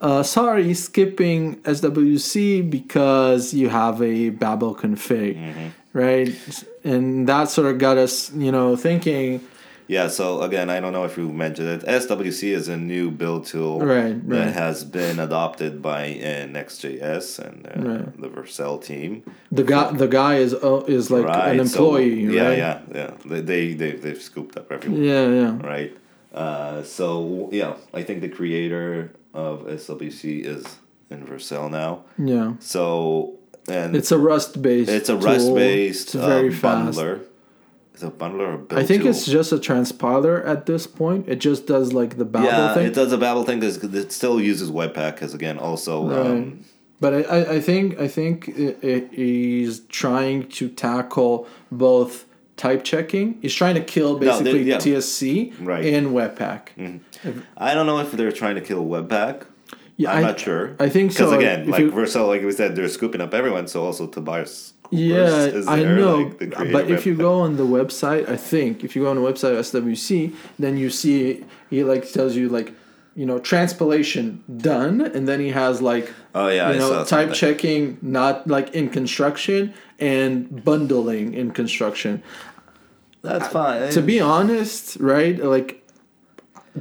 uh, 0.00 0.22
sorry 0.22 0.74
skipping 0.74 1.56
SWC 1.62 2.68
because 2.70 3.54
you 3.54 3.68
have 3.68 4.02
a 4.02 4.30
Babel 4.30 4.74
config, 4.74 5.72
right? 5.92 6.28
And 6.84 7.28
that 7.28 7.48
sort 7.50 7.66
of 7.72 7.78
got 7.78 7.96
us, 7.96 8.32
you 8.32 8.52
know, 8.52 8.76
thinking, 8.76 9.40
Yeah, 9.88 10.08
so 10.08 10.42
again, 10.42 10.68
I 10.68 10.80
don't 10.80 10.92
know 10.92 11.04
if 11.04 11.16
you 11.16 11.32
mentioned 11.32 11.68
it. 11.68 11.86
SWC 11.86 12.48
is 12.52 12.66
a 12.68 12.76
new 12.76 13.08
build 13.10 13.46
tool 13.46 13.78
Right, 13.80 14.18
that 14.28 14.44
right. 14.46 14.52
has 14.52 14.82
been 14.84 15.20
adopted 15.20 15.80
by 15.80 16.02
uh, 16.18 16.46
Next.js 16.50 17.38
and 17.38 17.66
uh, 17.66 17.90
Right. 17.90 18.20
the 18.20 18.28
Vercel 18.28 18.82
team. 18.82 19.22
the 19.52 19.62
guy 19.62 19.92
the 19.92 20.08
guy 20.08 20.34
is 20.38 20.52
uh, 20.54 20.82
is 20.88 21.10
like 21.10 21.22
an 21.24 21.28
Right, 21.30 21.56
so- 21.68 21.84
employee, 21.96 22.34
yeah, 22.34 22.48
right? 22.48 22.58
yeah, 22.58 22.80
yeah. 22.94 23.10
They, 23.24 23.40
they, 23.40 23.74
they, 23.74 23.92
they've 23.92 24.20
scooped 24.20 24.56
up 24.58 24.72
everyone. 24.72 25.02
Yeah, 25.04 25.26
yeah. 25.40 25.52
right? 25.62 25.96
Uh, 26.32 26.82
so 26.82 27.48
yeah, 27.52 27.76
I 27.94 28.02
think 28.02 28.20
the 28.20 28.28
creator 28.28 29.12
of 29.32 29.62
SWC 29.66 30.44
is 30.44 30.64
in 31.10 31.24
Vercel 31.26 31.70
now. 31.70 32.04
Yeah. 32.18 32.54
So 32.60 33.38
and 33.68 33.96
It's 33.96 34.12
a 34.12 34.18
Rust 34.18 34.60
based. 34.62 34.90
it's 34.90 35.08
a 35.08 35.16
Rust 35.16 35.54
based 35.54 36.14
It's 36.14 36.24
very 36.24 36.50
uh, 36.50 36.52
fast. 36.52 36.98
bundler. 36.98 37.20
Is 37.94 38.02
it 38.02 38.08
a 38.08 38.10
bundler 38.10 38.70
I 38.76 38.84
think 38.84 39.02
tool? 39.02 39.10
it's 39.10 39.24
just 39.24 39.52
a 39.52 39.56
transpiler 39.56 40.46
at 40.46 40.66
this 40.66 40.86
point. 40.86 41.28
It 41.28 41.36
just 41.36 41.66
does 41.66 41.94
like 41.94 42.18
the 42.18 42.26
Babel 42.26 42.46
yeah, 42.48 42.74
thing. 42.74 42.86
it 42.86 42.94
does 42.94 43.10
a 43.12 43.16
Babel 43.18 43.42
thing 43.44 43.58
because 43.60 43.82
it 43.82 44.12
still 44.12 44.38
uses 44.38 44.70
Webpack 44.70 45.14
because 45.14 45.32
again 45.32 45.58
also 45.58 46.10
um, 46.10 46.64
But 47.00 47.14
I, 47.14 47.22
I, 47.22 47.52
I 47.54 47.60
think 47.60 47.98
I 47.98 48.08
think 48.08 48.48
it, 48.48 48.78
it 48.84 49.10
is 49.12 49.80
trying 49.88 50.48
to 50.50 50.68
tackle 50.68 51.46
both 51.72 52.26
type 52.56 52.84
checking. 52.84 53.38
He's 53.42 53.54
trying 53.54 53.74
to 53.74 53.82
kill 53.82 54.18
they- 54.18 54.26
basically 54.26 54.62
yeah. 54.62 54.78
TSC 54.78 55.54
Right. 55.60 55.84
Mm-hmm. 55.84 56.14
Webpack. 56.16 57.00
I 57.56 57.74
don't 57.74 57.86
know 57.86 57.98
if 58.00 58.12
they're 58.12 58.32
trying 58.32 58.54
to 58.56 58.60
kill 58.60 58.84
Webpack. 58.84 59.44
Yeah, 59.98 60.12
I'm 60.12 60.18
I- 60.18 60.28
not 60.28 60.40
sure. 60.40 60.76
I 60.78 60.88
think 60.88 61.12
so. 61.12 61.30
Because 61.30 61.38
again, 61.38 61.70
like 61.70 61.80
you- 61.80 61.90
Vercel, 61.92 62.26
like 62.28 62.42
we 62.42 62.52
said, 62.52 62.76
they're 62.76 62.88
scooping 62.88 63.20
up 63.20 63.32
everyone. 63.34 63.66
So 63.68 63.84
also 63.84 64.06
Tobias. 64.06 64.72
Yeah, 64.90 65.46
is 65.46 65.66
I 65.66 65.82
know. 65.82 66.16
like, 66.18 66.38
the 66.38 66.68
but 66.72 66.88
if 66.90 67.06
you 67.06 67.16
go 67.16 67.40
on 67.40 67.56
the 67.56 67.64
website, 67.66 68.28
I 68.28 68.36
think 68.36 68.84
if 68.84 68.94
you 68.94 69.02
go 69.02 69.10
on 69.10 69.16
the 69.16 69.22
website 69.22 69.56
SWC, 69.58 70.32
then 70.60 70.76
you 70.76 70.90
see 70.90 71.44
he 71.70 71.82
like 71.82 72.10
tells 72.12 72.36
you 72.36 72.48
like, 72.48 72.72
you 73.16 73.26
know, 73.26 73.38
transpilation 73.38 74.44
done, 74.58 75.00
and 75.00 75.26
then 75.26 75.40
he 75.40 75.48
has 75.50 75.80
like, 75.82 76.12
Oh 76.34 76.48
yeah, 76.48 76.68
you 76.70 76.74
I 76.76 76.78
know, 76.78 77.04
type 77.04 77.32
checking 77.32 77.98
not 78.02 78.46
like 78.46 78.74
in 78.74 78.90
construction 78.90 79.72
and 79.98 80.62
bundling 80.64 81.32
in 81.34 81.50
construction. 81.50 82.22
That's 83.22 83.48
fine. 83.48 83.90
To 83.92 84.02
be 84.02 84.20
honest, 84.20 84.98
right? 85.00 85.36
Like, 85.42 85.82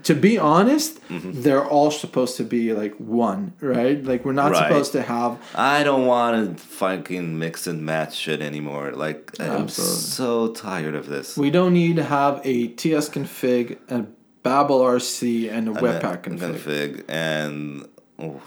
to 0.03 0.13
be 0.13 0.37
honest, 0.37 0.99
Mm-hmm. 1.07 1.41
they're 1.43 1.63
all 1.63 1.91
supposed 1.91 2.35
to 2.37 2.43
be 2.43 2.73
like 2.73 2.95
one, 2.97 3.53
right? 3.61 4.03
Like 4.03 4.25
we're 4.25 4.33
not 4.33 4.51
Right. 4.51 4.67
supposed 4.67 4.91
to 4.93 5.01
have 5.03 5.37
I 5.55 5.83
don't 5.83 6.05
want 6.05 6.57
to 6.57 6.61
fucking 6.61 7.39
mix 7.39 7.65
and 7.67 7.85
match 7.85 8.15
shit 8.17 8.41
anymore. 8.41 8.91
Like 8.91 9.31
I'm 9.39 9.69
so 9.69 10.49
tired 10.49 10.95
of 10.95 11.05
this. 11.07 11.37
we 11.37 11.49
don't 11.51 11.73
need 11.73 11.95
to 11.95 12.03
have 12.03 12.41
a 12.43 12.67
TS 12.67 13.07
config, 13.09 13.77
a 13.89 14.05
Babel 14.45 14.79
RC, 14.81 15.51
and 15.51 15.67
a 15.69 15.71
Webpack 15.71 16.21
config. 16.25 16.39
config 16.39 17.03
and 17.09 17.87
oh, 18.19 18.41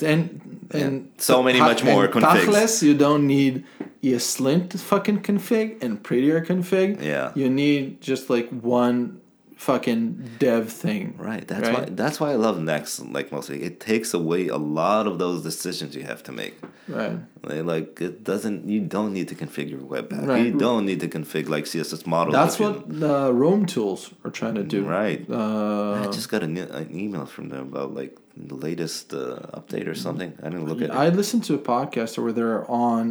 And 0.00 0.68
and 0.70 1.12
So 1.18 1.42
many 1.42 1.60
much 1.60 1.84
more 1.84 2.08
configs. 2.08 2.46
tachlis, 2.46 2.82
you 2.82 2.94
don't 2.94 3.26
need 3.26 3.64
ESLint 4.02 4.78
fucking 4.90 5.20
config 5.22 5.82
and 5.82 6.02
prettier 6.02 6.40
config. 6.40 7.02
Yeah. 7.02 7.32
You 7.34 7.48
need 7.50 8.00
just 8.00 8.30
like 8.30 8.48
one 8.48 9.20
fucking 9.68 10.02
dev 10.38 10.62
thing. 10.84 11.14
right. 11.18 11.46
That's 11.46 11.68
why 11.74 11.82
that's 12.00 12.18
why 12.20 12.30
I 12.32 12.38
love 12.46 12.56
Next. 12.60 12.92
Like 13.18 13.30
mostly, 13.36 13.62
it 13.68 13.74
takes 13.90 14.10
away 14.20 14.48
a 14.48 14.56
lot 14.80 15.06
of 15.10 15.14
those 15.22 15.38
decisions 15.50 15.94
you 15.98 16.04
have 16.12 16.22
to 16.28 16.32
make. 16.32 16.54
Right. 16.88 17.16
They, 17.48 17.62
like 17.62 18.00
it 18.08 18.24
doesn't. 18.30 18.68
You 18.68 18.80
don't 18.96 19.12
need 19.18 19.28
to 19.32 19.36
configure 19.44 19.80
Webpack. 19.92 20.26
Right. 20.26 20.46
You 20.46 20.52
don't 20.66 20.84
need 20.84 21.00
to 21.00 21.08
config 21.16 21.48
like 21.48 21.64
CSS 21.72 22.02
modules. 22.14 22.32
That's 22.32 22.54
if 22.54 22.60
you- 22.60 22.66
what 22.66 23.00
the 23.00 23.32
Rome 23.42 23.64
tools 23.74 24.00
are 24.24 24.30
trying 24.40 24.56
to 24.56 24.64
do. 24.76 24.80
Right. 24.84 25.20
Uh, 25.30 26.02
I 26.04 26.06
just 26.18 26.28
got 26.28 26.42
an, 26.42 26.56
an 26.58 26.88
email 27.02 27.26
from 27.26 27.48
them 27.52 27.62
about 27.72 27.94
like 27.94 28.16
the 28.36 28.54
latest 28.68 29.14
uh, 29.14 29.38
update 29.58 29.86
or 29.86 29.94
something. 29.94 30.30
I 30.42 30.46
didn't 30.50 30.66
look 30.70 30.78
at 30.82 30.90
it. 30.90 30.96
I 31.06 31.08
listened 31.20 31.44
to 31.48 31.54
a 31.54 31.58
podcast 31.74 32.12
where 32.22 32.32
they're 32.32 32.68
on 32.70 33.04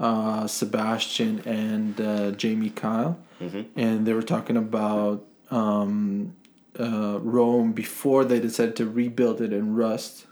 uh, 0.00 0.46
Sebastian 0.46 1.40
and 1.46 2.00
uh, 2.00 2.30
Jamie 2.32 2.70
Kyle, 2.70 3.18
Mm-hmm. 3.40 3.62
and 3.84 4.06
they 4.06 4.12
were 4.14 4.22
talking 4.34 4.56
about 4.56 5.26
um, 5.52 6.34
uh, 6.80 7.18
Rome 7.20 7.72
before 7.72 8.24
they 8.24 8.40
decided 8.40 8.74
to 8.76 8.88
rebuild 8.88 9.40
it 9.40 9.52
in 9.52 9.76
Rust, 9.76 10.26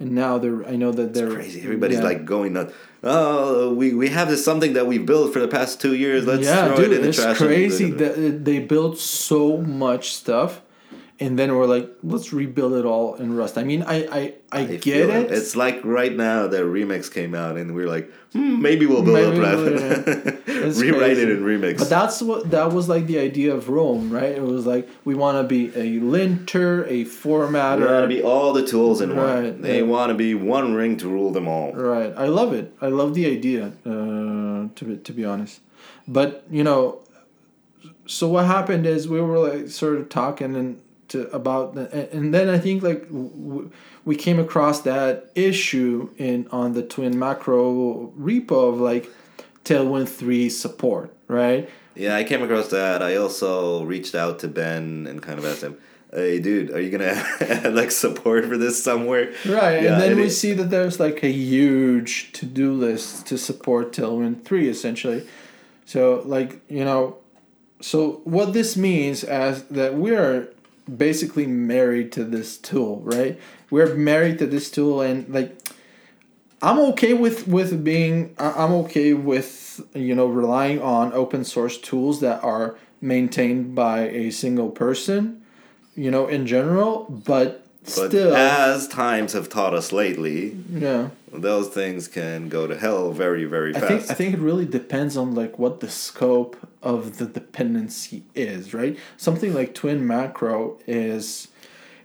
and 0.00 0.12
now 0.12 0.38
they're. 0.38 0.66
I 0.66 0.76
know 0.76 0.90
that 0.90 1.14
they're 1.14 1.30
Crazy. 1.30 1.62
Everybody's 1.62 1.98
yeah. 1.98 2.04
like 2.04 2.24
going 2.24 2.54
nuts. 2.54 2.74
Oh, 3.02 3.72
we, 3.74 3.94
we 3.94 4.08
have 4.08 4.28
this 4.28 4.44
something 4.44 4.72
that 4.72 4.88
we've 4.88 5.06
built 5.06 5.32
for 5.32 5.38
the 5.38 5.48
past 5.48 5.80
two 5.80 5.94
years. 5.94 6.26
Let's 6.26 6.42
yeah, 6.44 6.66
throw 6.66 6.76
dude, 6.76 6.92
it 6.92 7.00
in 7.00 7.02
the 7.06 7.12
trash. 7.12 7.30
it's 7.30 7.38
crazy 7.38 7.90
that 7.92 8.44
they 8.44 8.58
built 8.58 8.98
so 8.98 9.58
much 9.58 10.12
stuff, 10.12 10.60
and 11.20 11.36
then 11.38 11.56
we're 11.56 11.66
like, 11.66 11.90
let's 12.02 12.32
rebuild 12.32 12.74
it 12.74 12.84
all 12.84 13.14
in 13.16 13.34
Rust. 13.34 13.58
I 13.58 13.64
mean, 13.64 13.82
I 13.82 13.96
I, 14.06 14.34
I, 14.52 14.60
I 14.60 14.64
get 14.66 14.82
feel 14.84 15.10
it. 15.10 15.30
It's 15.32 15.56
like 15.56 15.80
right 15.84 16.14
now 16.14 16.46
that 16.46 16.62
remix 16.62 17.12
came 17.12 17.34
out, 17.34 17.56
and 17.56 17.74
we're 17.74 17.88
like, 17.88 18.10
hmm, 18.32 18.62
maybe 18.62 18.86
we'll 18.86 19.02
build 19.02 19.34
Maybe 19.34 19.44
up 19.44 19.58
we'll-. 19.58 20.38
It's 20.68 20.80
Rewrite 20.80 21.00
crazy. 21.00 21.22
it 21.22 21.30
in 21.30 21.42
remix. 21.44 21.78
But 21.78 21.88
that's 21.88 22.20
what 22.20 22.50
that 22.50 22.72
was 22.72 22.88
like 22.88 23.06
the 23.06 23.18
idea 23.18 23.54
of 23.54 23.68
Rome, 23.68 24.10
right? 24.10 24.32
It 24.32 24.42
was 24.42 24.66
like 24.66 24.88
we 25.04 25.14
want 25.14 25.38
to 25.38 25.44
be 25.44 25.72
a 25.76 26.00
linter, 26.00 26.84
a 26.86 27.04
formatter. 27.04 27.80
We 27.80 27.86
want 27.86 28.10
to 28.10 28.16
be 28.16 28.22
all 28.22 28.52
the 28.52 28.66
tools 28.66 29.00
in 29.00 29.14
one. 29.16 29.24
Right, 29.44 29.62
They 29.62 29.76
yeah. 29.78 29.82
want 29.84 30.10
to 30.10 30.14
be 30.14 30.34
one 30.34 30.74
ring 30.74 30.96
to 30.98 31.08
rule 31.08 31.30
them 31.30 31.46
all. 31.48 31.72
Right. 31.72 32.12
I 32.16 32.26
love 32.26 32.52
it. 32.52 32.74
I 32.80 32.88
love 32.88 33.14
the 33.14 33.26
idea. 33.26 33.72
Uh, 33.86 34.68
to 34.74 34.84
be 34.84 34.96
to 34.96 35.12
be 35.12 35.24
honest, 35.24 35.60
but 36.06 36.44
you 36.50 36.64
know, 36.64 37.00
so 38.06 38.28
what 38.28 38.46
happened 38.46 38.86
is 38.86 39.08
we 39.08 39.20
were 39.20 39.38
like 39.38 39.68
sort 39.68 39.96
of 39.96 40.08
talking 40.08 40.56
and 40.56 40.80
to 41.08 41.28
about 41.34 41.74
the, 41.74 42.10
and- 42.12 42.32
then 42.34 42.48
I 42.48 42.58
think 42.58 42.82
like 42.82 43.02
w- 43.08 43.70
we 44.04 44.16
came 44.16 44.38
across 44.38 44.82
that 44.82 45.30
issue 45.34 46.10
in 46.18 46.46
on 46.50 46.72
the 46.74 46.82
twin 46.82 47.18
macro 47.18 48.12
repo 48.18 48.70
of 48.72 48.80
like 48.80 49.10
Tailwind 49.64 50.08
three 50.08 50.48
support, 50.48 51.14
right? 51.26 51.68
Yeah, 51.94 52.16
I 52.16 52.24
came 52.24 52.42
across 52.42 52.68
that. 52.68 53.02
I 53.02 53.16
also 53.16 53.82
reached 53.84 54.14
out 54.14 54.38
to 54.40 54.48
Ben 54.48 55.06
and 55.08 55.20
kind 55.22 55.38
of 55.38 55.44
asked 55.44 55.62
him, 55.62 55.76
"Hey, 56.12 56.38
dude, 56.38 56.70
are 56.70 56.80
you 56.80 56.90
gonna 56.90 57.22
add 57.40 57.74
like 57.74 57.90
support 57.90 58.46
for 58.46 58.56
this 58.56 58.82
somewhere?" 58.82 59.32
Right, 59.46 59.82
Yeah, 59.82 59.92
and 59.94 60.02
then 60.02 60.16
we 60.16 60.30
see 60.30 60.52
that 60.54 60.70
there's 60.70 61.00
like 61.00 61.22
a 61.24 61.30
huge 61.32 62.32
to 62.34 62.46
do 62.46 62.72
list 62.72 63.26
to 63.26 63.36
support 63.36 63.92
Tailwind 63.92 64.44
3 64.44 64.68
essentially. 64.68 65.26
So, 65.86 66.22
like, 66.26 66.60
you 66.68 66.84
know, 66.84 67.16
so 67.80 68.20
what 68.24 68.52
this 68.52 68.76
means 68.76 69.24
as 69.24 69.64
that 69.64 69.94
we 69.94 70.14
are 70.14 70.48
basically 70.96 71.46
married 71.46 72.12
to 72.12 72.24
this 72.24 72.56
tool, 72.56 73.00
right? 73.00 73.38
We're 73.70 73.94
married 73.94 74.38
to 74.38 74.46
this 74.46 74.70
tool, 74.70 75.00
and 75.00 75.28
like, 75.28 75.56
I'm 76.62 76.78
okay 76.90 77.14
with 77.14 77.46
with 77.46 77.84
being 77.84 78.34
I'm 78.38 78.72
okay 78.84 79.14
with 79.14 79.80
you 79.94 80.14
know 80.14 80.26
relying 80.26 80.80
on 80.80 81.12
open 81.12 81.44
source 81.44 81.78
tools 81.78 82.20
that 82.20 82.42
are 82.42 82.76
maintained 83.00 83.74
by 83.74 84.08
a 84.08 84.30
single 84.30 84.70
person, 84.70 85.42
you 85.94 86.10
know, 86.10 86.26
in 86.26 86.46
general, 86.46 87.04
but, 87.08 87.64
But 87.84 87.90
still, 87.90 88.34
as 88.34 88.88
times 88.88 89.32
have 89.32 89.48
taught 89.48 89.74
us 89.74 89.92
lately, 89.92 90.56
yeah. 90.70 91.10
those 91.32 91.68
things 91.68 92.08
can 92.08 92.48
go 92.48 92.66
to 92.66 92.76
hell 92.76 93.12
very, 93.12 93.44
very 93.44 93.72
fast. 93.72 93.84
I 93.84 93.88
think 93.88 94.10
I 94.10 94.14
think 94.14 94.34
it 94.34 94.40
really 94.40 94.66
depends 94.66 95.16
on 95.16 95.34
like 95.34 95.58
what 95.58 95.80
the 95.80 95.88
scope 95.88 96.56
of 96.82 97.18
the 97.18 97.26
dependency 97.26 98.24
is, 98.34 98.72
right? 98.74 98.96
Something 99.16 99.54
like 99.54 99.74
Twin 99.74 100.06
Macro 100.06 100.78
is, 100.86 101.48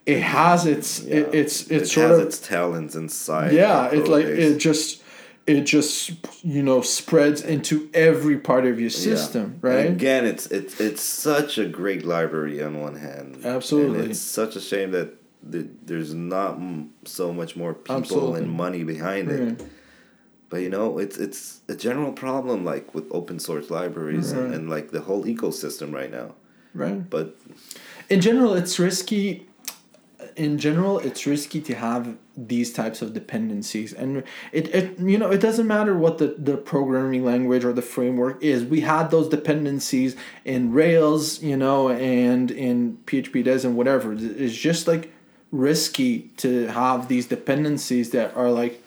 it 0.05 0.21
has 0.21 0.65
its 0.65 1.01
Yeah. 1.01 1.15
it, 1.17 1.35
it's 1.35 1.67
it 1.71 1.81
it's 1.83 1.93
sort 1.93 2.09
has 2.09 2.19
of 2.19 2.27
its 2.27 2.39
talents 2.39 2.95
inside. 2.95 3.53
yeah. 3.53 3.89
It's 3.91 4.09
like 4.09 4.25
it 4.25 4.57
just 4.57 5.01
it 5.45 5.61
just 5.61 6.11
you 6.43 6.63
know 6.63 6.81
spreads 6.81 7.41
into 7.41 7.89
every 7.93 8.37
part 8.37 8.65
of 8.65 8.79
your 8.79 8.89
Yeah. 8.89 8.97
system, 9.15 9.43
And 9.43 9.63
right? 9.63 9.89
Again, 9.89 10.25
it's 10.25 10.47
it's 10.47 10.79
it's 10.81 11.01
such 11.01 11.57
a 11.57 11.65
great 11.65 12.05
library 12.05 12.61
on 12.63 12.79
one 12.81 12.95
hand. 12.95 13.39
Absolutely. 13.45 13.99
And 13.99 14.11
it's 14.11 14.19
such 14.19 14.55
a 14.55 14.61
shame 14.61 14.91
that 14.91 15.09
th- 15.51 15.67
there's 15.85 16.13
not 16.13 16.53
m- 16.55 16.89
so 17.05 17.31
much 17.33 17.55
more 17.55 17.73
people 17.73 17.95
Absolutely. 17.97 18.41
and 18.41 18.49
money 18.51 18.83
behind 18.83 19.29
it. 19.31 19.39
Right. 19.59 19.61
But 20.53 20.61
you 20.61 20.69
know, 20.69 20.99
it's 20.99 21.17
it's 21.17 21.61
a 21.67 21.75
general 21.75 22.11
problem 22.11 22.63
like 22.63 22.93
with 22.93 23.05
open 23.09 23.39
source 23.39 23.71
libraries 23.71 24.31
and, 24.33 24.53
and 24.53 24.69
like 24.69 24.91
the 24.91 25.01
whole 25.01 25.23
ecosystem 25.25 25.91
right 25.91 26.11
now. 26.11 26.35
Right. 26.75 27.09
But 27.09 27.35
in 28.07 28.21
general 28.21 28.53
it's 28.53 28.77
risky 28.77 29.47
in 30.35 30.59
general 30.59 30.99
it's 30.99 31.25
risky 31.25 31.59
to 31.61 31.73
have 31.73 32.17
these 32.37 32.71
types 32.71 33.01
of 33.01 33.15
dependencies 33.15 33.93
and 33.93 34.23
it, 34.51 34.67
it 34.75 34.99
you 34.99 35.17
know 35.17 35.31
it 35.31 35.39
doesn't 35.39 35.65
matter 35.65 35.97
what 35.97 36.19
the, 36.19 36.35
the 36.37 36.55
programming 36.55 37.25
language 37.25 37.65
or 37.65 37.73
the 37.73 37.81
framework 37.81 38.41
is 38.43 38.63
we 38.63 38.81
had 38.81 39.09
those 39.09 39.27
dependencies 39.29 40.15
in 40.45 40.71
rails 40.71 41.41
you 41.41 41.57
know 41.57 41.89
and 41.89 42.51
in 42.51 42.97
php 43.05 43.43
des 43.43 43.65
and 43.65 43.75
whatever 43.75 44.13
it's 44.13 44.55
just 44.55 44.87
like 44.87 45.11
risky 45.51 46.31
to 46.37 46.67
have 46.67 47.07
these 47.07 47.25
dependencies 47.27 48.11
that 48.11 48.35
are 48.35 48.49
like 48.49 48.83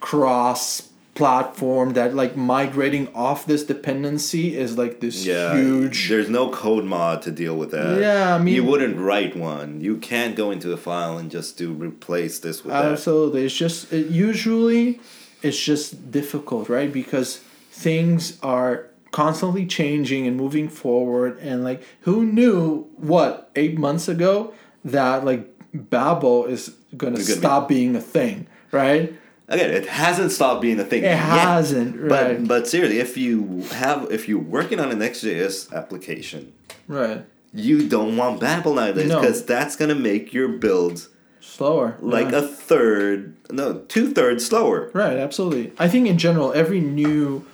cross 0.00 0.88
platform 1.18 1.94
that 1.94 2.14
like 2.14 2.36
migrating 2.36 3.12
off 3.12 3.44
this 3.44 3.64
dependency 3.64 4.56
is 4.56 4.78
like 4.78 5.00
this 5.00 5.26
yeah, 5.26 5.56
huge 5.56 6.08
There's 6.08 6.30
no 6.30 6.48
code 6.48 6.84
mod 6.84 7.22
to 7.22 7.32
deal 7.32 7.56
with 7.56 7.72
that. 7.72 8.00
Yeah, 8.00 8.36
I 8.36 8.38
mean- 8.38 8.54
you 8.54 8.62
wouldn't 8.62 8.96
write 8.96 9.34
one. 9.34 9.80
You 9.80 9.96
can't 9.96 10.36
go 10.36 10.52
into 10.52 10.72
a 10.72 10.76
file 10.76 11.18
and 11.18 11.28
just 11.28 11.58
do 11.58 11.72
replace 11.72 12.38
this 12.38 12.62
with 12.62 12.72
that. 12.72 12.84
Absolutely. 12.84 13.44
It's 13.44 13.56
just 13.56 13.92
it, 13.92 14.06
usually 14.06 15.00
it's 15.42 15.58
just 15.58 16.12
difficult, 16.12 16.68
right? 16.68 16.92
Because 16.92 17.38
things 17.72 18.38
are 18.40 18.86
constantly 19.10 19.66
changing 19.66 20.24
and 20.28 20.36
moving 20.36 20.68
forward 20.68 21.36
and 21.40 21.64
like 21.64 21.82
who 22.02 22.24
knew 22.24 22.86
what 22.96 23.50
8 23.56 23.76
months 23.76 24.06
ago 24.06 24.54
that 24.84 25.24
like 25.24 25.42
Babel 25.74 26.44
is 26.44 26.76
gonna 26.96 27.16
be- 27.16 27.22
stop 27.24 27.66
being 27.68 27.96
a 27.96 28.00
thing, 28.00 28.46
right? 28.70 29.12
Again, 29.50 29.70
it 29.70 29.86
hasn't 29.86 30.30
stopped 30.32 30.60
being 30.60 30.78
a 30.78 30.84
thing. 30.84 31.00
It 31.00 31.06
yet. 31.06 31.18
hasn't, 31.18 31.96
right. 31.98 32.38
But 32.38 32.48
but 32.48 32.68
seriously, 32.68 32.98
if 33.00 33.16
you 33.16 33.62
have 33.72 34.10
if 34.10 34.28
you're 34.28 34.38
working 34.42 34.78
on 34.80 34.90
a 34.90 34.94
Next.js 34.94 35.72
application, 35.72 36.52
Right. 36.86 37.24
you 37.54 37.88
don't 37.88 38.16
want 38.16 38.40
Babel 38.40 38.74
nowadays 38.74 39.08
No. 39.08 39.20
because 39.20 39.44
that's 39.44 39.74
gonna 39.76 39.94
make 39.94 40.34
your 40.34 40.48
builds 40.48 41.08
Slower. 41.40 41.96
like 42.00 42.30
yeah. 42.30 42.38
a 42.38 42.42
third, 42.42 43.34
no, 43.50 43.80
two 43.88 44.12
thirds 44.12 44.44
slower. 44.44 44.90
Right, 44.92 45.16
absolutely. 45.16 45.72
I 45.78 45.88
think 45.88 46.06
in 46.08 46.18
general, 46.18 46.52
every 46.52 46.80
new 46.80 47.46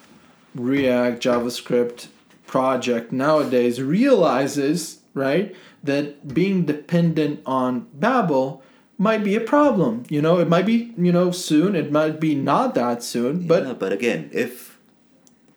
React 0.56 1.22
JavaScript 1.22 2.08
project 2.46 3.12
nowadays 3.12 3.80
realizes, 3.80 4.98
right, 5.14 5.54
that 5.82 6.32
being 6.34 6.64
dependent 6.64 7.40
on 7.46 7.86
Babel 7.94 8.62
might 8.98 9.24
be 9.24 9.34
a 9.34 9.40
problem. 9.40 10.04
You 10.08 10.22
know, 10.22 10.38
it 10.38 10.48
might 10.48 10.66
be, 10.66 10.92
you 10.96 11.12
know, 11.12 11.30
soon, 11.30 11.74
it 11.74 11.90
might 11.90 12.20
be 12.20 12.34
not 12.34 12.74
that 12.76 13.02
soon, 13.02 13.46
but 13.46 13.66
yeah, 13.66 13.72
but 13.74 13.92
again, 13.92 14.30
if 14.32 14.78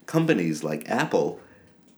companies 0.06 0.64
like 0.64 0.90
Apple 0.90 1.40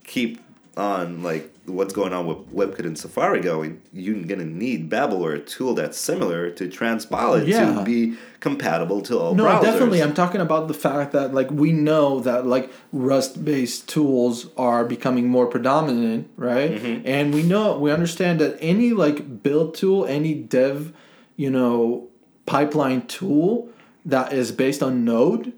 keep 0.04 0.40
on 0.76 1.22
like 1.22 1.52
what's 1.66 1.92
going 1.92 2.12
on 2.12 2.26
with 2.26 2.38
WebKit 2.52 2.84
and 2.86 2.98
Safari 2.98 3.40
going, 3.40 3.80
you're 3.92 4.22
gonna 4.24 4.44
need 4.44 4.88
Babel 4.88 5.22
or 5.24 5.32
a 5.32 5.38
tool 5.38 5.74
that's 5.74 5.98
similar 5.98 6.50
to 6.50 6.68
transpile 6.68 7.40
it 7.40 7.48
Yeah. 7.48 7.74
to 7.74 7.82
be 7.84 8.16
compatible 8.40 9.00
to 9.02 9.18
all 9.18 9.34
No, 9.34 9.44
browsers. 9.44 9.62
definitely. 9.62 10.02
I'm 10.02 10.14
talking 10.14 10.40
about 10.40 10.66
the 10.68 10.74
fact 10.74 11.12
that 11.12 11.32
like 11.34 11.50
we 11.50 11.72
know 11.72 12.20
that 12.20 12.46
like 12.46 12.70
Rust-based 12.92 13.88
tools 13.88 14.48
are 14.56 14.84
becoming 14.84 15.28
more 15.28 15.46
predominant, 15.46 16.28
right? 16.36 16.72
Mm-hmm. 16.72 17.02
And 17.06 17.34
we 17.34 17.42
know 17.42 17.78
we 17.78 17.90
understand 17.92 18.40
that 18.40 18.56
any 18.60 18.90
like 18.92 19.42
build 19.42 19.74
tool, 19.74 20.06
any 20.06 20.34
dev, 20.34 20.92
you 21.40 21.48
know, 21.48 22.06
pipeline 22.44 23.06
tool 23.06 23.70
that 24.04 24.30
is 24.30 24.52
based 24.52 24.82
on 24.82 25.06
Node 25.06 25.54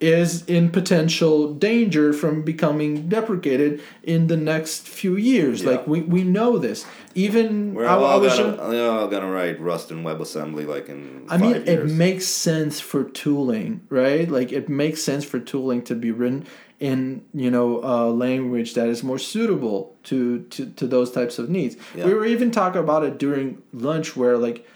is 0.00 0.46
in 0.46 0.70
potential 0.70 1.52
danger 1.52 2.14
from 2.14 2.42
becoming 2.42 3.06
deprecated 3.06 3.82
in 4.02 4.28
the 4.28 4.36
next 4.36 4.88
few 4.88 5.16
years. 5.16 5.62
Yeah. 5.62 5.72
Like 5.72 5.86
we, 5.86 6.00
we 6.00 6.24
know 6.24 6.56
this. 6.56 6.86
Even 7.14 7.74
We're 7.74 7.86
I, 7.86 7.94
all, 7.96 8.04
I 8.06 8.16
was 8.16 8.38
gonna, 8.38 8.56
ju- 8.56 8.62
we're 8.62 8.90
all 8.90 9.08
gonna 9.08 9.30
write 9.30 9.60
Rust 9.60 9.90
and 9.90 10.06
WebAssembly 10.06 10.66
like 10.66 10.88
in 10.88 11.26
I 11.28 11.36
mean, 11.36 11.56
it 11.56 11.84
makes 11.84 12.26
sense 12.26 12.80
for 12.80 13.04
tooling, 13.04 13.82
right? 13.90 14.26
Like 14.26 14.52
it 14.52 14.70
makes 14.70 15.02
sense 15.02 15.22
for 15.22 15.38
tooling 15.38 15.82
to 15.82 15.94
be 15.94 16.12
written 16.12 16.46
in 16.80 17.24
you 17.34 17.50
know 17.50 17.80
a 17.84 18.08
language 18.10 18.72
that 18.74 18.88
is 18.88 19.04
more 19.04 19.18
suitable 19.18 19.94
to 20.04 20.44
to, 20.44 20.66
to 20.72 20.86
those 20.86 21.12
types 21.12 21.38
of 21.38 21.50
needs. 21.50 21.76
Yeah. 21.94 22.06
We 22.06 22.14
were 22.14 22.24
even 22.24 22.50
talking 22.50 22.80
about 22.80 23.04
it 23.04 23.18
during 23.18 23.62
lunch, 23.74 24.16
where 24.16 24.38
like 24.38 24.66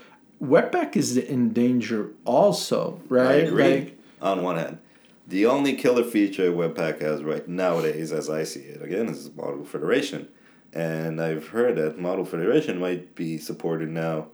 Webpack 0.43 0.97
is 0.97 1.17
in 1.17 1.53
danger 1.53 2.11
also, 2.25 3.01
right? 3.09 3.23
I 3.23 3.27
right? 3.27 3.49
agree. 3.49 3.75
Like 3.75 3.99
on 4.23 4.43
one 4.43 4.57
hand, 4.57 4.79
the 5.27 5.47
only 5.47 5.75
killer 5.75 6.05
feature 6.05 6.51
Webpack 6.53 7.01
has 7.01 7.23
right 7.23 7.47
nowadays, 7.49 8.13
as 8.13 8.31
I 8.31 8.45
see 8.45 8.61
it, 8.61 8.83
again, 8.83 9.09
is 9.09 9.29
Module 9.31 9.67
Federation, 9.67 10.29
and 10.73 11.21
I've 11.21 11.49
heard 11.49 11.77
that 11.77 11.99
Module 11.99 12.27
Federation 12.27 12.79
might 12.79 13.15
be 13.15 13.37
supported 13.39 13.89
now 13.91 14.29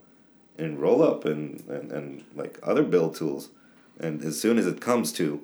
in 0.57 0.77
Rollup 0.77 1.25
and, 1.25 1.63
and 1.67 1.91
and 1.91 2.23
like 2.35 2.59
other 2.63 2.83
build 2.83 3.15
tools, 3.15 3.49
and 3.99 4.23
as 4.23 4.39
soon 4.39 4.57
as 4.57 4.67
it 4.67 4.79
comes 4.81 5.11
to, 5.13 5.41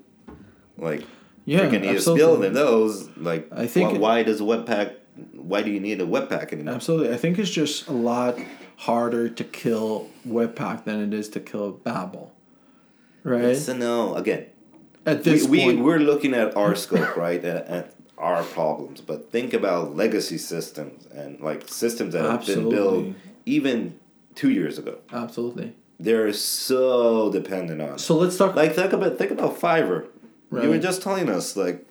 like, 0.78 1.04
Yeah, 1.46 1.62
freaking 1.66 1.82
need 1.82 1.98
a 2.08 2.14
build 2.16 2.44
in 2.46 2.54
those, 2.54 3.10
like, 3.18 3.48
I 3.52 3.68
think 3.68 3.90
why, 3.90 3.96
it- 3.96 4.02
why 4.02 4.24
does 4.24 4.42
Webpack? 4.42 4.96
Why 5.34 5.62
do 5.64 5.70
you 5.72 5.80
need 5.82 6.00
a 6.02 6.06
Webpack 6.06 6.54
anymore? 6.54 6.76
absolutely, 6.76 7.14
I 7.14 7.18
think 7.18 7.38
it's 7.40 7.50
just 7.52 7.88
a 7.88 7.92
lot 7.94 8.38
harder 8.82 9.30
to 9.30 9.44
kill 9.44 10.10
Webpack 10.28 10.86
than 10.86 11.02
it 11.02 11.14
is 11.14 11.30
to 11.30 11.40
kill 11.40 11.72
Babel, 11.72 12.34
right? 13.24 13.56
So 13.56 13.74
no, 13.74 14.16
again, 14.16 14.48
At 15.06 15.24
this 15.24 15.48
we, 15.48 15.62
point, 15.62 15.78
we 15.78 15.84
we're 15.84 16.00
looking 16.00 16.34
at 16.34 16.58
our 16.58 16.76
scope 16.76 17.16
right 17.16 17.44
at, 17.46 17.68
at 17.68 17.96
our 18.18 18.44
problems 18.44 19.02
but 19.02 19.32
think 19.32 19.52
about 19.52 19.96
legacy 19.96 20.38
systems 20.38 21.08
and 21.08 21.40
like 21.42 21.68
systems 21.68 22.14
that 22.14 22.24
have 22.24 22.46
been 22.46 22.70
built 22.70 23.16
even 23.48 24.00
two 24.36 24.52
years 24.52 24.78
ago 24.78 25.00
absolutely. 25.12 25.74
they're 26.00 26.32
so 26.32 27.32
dependent 27.32 27.82
on. 27.82 27.98
So 27.98 28.16
let's 28.16 28.38
talk. 28.38 28.56
like 28.56 28.76
think 28.76 28.94
about 28.94 29.18
think 29.18 29.32
about 29.32 29.60
fiverr 29.60 30.08
you 30.52 30.70
were 30.70 30.78
just 30.78 31.02
telling 31.02 31.30
us 31.30 31.56
like 31.56 31.88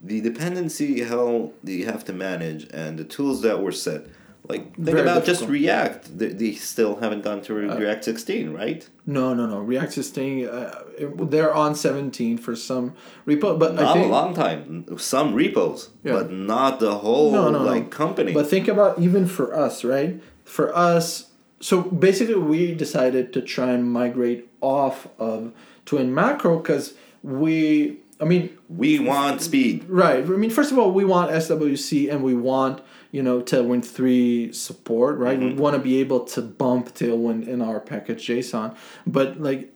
the 0.00 0.20
dependency 0.20 1.02
how 1.02 1.50
you 1.64 1.86
have 1.86 2.04
to 2.04 2.12
manage 2.12 2.68
and 2.72 2.98
the 2.98 3.04
tools 3.04 3.42
that 3.42 3.60
were 3.60 3.72
set 3.72 4.06
like 4.48 4.74
think 4.74 4.86
Very 4.96 5.00
about 5.02 5.24
just 5.24 5.44
react 5.46 6.18
they, 6.18 6.28
they 6.28 6.52
still 6.52 6.96
haven't 6.96 7.22
gone 7.22 7.40
to 7.42 7.52
Uh, 7.70 7.76
react 7.78 8.04
16 8.04 8.50
right 8.52 8.88
No, 9.06 9.34
no, 9.34 9.46
no. 9.46 9.58
React 9.60 9.98
is 9.98 10.08
staying. 10.08 10.48
Uh, 10.48 10.82
it- 10.98 11.30
they're 11.30 11.54
on 11.54 11.74
seventeen 11.74 12.38
for 12.38 12.54
some 12.56 12.92
repo, 13.26 13.58
but 13.58 13.72
I 13.72 13.82
not 13.82 13.94
think. 13.94 14.06
a 14.06 14.10
long 14.18 14.34
time 14.34 14.84
some 14.98 15.34
repos 15.34 15.90
Yeah. 16.04 16.12
but 16.16 16.32
not 16.32 16.80
the 16.80 16.94
whole 16.98 17.30
No, 17.32 17.50
no, 17.50 17.64
no. 17.64 17.82
company 18.02 18.32
But 18.32 18.46
think 18.48 18.66
about 18.68 18.98
even 18.98 19.26
for 19.26 19.46
us, 19.54 19.84
right? 19.84 20.20
For 20.44 20.66
us, 20.76 21.26
so 21.60 21.82
basically, 21.82 22.34
we 22.52 22.74
decided 22.74 23.32
to 23.34 23.40
try 23.40 23.70
and 23.76 23.82
migrate 24.00 24.48
off 24.60 25.06
of 25.18 25.52
Twin 25.86 26.12
Macro 26.14 26.58
because 26.58 26.94
we. 27.22 27.98
I 28.22 28.24
mean, 28.24 28.56
We 28.68 28.98
want 28.98 29.42
speed. 29.42 29.84
Right. 29.88 30.24
I 30.24 30.28
mean, 30.28 30.50
first 30.50 30.72
of 30.72 30.78
all, 30.78 30.92
we 30.92 31.04
want 31.04 31.30
SWC 31.30 32.10
and 32.10 32.22
we 32.22 32.34
want, 32.34 32.80
you 33.10 33.22
know, 33.22 33.40
Tailwind 33.42 33.84
3 33.84 34.52
support, 34.52 35.18
right? 35.18 35.38
Mm-hmm. 35.38 35.56
We 35.56 35.62
want 35.62 35.76
to 35.76 35.82
be 35.82 36.00
able 36.00 36.20
to 36.20 36.40
bump 36.40 36.94
Tailwind 36.94 37.46
in 37.46 37.60
our 37.60 37.80
package 37.80 38.26
JSON. 38.26 38.74
But, 39.06 39.40
like, 39.40 39.72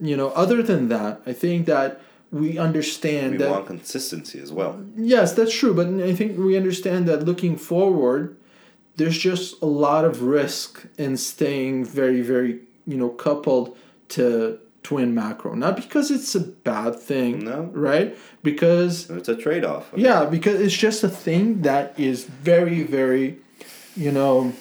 you 0.00 0.16
know, 0.16 0.30
other 0.30 0.62
than 0.62 0.88
that, 0.88 1.20
I 1.26 1.32
think 1.32 1.66
that 1.66 2.00
we 2.32 2.58
understand 2.58 3.32
We 3.32 3.38
that. 3.38 3.50
want 3.50 3.66
consistency 3.66 4.40
as 4.40 4.50
well. 4.50 4.82
Yes, 4.96 5.34
that's 5.34 5.54
true. 5.54 5.74
But 5.74 5.86
I 6.02 6.14
think 6.14 6.38
we 6.38 6.56
understand 6.56 7.06
that 7.06 7.24
looking 7.24 7.56
forward, 7.56 8.36
there's 8.96 9.18
just 9.18 9.60
a 9.62 9.66
lot 9.66 10.04
of 10.04 10.22
risk 10.22 10.86
in 10.98 11.16
staying 11.16 11.84
very, 11.84 12.22
very, 12.22 12.60
you 12.86 12.96
know, 12.96 13.10
coupled 13.10 13.76
to 14.08 14.58
twin 14.82 15.14
macro. 15.14 15.54
Not 15.54 15.76
because 15.76 16.10
it's 16.10 16.34
a 16.34 16.40
bad 16.40 16.98
thing, 16.98 17.44
No. 17.44 17.70
right? 17.72 18.16
Because 18.42 19.08
It's 19.10 19.28
a 19.28 19.36
trade 19.36 19.64
off. 19.64 19.90
yeah, 19.94 20.24
because 20.24 20.60
it's 20.60 20.76
just 20.76 21.04
a 21.04 21.08
thing 21.08 21.62
that 21.62 21.98
is 21.98 22.24
very, 22.24 22.82
very, 22.82 23.38
you 23.96 24.10
know, 24.10 24.52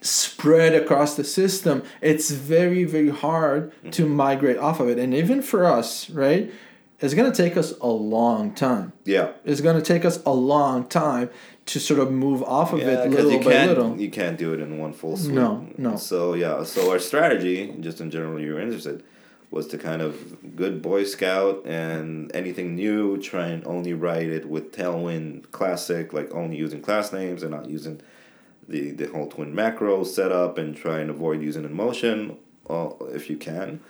spread 0.00 0.74
across 0.74 1.16
the 1.16 1.24
system. 1.24 1.82
It's 2.00 2.30
very, 2.30 2.84
very 2.84 3.10
hard 3.10 3.72
to 3.92 4.04
mm-hmm. 4.04 4.14
migrate 4.14 4.58
off 4.58 4.80
of 4.80 4.88
it. 4.88 4.98
And 4.98 5.14
even 5.14 5.42
for 5.42 5.64
us, 5.64 6.10
right, 6.10 6.52
it's 7.00 7.14
going 7.14 7.30
to 7.30 7.36
take 7.36 7.56
us 7.56 7.74
a 7.80 7.88
long 7.88 8.54
time. 8.54 8.92
Yeah. 9.04 9.32
It's 9.44 9.60
going 9.60 9.76
to 9.76 9.82
take 9.82 10.04
us 10.04 10.22
a 10.24 10.32
long 10.32 10.86
time 10.86 11.30
to 11.66 11.78
sort 11.80 12.00
of 12.00 12.10
move 12.10 12.42
off 12.42 12.72
of 12.72 12.80
Yeah, 12.80 13.02
it 13.04 13.10
little 13.10 13.32
you 13.32 13.38
by 13.38 13.52
can't 13.52 13.68
little. 13.68 13.96
you 14.00 14.10
can't 14.10 14.36
do 14.38 14.52
it 14.52 14.60
in 14.60 14.78
one 14.78 14.92
full 14.92 15.16
swoop. 15.16 15.34
No, 15.34 15.66
no. 15.78 15.96
So 15.96 16.34
yeah, 16.34 16.64
so 16.64 16.90
our 16.90 16.98
strategy, 16.98 17.74
just 17.80 18.00
in 18.00 18.10
general, 18.10 18.40
you 18.40 18.54
were 18.54 18.60
interested, 18.60 19.04
was 19.52 19.66
to 19.68 19.78
kind 19.78 20.00
of 20.00 20.56
good 20.56 20.80
Boy 20.80 21.04
Scout 21.04 21.64
and 21.66 22.34
anything 22.34 22.74
new, 22.74 23.18
try 23.18 23.48
and 23.48 23.64
only 23.66 23.92
write 23.92 24.28
it 24.28 24.48
with 24.48 24.72
Tailwind 24.72 25.50
Classic, 25.52 26.12
like 26.12 26.34
only 26.34 26.56
using 26.56 26.80
class 26.80 27.12
names 27.12 27.42
and 27.42 27.52
not 27.52 27.68
using 27.68 28.00
the 28.66 28.90
the 28.90 29.06
whole 29.08 29.28
twin 29.28 29.54
macro 29.54 30.02
setup, 30.04 30.56
and 30.58 30.74
try 30.74 31.00
and 31.00 31.10
avoid 31.10 31.42
using 31.42 31.64
emotion, 31.64 32.38
uh, 32.68 32.90
if 33.10 33.28
you 33.28 33.36
can. 33.36 33.80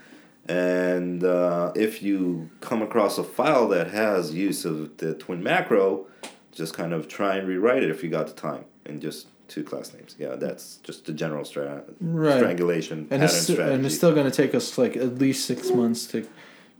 And 0.48 1.22
uh, 1.22 1.72
if 1.76 2.02
you 2.02 2.50
come 2.60 2.82
across 2.82 3.16
a 3.16 3.22
file 3.22 3.68
that 3.68 3.92
has 3.92 4.34
use 4.34 4.64
of 4.64 4.96
the 4.96 5.14
twin 5.14 5.42
macro, 5.42 6.06
just 6.50 6.74
kind 6.74 6.92
of 6.92 7.06
try 7.06 7.36
and 7.36 7.46
rewrite 7.46 7.84
it 7.84 7.90
if 7.90 8.02
you 8.02 8.10
got 8.10 8.26
the 8.26 8.32
time 8.32 8.64
and 8.84 9.00
just 9.00 9.28
two 9.52 9.62
class 9.64 9.92
names. 9.92 10.16
Yeah, 10.18 10.36
that's 10.36 10.76
just 10.82 11.06
the 11.06 11.12
general 11.12 11.44
stra- 11.44 11.82
Right. 12.00 12.38
strangulation 12.38 12.98
and 12.98 13.08
pattern 13.10 13.24
it's, 13.24 13.36
sti- 13.36 13.52
strategy. 13.54 13.74
and 13.76 13.86
it's 13.86 13.94
still 13.96 14.14
going 14.14 14.30
to 14.30 14.36
take 14.42 14.54
us 14.54 14.76
like 14.78 14.96
at 14.96 15.18
least 15.18 15.44
six 15.46 15.70
months 15.70 16.06
to, 16.08 16.26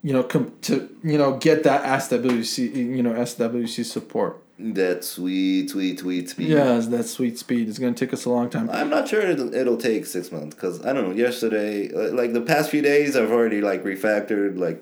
you 0.03 0.13
know, 0.13 0.23
com- 0.23 0.53
to 0.63 0.89
you 1.05 1.19
know 1.19 1.37
get 1.37 1.63
that 1.65 1.83
SWC 2.01 2.75
you 2.75 3.03
know 3.03 3.13
SWC 3.13 3.85
support. 3.85 4.39
that 4.59 5.03
sweet, 5.05 5.71
sweet, 5.71 5.99
sweet 6.01 6.29
speed. 6.31 6.49
Yeah, 6.49 6.79
that 6.79 7.05
sweet 7.05 7.37
speed. 7.39 7.69
It's 7.69 7.79
going 7.79 7.95
to 7.95 8.05
take 8.07 8.13
us 8.15 8.25
a 8.25 8.31
long 8.31 8.49
time. 8.49 8.71
I'm 8.71 8.89
not 8.91 9.09
sure 9.09 9.21
it'll, 9.21 9.53
it'll 9.55 9.77
take 9.77 10.07
six 10.07 10.31
months 10.31 10.55
because 10.55 10.85
I 10.87 10.93
don't 10.93 11.09
know. 11.09 11.15
Yesterday, 11.15 11.93
uh, 11.93 12.13
like 12.15 12.33
the 12.33 12.41
past 12.43 12.71
few 12.71 12.81
days, 12.83 13.17
I've 13.17 13.31
already 13.33 13.61
like 13.61 13.83
refactored 13.83 14.59
like 14.59 14.79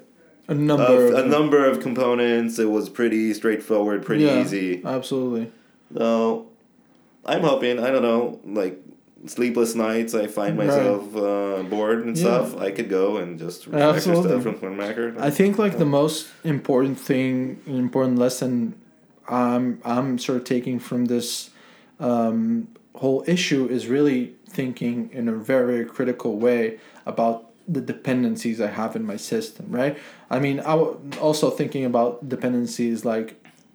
A 0.49 0.55
number 0.55 0.85
a, 1.07 1.19
of 1.19 1.25
a 1.25 1.29
number 1.29 1.65
of 1.71 1.81
components. 1.81 2.59
It 2.59 2.71
was 2.71 2.89
pretty 2.91 3.33
straightforward, 3.35 4.05
pretty 4.05 4.25
yeah, 4.25 4.43
easy. 4.43 4.83
Absolutely. 4.85 5.51
So 5.97 6.47
I'm 7.31 7.43
hoping. 7.43 7.79
I 7.79 7.91
don't 7.91 8.03
know, 8.03 8.41
like 8.45 8.77
sleepless 9.27 9.75
nights. 9.75 10.15
I 10.15 10.27
find 10.27 10.59
Right. 10.59 10.67
myself 10.69 11.03
uh, 11.17 11.63
bored 11.75 12.05
and 12.07 12.17
Yeah. 12.17 12.25
stuff. 12.25 12.57
I 12.67 12.71
could 12.71 12.89
go 12.89 13.17
and 13.19 13.39
just 13.39 13.69
Absolutely. 13.69 14.41
stuff 14.41 14.59
from. 14.61 14.81
I 15.21 15.31
think 15.31 15.59
like 15.59 15.79
the 15.79 15.85
most 16.01 16.29
important 16.45 16.99
thing, 16.99 17.61
important 17.67 18.19
lesson, 18.19 18.75
I'm 19.29 19.79
I'm 19.85 20.19
sort 20.19 20.39
of 20.39 20.45
taking 20.45 20.79
from 20.81 21.07
this 21.07 21.51
um, 22.01 22.69
whole 22.97 23.23
issue 23.27 23.67
is 23.67 23.87
really 23.87 24.35
thinking 24.49 25.11
in 25.13 25.29
a 25.29 25.33
very, 25.51 25.67
very 25.73 25.85
critical 25.85 26.39
way 26.39 26.79
about 27.07 27.37
the 27.69 27.81
dependencies 27.81 28.59
I 28.61 28.67
have 28.69 28.97
in 28.97 29.05
my 29.13 29.17
system. 29.17 29.67
Right. 29.71 29.97
I 30.31 30.39
mean, 30.41 30.61
I 30.61 30.75
w- 30.81 30.97
also 31.21 31.51
thinking 31.51 31.85
about 31.85 32.29
dependencies 32.29 33.05
like 33.05 33.29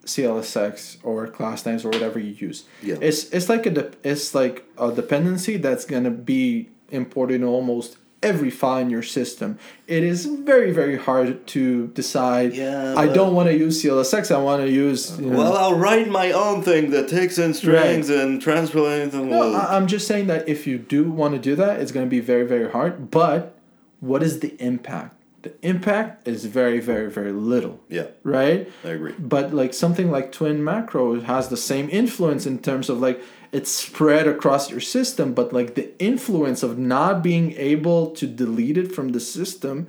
CLSX 0.05 0.97
or 1.03 1.27
class 1.27 1.65
names 1.65 1.83
or 1.83 1.89
whatever 1.89 2.19
you 2.19 2.31
use. 2.31 2.65
Yeah. 2.81 2.95
It's 3.01 3.29
it's 3.31 3.49
like 3.49 3.65
a 3.65 3.71
de- 3.71 3.91
it's 4.03 4.33
like 4.33 4.65
a 4.77 4.91
dependency 4.91 5.57
that's 5.57 5.85
gonna 5.85 6.11
be 6.11 6.69
imported 6.89 7.35
in 7.35 7.43
almost 7.43 7.97
every 8.23 8.49
file 8.49 8.79
in 8.81 8.89
your 8.89 9.03
system. 9.03 9.57
It 9.87 10.03
is 10.03 10.25
very 10.25 10.71
very 10.71 10.97
hard 10.97 11.45
to 11.47 11.87
decide. 11.87 12.53
Yeah, 12.55 12.95
I 12.97 13.07
don't 13.07 13.33
want 13.33 13.49
to 13.49 13.57
use 13.57 13.83
CLSX. 13.83 14.33
I 14.33 14.37
want 14.37 14.61
to 14.61 14.69
use. 14.69 15.19
You 15.19 15.31
know, 15.31 15.37
well, 15.37 15.57
I'll 15.57 15.77
write 15.77 16.07
my 16.07 16.31
own 16.31 16.61
thing 16.61 16.91
that 16.91 17.09
takes 17.09 17.37
in 17.37 17.53
strings 17.53 18.09
and 18.09 18.41
translates 18.41 19.13
and 19.13 19.29
no. 19.29 19.53
I, 19.53 19.75
I'm 19.75 19.87
just 19.87 20.07
saying 20.07 20.27
that 20.27 20.47
if 20.47 20.65
you 20.67 20.77
do 20.77 21.09
want 21.09 21.33
to 21.33 21.39
do 21.39 21.55
that, 21.55 21.79
it's 21.79 21.91
going 21.91 22.05
to 22.05 22.09
be 22.09 22.19
very 22.19 22.45
very 22.45 22.69
hard. 22.71 23.11
But 23.11 23.57
what 23.99 24.21
is 24.23 24.39
the 24.39 24.55
impact 24.61 25.15
the 25.45 25.67
impact 25.67 26.27
is 26.27 26.45
very, 26.45 26.79
very, 26.79 27.09
very 27.09 27.31
little, 27.31 27.79
Yeah, 27.87 28.07
right? 28.23 28.67
I 28.83 28.89
agree. 28.89 29.13
But 29.19 29.53
like 29.53 29.75
something 29.75 30.09
like 30.09 30.31
Twin 30.31 30.63
Macro 30.63 31.21
has 31.21 31.49
the 31.49 31.57
same 31.57 31.87
influence 31.91 32.47
in 32.47 32.57
terms 32.59 32.89
of 32.89 32.99
like 32.99 33.21
it's 33.51 33.69
spread 33.69 34.27
across 34.27 34.71
your 34.71 34.79
system, 34.81 35.35
but 35.35 35.53
like 35.53 35.75
the 35.75 35.87
influence 36.03 36.63
of 36.63 36.79
not 36.79 37.21
being 37.21 37.51
able 37.57 38.09
to 38.19 38.25
delete 38.25 38.75
it 38.75 38.91
from 38.91 39.09
the 39.09 39.19
system 39.19 39.85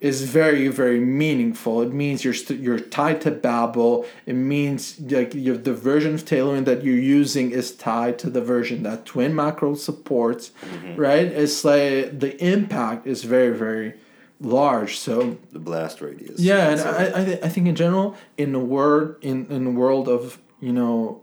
is 0.00 0.22
very 0.22 0.66
very 0.66 0.98
meaningful. 0.98 1.80
It 1.80 1.92
means 1.92 2.24
you're 2.24 2.34
st- 2.34 2.58
you're 2.58 2.80
tied 2.80 3.20
to 3.20 3.30
Babel. 3.30 4.04
It 4.26 4.34
means 4.34 5.00
like 5.00 5.32
your 5.32 5.56
the 5.56 5.74
version 5.74 6.14
of 6.14 6.24
Tailwind 6.24 6.64
that 6.64 6.82
you're 6.82 6.96
using 7.20 7.52
is 7.52 7.70
tied 7.70 8.18
to 8.18 8.30
the 8.30 8.42
version 8.42 8.82
that 8.82 9.06
Twin 9.06 9.32
Macro 9.32 9.76
supports, 9.76 10.50
mm-hmm. 10.50 10.96
right? 10.96 11.26
It's 11.26 11.64
like 11.64 12.18
the 12.18 12.34
impact 12.44 13.06
is 13.06 13.22
very 13.22 13.56
very 13.56 13.94
large. 14.42 14.98
So 14.98 15.36
The 15.52 15.58
blast 15.58 16.00
radius. 16.00 16.38
yeah, 16.40 16.70
and 16.70 16.80
I 16.80 17.20
I, 17.20 17.24
th- 17.24 17.40
I 17.42 17.48
think 17.48 17.66
in 17.68 17.74
general 17.74 18.16
in 18.36 18.52
the 18.52 18.58
word 18.58 19.16
in 19.22 19.46
in 19.50 19.64
the 19.64 19.70
world 19.70 20.08
of 20.08 20.38
you 20.60 20.72
know 20.72 21.20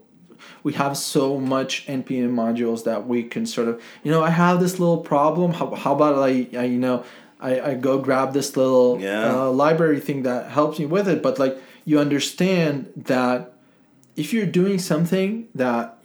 we 0.62 0.72
have 0.72 0.96
so 0.96 1.38
much 1.38 1.86
npm 1.86 2.30
modules 2.32 2.84
that 2.84 3.06
we 3.06 3.22
can 3.22 3.44
sort 3.46 3.68
of 3.68 3.80
you 4.02 4.10
know 4.10 4.22
I 4.22 4.30
have 4.30 4.58
this 4.60 4.78
little 4.78 4.98
problem. 4.98 5.52
How, 5.52 5.74
how 5.74 5.94
about 5.94 6.14
I, 6.18 6.48
I 6.56 6.64
you 6.64 6.78
know 6.78 7.04
I, 7.40 7.60
I 7.70 7.74
go 7.74 7.98
grab 7.98 8.32
this 8.32 8.56
little 8.56 8.98
Yeah. 9.00 9.32
uh, 9.34 9.50
library 9.50 10.00
thing 10.00 10.22
that 10.24 10.50
helps 10.50 10.78
me 10.78 10.86
with 10.86 11.08
it. 11.08 11.22
But 11.22 11.38
like 11.38 11.56
you 11.84 11.98
understand 11.98 12.92
that 12.96 13.52
if 14.16 14.32
you're 14.32 14.46
doing 14.60 14.78
something 14.78 15.48
that 15.54 15.98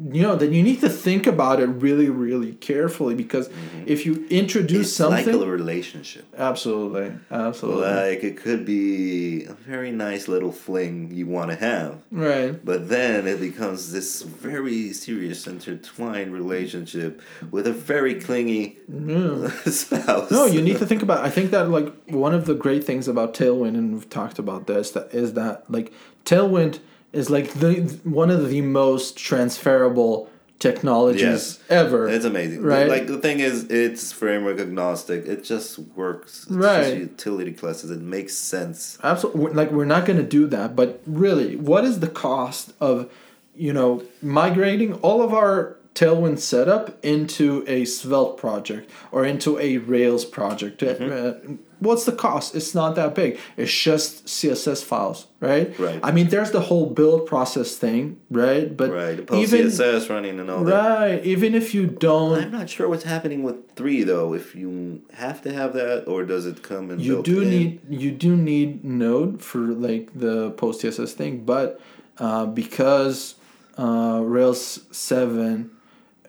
you 0.00 0.22
know 0.22 0.36
then 0.36 0.52
you 0.52 0.62
need 0.62 0.80
to 0.80 0.88
think 0.88 1.26
about 1.26 1.60
it 1.60 1.66
really 1.66 2.08
really 2.08 2.52
carefully 2.54 3.16
because 3.16 3.48
mm-hmm. 3.48 3.82
if 3.86 4.06
you 4.06 4.26
introduce 4.30 4.86
it's 4.86 4.96
something 4.96 5.26
like 5.26 5.46
a 5.46 5.50
relationship. 5.50 6.24
absolutely 6.36 7.12
absolutely 7.32 7.82
Like 7.82 8.22
it 8.22 8.36
could 8.36 8.64
be 8.64 9.44
a 9.44 9.54
very 9.54 9.90
nice 9.90 10.28
little 10.28 10.52
fling 10.52 11.10
you 11.12 11.26
want 11.26 11.50
to 11.50 11.56
have, 11.56 11.98
right 12.12 12.64
but 12.64 12.88
then 12.88 13.26
it 13.26 13.40
becomes 13.40 13.90
this 13.90 14.22
very 14.22 14.92
serious 14.92 15.46
intertwined 15.46 16.32
relationship 16.32 17.20
with 17.50 17.66
a 17.66 17.72
very 17.72 18.20
clingy 18.20 18.78
mm-hmm. 18.90 19.70
spouse. 19.70 20.30
No, 20.30 20.46
you 20.46 20.62
need 20.62 20.78
to 20.78 20.86
think 20.86 21.02
about. 21.02 21.24
I 21.24 21.30
think 21.30 21.50
that 21.50 21.70
like 21.70 21.92
one 22.08 22.34
of 22.34 22.46
the 22.46 22.54
great 22.54 22.84
things 22.84 23.08
about 23.08 23.34
Tailwind, 23.34 23.76
and 23.76 23.94
we've 23.94 24.08
talked 24.08 24.38
about 24.38 24.66
this, 24.66 24.92
that 24.92 25.12
is 25.12 25.34
that 25.34 25.70
like 25.70 25.92
Tailwind 26.24 26.78
is 27.12 27.30
like 27.30 27.52
the 27.54 27.98
one 28.04 28.30
of 28.30 28.48
the 28.48 28.60
most 28.60 29.16
transferable 29.16 30.28
technologies 30.58 31.22
Yes. 31.22 31.58
ever. 31.70 32.08
It's 32.08 32.24
amazing. 32.24 32.62
Right. 32.62 32.88
Like 32.88 33.06
the 33.06 33.18
thing 33.18 33.38
is, 33.40 33.64
it's 33.70 34.12
framework 34.12 34.58
agnostic. 34.58 35.24
It 35.26 35.44
just 35.44 35.78
works. 35.78 36.42
It's 36.42 36.50
Right. 36.50 36.82
Just 36.82 36.96
utility 36.96 37.52
classes. 37.52 37.90
It 37.90 38.00
makes 38.00 38.34
sense. 38.34 38.98
Absolutely, 39.02 39.52
like 39.52 39.70
we're 39.70 39.84
not 39.84 40.04
going 40.04 40.16
to 40.18 40.24
do 40.24 40.46
that. 40.48 40.74
But 40.74 41.00
really, 41.06 41.54
what 41.56 41.84
is 41.84 42.00
the 42.00 42.08
cost 42.08 42.72
of, 42.80 43.08
you 43.54 43.72
know, 43.72 44.02
migrating 44.20 44.94
all 44.94 45.22
of 45.22 45.32
our 45.32 45.76
Tailwind 45.94 46.38
setup 46.38 47.02
into 47.04 47.64
a 47.66 47.84
Svelte 47.84 48.36
project 48.36 48.90
or 49.12 49.24
into 49.24 49.58
a 49.60 49.78
Rails 49.78 50.24
project? 50.24 50.82
Uh, 50.82 51.34
what's 51.80 52.04
the 52.04 52.12
cost? 52.12 52.54
It's 52.54 52.74
not 52.74 52.94
that 52.96 53.14
big. 53.14 53.38
It's 53.56 53.72
just 53.72 54.26
CSS 54.26 54.82
files, 54.84 55.26
right? 55.40 55.76
Right. 55.78 56.00
I 56.02 56.10
mean, 56.12 56.28
there's 56.28 56.50
the 56.50 56.60
whole 56.60 56.86
build 56.86 57.26
process 57.26 57.76
thing, 57.76 58.20
right? 58.30 58.74
But 58.76 58.90
Right. 58.90 59.16
The 59.16 59.22
post 59.22 59.52
even 59.52 59.66
CSS 59.68 60.08
running 60.10 60.40
and 60.40 60.50
all 60.50 60.64
that. 60.64 60.98
right, 61.00 61.24
even 61.24 61.54
if 61.54 61.74
you 61.74 61.86
don't 61.86 62.38
I'm 62.42 62.50
not 62.52 62.68
sure 62.70 62.88
what's 62.88 63.04
happening 63.04 63.42
with 63.42 63.72
three 63.72 64.02
though. 64.04 64.34
If 64.34 64.54
you 64.54 65.02
have 65.14 65.42
to 65.42 65.52
have 65.52 65.72
that, 65.74 66.04
or 66.06 66.24
does 66.24 66.46
it 66.46 66.62
come 66.62 66.90
and 66.90 67.00
you 67.00 67.22
do 67.22 67.42
in? 67.42 67.50
need 67.50 67.80
you 67.88 68.10
do 68.10 68.36
need 68.36 68.84
node 68.84 69.42
for 69.42 69.58
like 69.58 70.10
the 70.18 70.50
post 70.52 70.82
css 70.82 71.12
thing 71.12 71.44
but 71.44 71.80
uh, 72.18 72.46
because 72.46 73.36
uh, 73.78 74.20
rails 74.24 74.80
7 74.90 75.70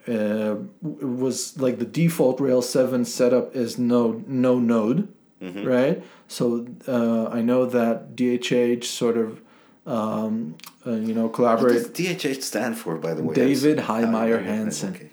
uh, 0.08 0.54
was 0.82 1.58
like 1.60 1.78
the 1.78 1.84
default 1.84 2.40
rails 2.40 2.68
7 2.68 3.04
setup 3.04 3.54
is 3.56 3.76
no 3.78 4.22
no 4.26 4.58
node 4.58 5.08
Mm-hmm. 5.42 5.64
right 5.66 6.02
so 6.28 6.66
uh, 6.86 7.26
i 7.28 7.40
know 7.40 7.64
that 7.64 8.14
dhh 8.16 8.84
sort 8.84 9.16
of 9.16 9.40
um, 9.86 10.56
uh, 10.86 10.90
you 10.92 11.14
know 11.14 11.24
What 11.24 11.32
collaborate 11.32 11.74
does 11.74 11.88
DHH 11.88 12.42
stand 12.42 12.76
for, 12.78 12.96
by 12.96 13.14
the 13.14 13.22
way? 13.22 13.34
David 13.34 13.78
Heinemeier 13.78 14.38
Oh, 14.38 14.42
Hansson. 14.42 14.94
Okay. 14.94 15.10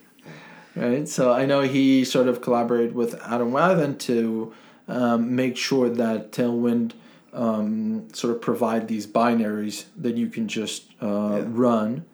right? 0.76 1.08
So 1.08 1.32
I 1.32 1.46
know 1.46 1.62
he 1.62 2.04
sort 2.04 2.28
of 2.28 2.42
collaborated 2.42 2.94
with 2.94 3.16
Adam 3.24 3.52
Wathan 3.52 3.98
to 4.00 4.54
um, 4.90 5.36
make 5.36 5.56
sure 5.58 5.90
that 5.90 6.32
Tailwind 6.34 6.92
um, 7.34 8.08
sort 8.14 8.36
of 8.36 8.42
provide 8.42 8.88
these 8.90 9.08
binaries 9.08 9.86
that 9.96 10.16
you 10.18 10.28
can 10.28 10.48
just 10.50 10.84
uh, 11.02 11.08
Yeah. 11.40 11.44
run, 11.48 12.06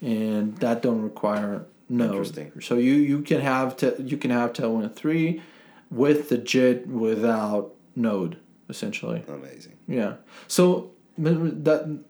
and 0.00 0.56
that 0.58 0.82
don't 0.82 1.02
require. 1.02 1.64
Interesting. 1.88 2.52
So 2.60 2.74
you 2.74 2.94
you 2.94 3.22
can 3.22 3.40
have 3.40 3.76
ta- 3.76 3.98
you 3.98 4.16
can 4.16 4.30
have 4.30 4.52
Tailwind 4.52 4.94
three 4.96 5.40
with 5.92 6.28
the 6.28 6.38
JIT 6.38 6.86
without 6.88 7.74
Node 7.94 8.38
essentially. 8.68 9.22
Amazing. 9.28 9.76
Yeah. 9.86 10.14
So 10.48 10.90
that 11.18 12.00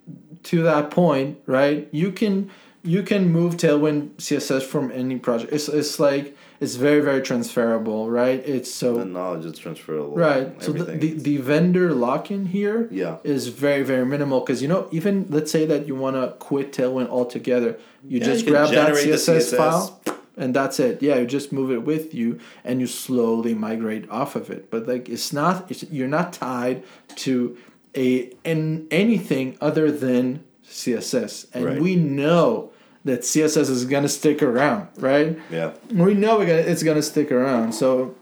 to 0.44 0.62
that 0.62 0.90
point, 0.90 1.38
right? 1.46 1.88
You 1.92 2.12
can 2.12 2.50
you 2.84 3.02
can 3.02 3.30
move 3.30 3.56
Tailwind 3.56 4.14
CSS 4.16 4.62
from 4.62 4.90
any 4.92 5.18
project. 5.18 5.52
It's 5.52 5.68
it's 5.68 5.98
like 6.00 6.36
it's 6.60 6.76
very 6.76 7.00
very 7.00 7.20
transferable, 7.20 8.08
right? 8.10 8.40
It's 8.46 8.72
so 8.72 8.98
The 8.98 9.04
knowledge 9.04 9.44
is 9.44 9.58
transferable. 9.58 10.14
right. 10.16 10.62
So 10.62 10.72
the, 10.72 10.84
the 10.84 11.12
the 11.14 11.36
vendor 11.38 11.92
lock 11.92 12.30
in 12.30 12.46
here 12.46 12.88
yeah. 12.90 13.18
is 13.24 13.48
very 13.48 13.82
very 13.82 14.06
minimal 14.06 14.40
because 14.40 14.62
you 14.62 14.68
know 14.68 14.88
even 14.92 15.26
let's 15.30 15.50
say 15.50 15.66
that 15.66 15.86
you 15.88 15.94
want 15.96 16.16
to 16.16 16.34
quit 16.38 16.72
Tailwind 16.72 17.08
altogether, 17.08 17.78
you 18.06 18.20
Yeah, 18.20 18.26
just 18.26 18.44
you 18.46 18.52
grab 18.52 18.70
that 18.70 18.94
CSS, 18.94 19.52
CSS. 19.52 19.56
file 19.56 20.00
and 20.36 20.54
that's 20.54 20.80
it. 20.80 21.02
Yeah, 21.02 21.16
you 21.18 21.26
just 21.26 21.52
move 21.52 21.70
it 21.70 21.82
with 21.84 22.14
you 22.14 22.38
and 22.64 22.80
you 22.80 22.86
slowly 22.86 23.54
migrate 23.54 24.08
off 24.10 24.34
of 24.36 24.50
it. 24.50 24.70
But 24.70 24.86
like 24.88 25.08
it's 25.08 25.32
not 25.32 25.70
it's, 25.70 25.82
you're 25.90 26.08
not 26.08 26.32
tied 26.32 26.82
to 27.16 27.56
a 27.96 28.32
in 28.44 28.86
anything 28.90 29.56
other 29.60 29.90
than 29.90 30.42
CSS, 30.66 31.46
and 31.54 31.64
Right. 31.64 31.80
we 31.80 31.96
know 31.96 32.70
that 33.04 33.20
CSS 33.22 33.68
is 33.68 33.84
gonna 33.84 34.08
stick 34.08 34.42
around, 34.42 34.88
right? 34.96 35.38
Yeah. 35.50 35.72
we 35.90 36.14
know 36.14 36.38
we're 36.38 36.46
gonna, 36.46 36.58
it's 36.60 36.82
gonna 36.82 37.02
stick 37.02 37.30
around. 37.32 37.72
So 37.74 38.14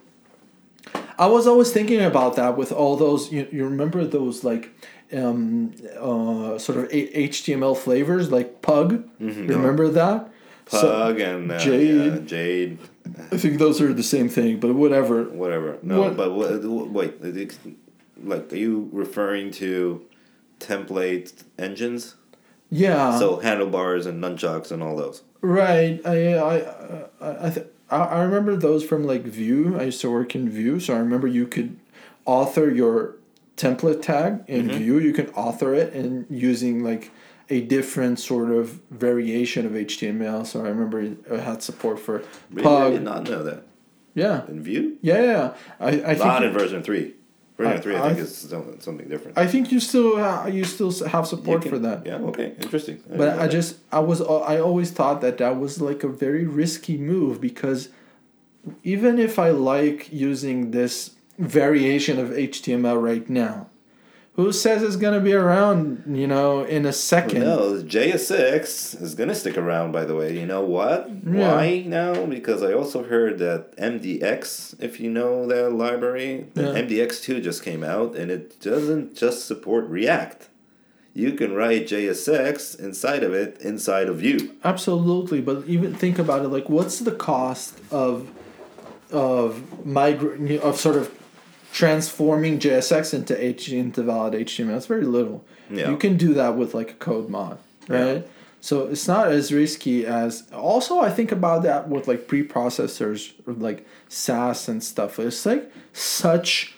I 1.19 1.27
was 1.27 1.47
always 1.47 1.71
thinking 1.71 2.01
about 2.01 2.37
that 2.37 2.57
with 2.57 2.73
all 2.73 2.97
those. 2.97 3.31
You, 3.31 3.47
you 3.53 3.65
remember 3.65 4.05
those 4.07 4.43
like 4.43 4.71
um, 5.13 5.73
uh, 6.01 6.57
sort 6.59 6.79
of 6.79 6.89
HTML 6.89 7.77
flavors 7.77 8.31
like 8.33 8.63
Pug? 8.63 9.05
Mhm. 9.21 9.49
Remember 9.49 9.89
that? 9.91 10.31
So, 10.71 10.81
Pug 10.89 11.21
and 11.21 11.51
uh, 11.51 11.59
Jade. 11.59 12.12
yeah, 12.12 12.18
Jade, 12.25 12.79
I 13.33 13.37
think 13.37 13.59
those 13.59 13.81
are 13.81 13.93
the 13.93 14.03
same 14.05 14.29
thing, 14.29 14.61
but 14.61 14.73
whatever. 14.75 15.25
whatever. 15.25 15.79
No, 15.83 16.03
What- 16.03 16.16
but 16.16 16.33
wait, 16.33 17.53
like, 18.23 18.53
are 18.53 18.57
you 18.57 18.89
referring 18.93 19.51
to 19.53 20.05
template 20.61 21.43
engines? 21.59 22.14
Yeah. 22.71 23.18
so 23.18 23.41
handlebars 23.41 24.07
and 24.07 24.23
Nunjucks 24.23 24.71
and 24.71 24.83
all 24.83 24.95
those. 24.97 25.23
Right. 25.41 26.01
I 26.05 26.35
I 26.35 26.57
I 27.21 27.47
I, 27.47 27.51
th- 27.51 27.66
I 27.91 27.97
I 27.97 28.23
remember 28.23 28.55
those 28.55 28.85
from 28.85 29.05
like 29.05 29.23
Vue. 29.25 29.77
I 29.79 29.85
used 29.85 30.01
to 30.03 30.11
work 30.11 30.35
in 30.37 30.49
Vue, 30.49 30.79
so 30.79 30.95
I 30.95 30.99
remember 30.99 31.27
you 31.27 31.47
could 31.49 31.77
author 32.27 32.71
your 32.71 33.16
template 33.57 34.03
tag 34.03 34.45
in 34.47 34.68
Mm-hmm. 34.68 34.79
Vue. 34.79 34.99
You 35.01 35.12
can 35.12 35.29
author 35.31 35.75
it 35.75 35.93
and 35.95 36.27
using 36.31 36.85
like 36.85 37.11
a 37.51 37.61
different 37.61 38.18
sort 38.20 38.51
of 38.51 38.80
variation 38.90 39.66
of 39.66 39.72
HTML. 39.72 40.46
So 40.46 40.64
I 40.64 40.68
remember 40.68 41.01
it 41.01 41.18
had 41.40 41.62
support 41.62 41.98
for 41.98 42.22
Really, 42.51 42.68
I 42.68 42.90
did 42.90 43.03
not 43.03 43.24
know 43.28 43.42
that. 43.42 43.64
Yeah. 44.14 44.46
In 44.48 44.62
Vue? 44.62 44.96
Yeah. 45.03 45.22
Yeah. 45.22 45.55
I 45.80 45.88
I 45.88 46.14
Not 46.14 46.40
think 46.40 46.53
in 46.53 46.59
version 46.59 46.82
3. 46.82 47.14
Version 47.57 47.72
I- 47.78 47.80
3, 47.80 47.94
I, 47.96 47.98
I- 47.98 48.09
think, 48.14 48.18
is 48.20 48.36
something, 48.80 49.09
different. 49.09 49.36
I 49.38 49.46
think 49.46 49.70
you 49.72 49.80
still 49.80 50.16
ha- 50.18 50.46
you 50.46 50.64
still 50.64 50.92
have 51.09 51.26
support 51.26 51.62
can- 51.62 51.70
for 51.70 51.78
that. 51.80 52.07
Yeah, 52.07 52.16
okay, 52.30 52.55
interesting. 52.62 52.96
didn't 52.96 53.18
But 53.18 53.28
I 53.30 53.36
that. 53.46 53.51
just 53.51 53.76
I 53.92 53.98
was 54.01 54.20
uh, 54.20 54.40
I 54.40 54.59
always 54.61 54.90
thought 54.90 55.20
that 55.20 55.36
that 55.38 55.59
was 55.61 55.80
like 55.80 56.03
a 56.05 56.09
very 56.09 56.46
risky 56.46 56.96
move 56.96 57.40
because 57.40 57.88
even 58.84 59.18
if 59.18 59.38
I 59.38 59.51
like 59.51 60.12
using 60.12 60.70
this 60.70 60.94
variation 61.38 62.18
of 62.18 62.28
HTML 62.30 62.98
right 63.03 63.28
now, 63.28 63.68
who 64.45 64.53
says 64.53 64.82
it's 64.82 64.97
gonna 64.97 65.20
be 65.20 65.32
around? 65.32 66.03
You 66.07 66.26
know, 66.26 66.62
in 66.64 66.86
a 66.86 66.93
second. 66.93 67.41
No, 67.43 67.82
JSX 67.82 69.01
is 69.01 69.14
gonna 69.14 69.34
stick 69.34 69.57
around. 69.57 69.93
By 69.93 70.05
the 70.05 70.14
way, 70.14 70.38
you 70.38 70.47
know 70.47 70.62
what? 70.62 71.09
Yeah. 71.26 71.55
Why 71.55 71.84
now? 71.86 72.26
Because 72.26 72.62
I 72.62 72.72
also 72.72 73.03
heard 73.05 73.38
that 73.38 73.76
MDX, 73.76 74.74
if 74.80 75.01
you 75.01 75.11
know 75.11 75.47
that 75.47 75.72
library, 75.72 76.47
Yeah. 76.55 76.74
MDX 76.74 77.20
two 77.20 77.41
just 77.41 77.62
came 77.62 77.82
out, 77.84 78.14
and 78.16 78.30
it 78.30 78.61
doesn't 78.61 79.16
just 79.16 79.47
support 79.47 79.86
React. 79.88 80.49
You 81.12 81.32
can 81.32 81.55
write 81.55 81.88
JSX 81.88 82.78
inside 82.78 83.24
of 83.24 83.34
it, 83.34 83.59
inside 83.61 84.09
of 84.09 84.18
Vue. 84.18 84.51
Absolutely, 84.64 85.41
but 85.41 85.64
even 85.66 85.93
think 85.95 86.18
about 86.20 86.45
it. 86.45 86.49
Like, 86.49 86.68
what's 86.68 86.99
the 87.01 87.12
cost 87.12 87.78
of 87.91 88.28
of 89.12 89.62
migra- 89.84 90.61
of 90.61 90.76
sort 90.76 90.95
of 90.97 91.11
transforming 91.73 92.59
JSX 92.59 93.14
into 93.14 93.43
H 93.43 93.71
into 93.73 94.03
valid 94.03 94.35
HTML. 94.35 94.77
It's 94.77 94.87
very 94.87 95.05
little. 95.05 95.45
Yeah. 95.71 95.91
You 95.91 95.97
can 95.97 96.16
do 96.16 96.35
that 96.35 96.57
with 96.57 96.75
like 96.75 96.91
a 96.91 96.95
code 96.95 97.29
mod, 97.29 97.59
right? 97.89 98.16
Yeah. 98.16 98.23
So 98.61 98.89
it's 98.89 99.09
not 99.09 99.29
as 99.29 99.53
risky 99.53 100.05
as. 100.05 100.45
Also, 100.53 101.01
I 101.01 101.11
think 101.11 101.33
about 101.33 101.62
that 101.62 101.89
with 101.89 102.07
like 102.09 102.27
preprocessors, 102.27 103.33
like 103.47 103.87
Sass 104.09 104.68
and 104.68 104.83
stuff. 104.83 105.18
It's 105.18 105.47
like 105.47 105.73
such, 105.93 106.75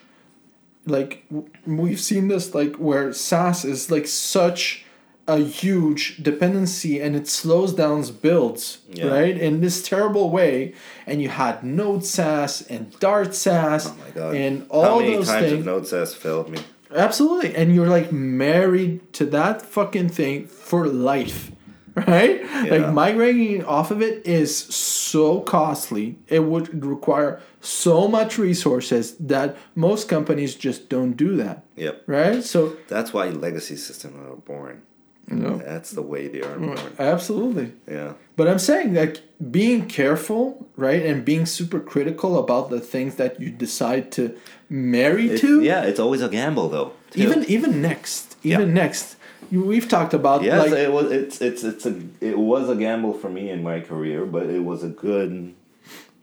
like 0.87 1.25
we've 1.67 2.01
seen 2.01 2.29
this 2.29 2.55
like 2.55 2.77
where 2.77 3.13
Sass 3.13 3.65
is 3.65 3.91
like 3.91 4.07
such 4.07 4.82
a 5.29 5.39
huge 5.39 6.23
dependency 6.23 7.01
and 7.01 7.15
it 7.15 7.29
slows 7.29 7.73
down 7.75 8.03
builds 8.23 8.79
Yeah. 8.91 9.07
right 9.07 9.37
in 9.39 9.61
this 9.61 9.81
terrible 9.83 10.31
way 10.31 10.75
and 11.07 11.23
you 11.23 11.29
had 11.29 11.63
node 11.63 12.05
Sass 12.05 12.61
and 12.63 12.91
dart 12.99 13.35
Sass 13.35 13.87
Oh 13.89 13.95
my 14.05 14.11
god. 14.11 14.35
and 14.35 14.63
How 14.63 14.67
all 14.91 15.01
many 15.01 15.15
those 15.17 15.29
times 15.29 15.51
things 15.51 15.65
Node 15.65 15.87
Sass 15.87 16.13
failed 16.15 16.49
me? 16.51 16.59
Absolutely. 16.95 17.55
And 17.55 17.75
you're 17.75 17.89
like 17.89 18.13
married 18.13 19.13
to 19.15 19.25
that 19.27 19.63
fucking 19.63 20.09
thing 20.11 20.47
for 20.47 20.87
life. 20.87 21.51
Right? 21.95 22.41
Yeah. 22.43 22.77
Like 22.77 22.93
migrating 22.95 23.65
off 23.67 23.91
of 23.91 24.01
it 24.01 24.27
is 24.27 24.57
so 24.57 25.41
costly. 25.41 26.17
It 26.27 26.41
would 26.45 26.83
require 26.83 27.41
so 27.61 28.09
much 28.09 28.39
resources 28.39 29.15
that 29.17 29.57
most 29.75 30.09
companies 30.09 30.55
just 30.55 30.89
don't 30.89 31.13
do 31.19 31.37
that. 31.37 31.65
Yep. 31.77 32.05
Right? 32.07 32.43
So 32.43 32.77
That's 32.89 33.13
why 33.13 33.27
legacy 33.29 33.77
systems 33.77 34.17
are 34.27 34.37
born. 34.37 34.81
No. 35.29 35.57
That's 35.59 35.93
the 35.93 36.03
way 36.03 36.29
they 36.29 36.43
are 36.43 36.59
born. 36.59 36.79
absolutely. 36.99 37.73
Yeah. 37.89 38.13
But 38.37 38.49
I'm 38.49 38.59
saying 38.59 38.95
like 38.95 39.21
being 39.51 39.87
careful, 39.87 40.67
right? 40.77 41.03
And 41.07 41.25
being 41.25 41.47
super 41.47 41.81
critical 41.81 42.39
about 42.39 42.71
the 42.71 42.81
things 42.81 43.15
that 43.17 43.41
you 43.41 43.51
decide 43.51 44.11
to 44.13 44.35
marry 44.69 45.31
It- 45.31 45.41
to. 45.41 45.63
yeah, 45.63 45.83
it's 45.85 46.01
always 46.01 46.23
a 46.23 46.29
gamble 46.29 46.69
though. 46.69 46.93
too. 47.11 47.23
Even 47.23 47.45
even 47.45 47.81
next. 47.83 48.37
Even 48.43 48.69
Yeah. 48.69 48.75
next. 48.83 49.17
We've 49.51 49.87
talked 49.89 50.15
about 50.15 50.43
Yes, 50.43 50.63
like 50.63 50.73
it 50.73 50.93
was. 50.93 51.11
It's 51.13 51.41
it's 51.41 51.63
it's 51.65 51.85
a 51.87 51.95
it 52.21 52.39
was 52.39 52.69
a 52.71 52.75
gamble 52.75 53.13
for 53.15 53.29
me 53.29 53.51
in 53.51 53.63
my 53.63 53.81
career, 53.81 54.25
but 54.27 54.45
it 54.47 54.65
was 54.65 54.83
a 54.83 54.89
good 54.89 55.53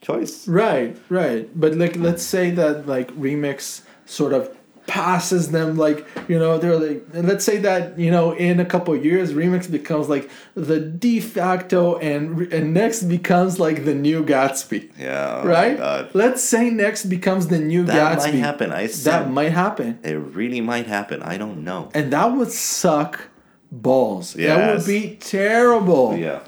choice. 0.01 0.47
Right, 0.47 0.97
right. 1.09 1.47
But 1.59 1.75
like 1.75 1.95
let's 1.95 2.23
say 2.23 2.49
that 2.51 2.87
like 2.87 3.11
remix 3.15 3.81
sort 4.05 4.33
of 4.33 4.49
passes 4.89 5.51
them 5.51 5.77
like 5.77 5.99
you 6.27 6.37
know 6.39 6.57
they're 6.57 6.79
like 6.79 7.03
let's 7.13 7.45
say 7.45 7.57
that 7.59 7.97
you 7.99 8.09
know 8.09 8.31
in 8.31 8.59
a 8.59 8.65
couple 8.65 8.95
years 8.95 9.33
remix 9.33 9.69
becomes 9.69 10.09
like 10.09 10.25
the 10.55 10.79
de 10.79 11.19
facto 11.19 11.97
and 11.99 12.51
and 12.51 12.73
next 12.73 13.03
becomes 13.03 13.59
like 13.59 13.85
the 13.85 13.93
new 13.93 14.19
gatsby 14.25 14.89
Yeah. 14.97 15.41
oh 15.43 15.47
right 15.47 16.15
let's 16.15 16.43
say 16.43 16.63
next 16.71 17.05
becomes 17.05 17.43
the 17.53 17.59
new 17.59 17.83
That 17.85 18.17
gatsby 18.17 18.33
might 18.33 18.39
happen. 18.49 18.71
I 18.71 18.87
said 18.87 19.11
that 19.13 19.29
might 19.39 19.51
happen 19.63 19.99
it 20.03 20.15
really 20.39 20.61
might 20.61 20.87
happen. 20.87 21.21
I 21.21 21.37
don't 21.37 21.63
know. 21.63 21.81
and 21.93 22.11
that 22.11 22.27
would 22.35 22.51
suck 22.51 23.13
balls 23.71 24.33
that 24.33 24.57
would 24.75 24.85
be 24.87 25.17
terrible 25.21 26.17
Yeah. 26.17 26.39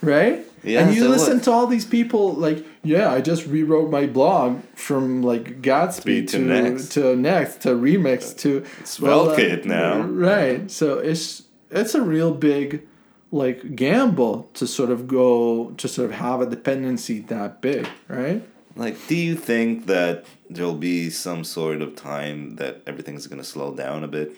right? 0.00 0.38
Yes, 0.62 0.86
and 0.86 0.94
you 0.96 1.08
listen 1.08 1.34
would. 1.34 1.42
to 1.44 1.50
all 1.50 1.66
these 1.66 1.84
people 1.86 2.34
like, 2.34 2.64
yeah, 2.82 3.10
I 3.12 3.20
just 3.20 3.46
rewrote 3.46 3.90
my 3.90 4.06
blog 4.06 4.60
from 4.74 5.22
like 5.22 5.62
Gatsby 5.62 6.26
to 6.28 6.32
to 6.32 6.38
Next. 6.38 6.88
to 6.92 7.16
next 7.16 7.62
to 7.62 7.68
remix 7.70 8.32
uh, 8.32 8.38
to 8.38 8.56
It's 8.80 8.98
SvelteKit 8.98 9.64
now. 9.64 10.00
right? 10.02 10.70
So 10.70 10.98
it's 10.98 11.44
it's 11.70 11.94
a 11.94 12.02
real 12.02 12.32
big 12.34 12.86
like 13.32 13.76
gamble 13.76 14.50
to 14.54 14.66
sort 14.66 14.90
of 14.90 15.06
go 15.06 15.70
to 15.76 15.88
sort 15.88 16.10
of 16.10 16.16
have 16.16 16.40
a 16.40 16.46
dependency 16.46 17.20
that 17.20 17.60
big, 17.62 17.88
right? 18.08 18.42
Like, 18.76 18.96
do 19.08 19.14
you 19.16 19.36
think 19.36 19.86
that 19.86 20.24
there'll 20.48 20.74
be 20.74 21.10
some 21.10 21.44
sort 21.44 21.80
of 21.82 21.96
time 21.96 22.56
that 22.56 22.82
everything's 22.86 23.26
gonna 23.26 23.44
slow 23.44 23.72
down 23.74 24.04
a 24.04 24.08
bit, 24.08 24.36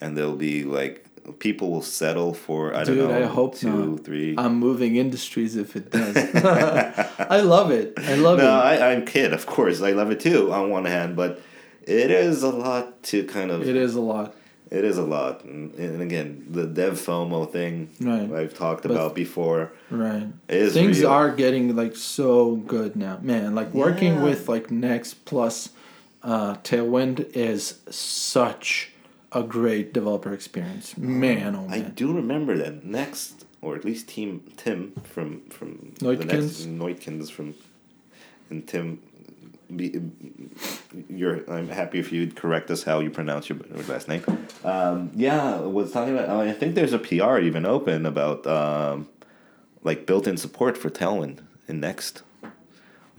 and 0.00 0.16
there'll 0.16 0.36
be 0.36 0.62
like 0.64 1.04
people 1.38 1.70
will 1.70 1.82
settle 1.82 2.34
for 2.34 2.74
I 2.74 2.84
Dude, 2.84 2.98
don't 2.98 3.08
know 3.10 3.18
I 3.18 3.26
hope 3.26 3.56
two, 3.56 3.92
not. 3.92 4.04
three. 4.04 4.34
I'm 4.36 4.56
moving 4.58 4.96
industries 4.96 5.56
if 5.56 5.76
it 5.76 5.90
does. 5.90 6.16
I 7.18 7.40
love 7.40 7.70
it. 7.70 7.94
I 7.98 8.14
love 8.14 8.38
no, 8.38 8.44
it. 8.44 8.48
I, 8.80 8.92
I'm 8.92 9.04
kid, 9.06 9.32
of 9.32 9.46
course. 9.46 9.80
I 9.82 9.92
love 9.92 10.10
it 10.10 10.20
too 10.20 10.52
on 10.52 10.70
one 10.70 10.84
hand, 10.84 11.16
but 11.16 11.40
it 11.82 12.10
is 12.10 12.42
a 12.42 12.50
lot 12.50 13.02
to 13.04 13.24
kind 13.24 13.50
of 13.50 13.66
It 13.68 13.76
is 13.76 13.94
a 13.94 14.00
lot. 14.00 14.34
It 14.70 14.84
is 14.84 14.98
a 14.98 15.02
lot, 15.02 15.42
and, 15.44 15.74
and 15.74 16.00
again, 16.00 16.46
the 16.48 16.64
dev 16.64 16.92
FOMO 16.92 17.50
thing 17.50 17.88
Right. 18.00 18.30
I've 18.32 18.54
talked 18.54 18.82
But- 18.84 18.92
about 18.92 19.16
before 19.16 19.72
Right. 19.90 20.28
is 20.48 20.74
Things 20.74 21.00
real. 21.00 21.08
are 21.10 21.30
getting 21.34 21.74
like 21.74 21.96
so 21.96 22.54
good 22.54 22.94
now. 22.94 23.18
Man, 23.20 23.56
like 23.56 23.74
working 23.74 24.14
Yeah. 24.14 24.22
with 24.24 24.48
like 24.48 24.70
Next 24.70 25.24
plus 25.24 25.70
uh 26.22 26.54
Tailwind 26.62 27.34
is 27.34 27.78
such 27.90 28.89
a 29.32 29.42
great 29.42 29.92
developer 29.92 30.32
experience. 30.32 30.96
Man, 30.96 31.54
oh 31.54 31.66
I 31.68 31.80
do 31.80 32.12
remember 32.12 32.56
that 32.58 32.84
next, 32.84 33.44
or 33.60 33.76
at 33.76 33.84
least 33.84 34.08
Team 34.08 34.52
Tim 34.56 34.92
from 35.04 35.42
from 35.50 35.94
next 36.00 36.66
Neutkens 36.66 37.30
from, 37.30 37.54
and 38.48 38.66
Tim, 38.66 39.00
be, 39.74 40.00
you're. 41.08 41.48
I'm 41.50 41.68
happy 41.68 41.98
if 41.98 42.12
you'd 42.12 42.36
correct 42.36 42.70
us 42.70 42.82
how 42.82 43.00
you 43.00 43.10
pronounce 43.10 43.48
your 43.48 43.58
last 43.88 44.08
name. 44.08 44.24
Um, 44.64 45.10
yeah, 45.14 45.60
was 45.60 45.92
talking 45.92 46.16
about. 46.16 46.28
I 46.28 46.52
think 46.52 46.74
there's 46.74 46.92
a 46.92 46.98
PR 46.98 47.38
even 47.38 47.64
open 47.64 48.06
about 48.06 48.46
um, 48.46 49.08
like 49.82 50.06
built-in 50.06 50.36
support 50.36 50.76
for 50.76 50.90
Tailwind 50.90 51.40
in 51.68 51.80
Next. 51.80 52.22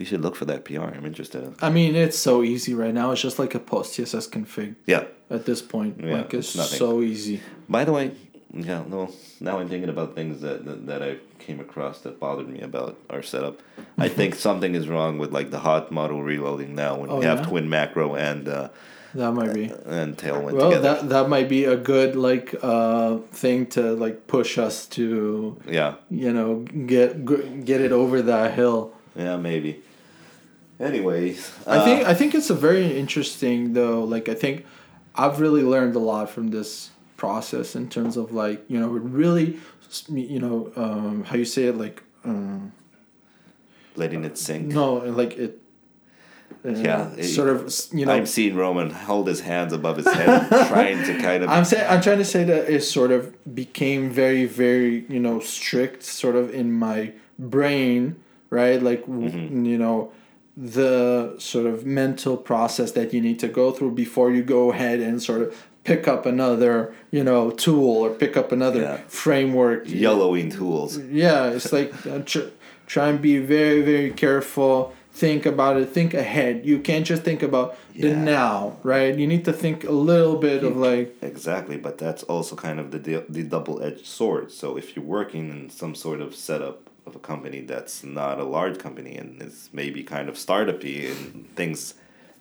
We 0.02 0.06
should 0.06 0.24
look 0.24 0.36
for 0.36 0.45
that 0.45 0.66
PR. 0.66 0.82
I'm 0.97 1.06
interested. 1.06 1.54
I 1.62 1.70
mean, 1.70 1.95
it's 1.95 2.18
so 2.18 2.41
easy 2.41 2.74
right 2.74 2.91
now. 2.91 3.12
It's 3.12 3.22
just 3.22 3.38
like 3.38 3.54
a 3.54 3.60
post 3.60 3.93
CSS 3.95 4.28
config 4.28 4.74
Yeah. 4.88 5.04
at 5.30 5.45
this 5.45 5.62
point. 5.62 6.02
Yeah, 6.04 6.14
like 6.18 6.34
it's 6.34 6.56
nothing. 6.56 6.80
so 6.80 7.02
easy. 7.04 7.39
By 7.70 7.86
the 7.86 7.91
way, 7.93 8.14
yeah, 8.52 8.82
no. 8.89 9.12
Now 9.39 9.60
I'm 9.60 9.70
thinking 9.70 9.89
about 9.89 10.16
things 10.16 10.41
that, 10.41 10.66
that 10.66 10.88
that 10.88 11.04
I 11.04 11.18
came 11.38 11.60
across 11.60 12.02
that 12.02 12.20
bothered 12.20 12.49
me 12.49 12.62
about 12.62 12.97
our 13.12 13.22
setup. 13.22 13.60
I 13.99 14.08
think 14.10 14.34
something 14.34 14.74
is 14.74 14.88
wrong 14.88 15.20
with 15.20 15.32
like 15.32 15.52
the 15.52 15.60
hot 15.60 15.91
module 15.91 16.24
reloading 16.26 16.74
now 16.74 16.97
when 16.99 17.12
Oh, 17.12 17.20
we 17.20 17.26
have 17.26 17.41
yeah? 17.41 17.45
twin 17.49 17.70
macro 17.70 18.16
and 18.16 18.47
uh, 18.49 18.70
That 19.14 19.34
might 19.34 19.54
be. 19.54 19.66
and 19.86 20.18
tailwind 20.18 20.54
Well, 20.58 20.72
together. 20.72 20.82
that 20.95 21.10
that 21.10 21.30
might 21.30 21.47
be 21.58 21.66
a 21.66 21.78
good 21.78 22.16
like 22.16 22.56
uh 22.64 23.18
thing 23.43 23.68
to 23.76 23.82
like 24.04 24.26
push 24.26 24.58
us 24.58 24.88
to 24.97 25.06
yeah, 25.80 25.91
you 26.10 26.34
know 26.34 26.49
get 26.93 27.10
get 27.70 27.80
it 27.88 27.91
over 27.91 28.18
that 28.34 28.56
hill. 28.60 28.80
yeah, 29.16 29.38
maybe. 29.38 29.72
Anyways, 30.82 31.52
I 31.68 31.84
think 31.86 32.06
uh, 32.06 32.10
I 32.10 32.14
think 32.14 32.34
it's 32.36 32.50
a 32.50 32.56
very 32.56 32.98
interesting 32.98 33.74
though. 33.74 34.04
Like 34.04 34.28
I 34.30 34.34
think 34.34 34.66
I've 35.16 35.40
really 35.40 35.64
learned 35.64 35.96
a 35.96 36.00
lot 36.00 36.30
from 36.30 36.50
this 36.50 36.90
process 37.18 37.76
in 37.76 37.88
terms 37.90 38.18
of 38.18 38.32
like 38.32 38.64
you 38.68 38.80
know 38.80 38.96
it 38.96 39.02
really 39.04 39.60
you 40.10 40.40
know 40.40 40.72
um, 40.76 41.24
how 41.24 41.36
you 41.36 41.46
say 41.46 41.66
it 41.66 41.78
like 41.78 42.02
um, 42.26 42.72
letting 43.96 44.24
it 44.24 44.38
sink. 44.38 44.68
no 44.68 44.96
like 44.96 45.38
it. 45.38 45.58
Uh, 46.66 46.70
Yeah, 46.70 47.14
it- 47.18 47.24
sort 47.24 47.50
of 47.50 47.74
you 47.94 48.06
know. 48.06 48.14
I'm 48.14 48.26
seeing 48.26 48.56
Roman 48.56 48.90
hold 48.92 49.28
his 49.28 49.42
hands 49.42 49.74
above 49.74 49.98
his 49.98 50.06
head, 50.08 50.48
trying 50.68 51.04
to 51.06 51.18
kind 51.22 51.44
of. 51.44 51.50
I'm 51.50 51.66
saying 51.66 51.86
I'm 51.90 52.02
trying 52.02 52.18
to 52.20 52.26
say 52.26 52.44
that 52.44 52.70
it 52.70 52.82
sort 52.84 53.12
of 53.12 53.22
became 53.56 54.10
very 54.12 54.46
very 54.46 55.06
you 55.10 55.20
know 55.20 55.40
strict 55.40 56.04
sort 56.04 56.36
of 56.36 56.54
in 56.54 56.72
my 56.74 57.14
brain 57.40 58.16
right 58.50 58.82
like 58.82 59.06
Mm-hmm. 59.06 59.66
you 59.66 59.78
know 59.78 60.12
the 60.58 61.36
sort 61.38 61.66
of 61.66 61.86
mental 61.86 62.38
process 62.38 62.91
that 62.93 63.14
you 63.14 63.22
need 63.22 63.39
to 63.39 63.47
go 63.47 63.72
through 63.72 63.91
before 63.91 64.32
you 64.32 64.43
go 64.43 64.72
ahead 64.72 64.99
and 64.99 65.22
sort 65.22 65.41
of 65.41 65.68
pick 65.84 66.08
up 66.08 66.26
another 66.26 66.93
you 67.10 67.24
know 67.24 67.49
tool 67.52 67.97
or 68.06 68.10
pick 68.12 68.38
up 68.38 68.52
another 68.52 68.82
Yeah. 68.82 68.97
framework 69.08 69.84
yellowing 69.88 70.49
tools. 70.52 70.97
yeah 70.99 71.45
it's 71.49 71.72
like 71.74 71.91
uh, 72.06 72.20
tr- 72.20 72.49
try 72.86 73.08
and 73.08 73.22
be 73.22 73.38
very 73.39 73.82
very 73.82 74.12
careful 74.12 74.93
think 75.14 75.45
about 75.45 75.78
it 75.78 75.88
think 75.89 76.14
ahead 76.14 76.66
you 76.66 76.80
can't 76.80 77.06
just 77.06 77.24
think 77.24 77.41
about 77.41 77.76
the 77.95 78.14
now 78.16 78.78
right 78.84 79.18
you 79.18 79.26
need 79.26 79.43
to 79.45 79.54
think 79.54 79.84
a 79.84 79.91
little 79.91 80.36
bit 80.38 80.64
of 80.64 80.78
like 80.78 81.16
Exactly, 81.22 81.78
but 81.78 81.97
that's 81.97 82.24
also 82.24 82.56
kind 82.56 82.80
of 82.80 82.91
the 82.91 82.99
the, 82.99 83.26
the 83.28 83.43
double 83.43 83.82
edged 83.82 84.06
sword. 84.06 84.52
So 84.52 84.78
if 84.78 84.95
you're 84.95 85.04
working 85.06 85.49
in 85.49 85.70
some 85.70 85.95
sort 85.95 86.22
of 86.22 86.36
setup 86.36 86.89
of 87.06 87.16
a 87.16 87.20
company 87.20 87.62
that's 87.62 88.04
not 88.04 88.39
a 88.39 88.43
large 88.43 88.78
company 88.78 89.16
and 89.18 89.41
is 89.41 89.70
maybe 89.74 90.04
kind 90.04 90.30
of 90.30 90.36
startupy 90.36 91.10
and 91.10 91.49
things 91.56 91.95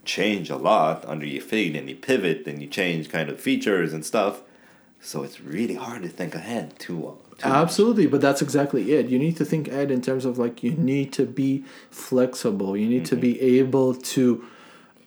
change 0.05 0.51
a 0.51 0.57
lot 0.57 1.05
under 1.07 1.27
your 1.27 1.43
feet 1.43 1.77
and 1.77 1.89
you 1.89 1.97
pivot 1.97 2.47
and 2.47 2.61
you 2.61 2.69
change 2.69 3.09
kind 3.09 3.29
of 3.31 3.41
features 3.41 3.93
and 3.93 4.05
stuff. 4.05 4.43
So 5.01 5.23
it's 5.23 5.41
really 5.41 5.75
hard 5.75 6.03
to 6.03 6.09
think 6.09 6.35
ahead 6.35 6.79
too. 6.79 7.07
Uh, 7.07 7.13
too 7.39 7.49
Absolutely, 7.49 8.07
but 8.07 8.21
that's 8.21 8.43
exactly 8.43 8.93
it. 8.93 9.07
You 9.07 9.19
need 9.19 9.37
to 9.39 9.45
think 9.45 9.69
ahead 9.69 9.91
in 9.91 10.03
terms 10.03 10.25
of 10.25 10.39
like 10.39 10.63
you 10.63 10.73
need 10.73 11.13
to 11.15 11.25
be 11.25 11.65
flexible. 11.91 12.77
You 12.77 12.89
need 12.89 13.07
to 13.07 13.15
mm-hmm. 13.15 13.23
be 13.23 13.59
able 13.59 13.95
to 13.95 14.45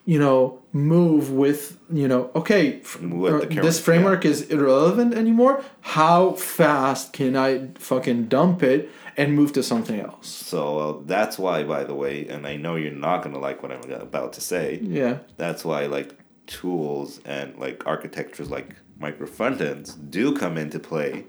you 0.06 0.20
know 0.20 0.60
move 0.74 1.32
with 1.32 1.78
you 1.92 2.08
know 2.08 2.30
okay 2.36 2.82
uh, 2.82 3.40
this 3.62 3.80
framework 3.80 4.26
is 4.26 4.42
irrelevant 4.50 5.14
anymore. 5.14 5.64
How 5.82 6.32
fast 6.34 7.14
can 7.14 7.36
i 7.36 7.70
fucking 7.76 8.28
dump 8.28 8.64
it 8.64 8.90
and 9.16 9.34
move 9.34 9.54
to 9.54 9.64
something 9.64 10.00
else? 10.00 10.28
So 10.28 10.80
uh, 10.80 11.02
that's 11.06 11.38
why, 11.38 11.64
by 11.64 11.84
the 11.84 11.96
way, 11.96 12.28
and 12.28 12.48
I 12.48 12.56
know 12.56 12.76
you're 12.76 12.92
not 12.92 13.24
gonna 13.24 13.40
like 13.40 13.62
what 13.64 13.72
I'm 13.72 13.90
about 13.92 14.34
to 14.34 14.42
say. 14.42 14.80
yeah. 14.82 15.20
That's 15.38 15.64
why 15.64 15.86
like 15.86 16.16
tools 16.48 17.22
and 17.26 17.58
like 17.58 17.88
architectures 17.88 18.50
like 18.50 18.76
micro 19.00 19.26
front 19.28 19.62
ends 19.62 19.94
do 19.96 20.36
come 20.36 20.58
into 20.58 20.80
play 20.80 21.26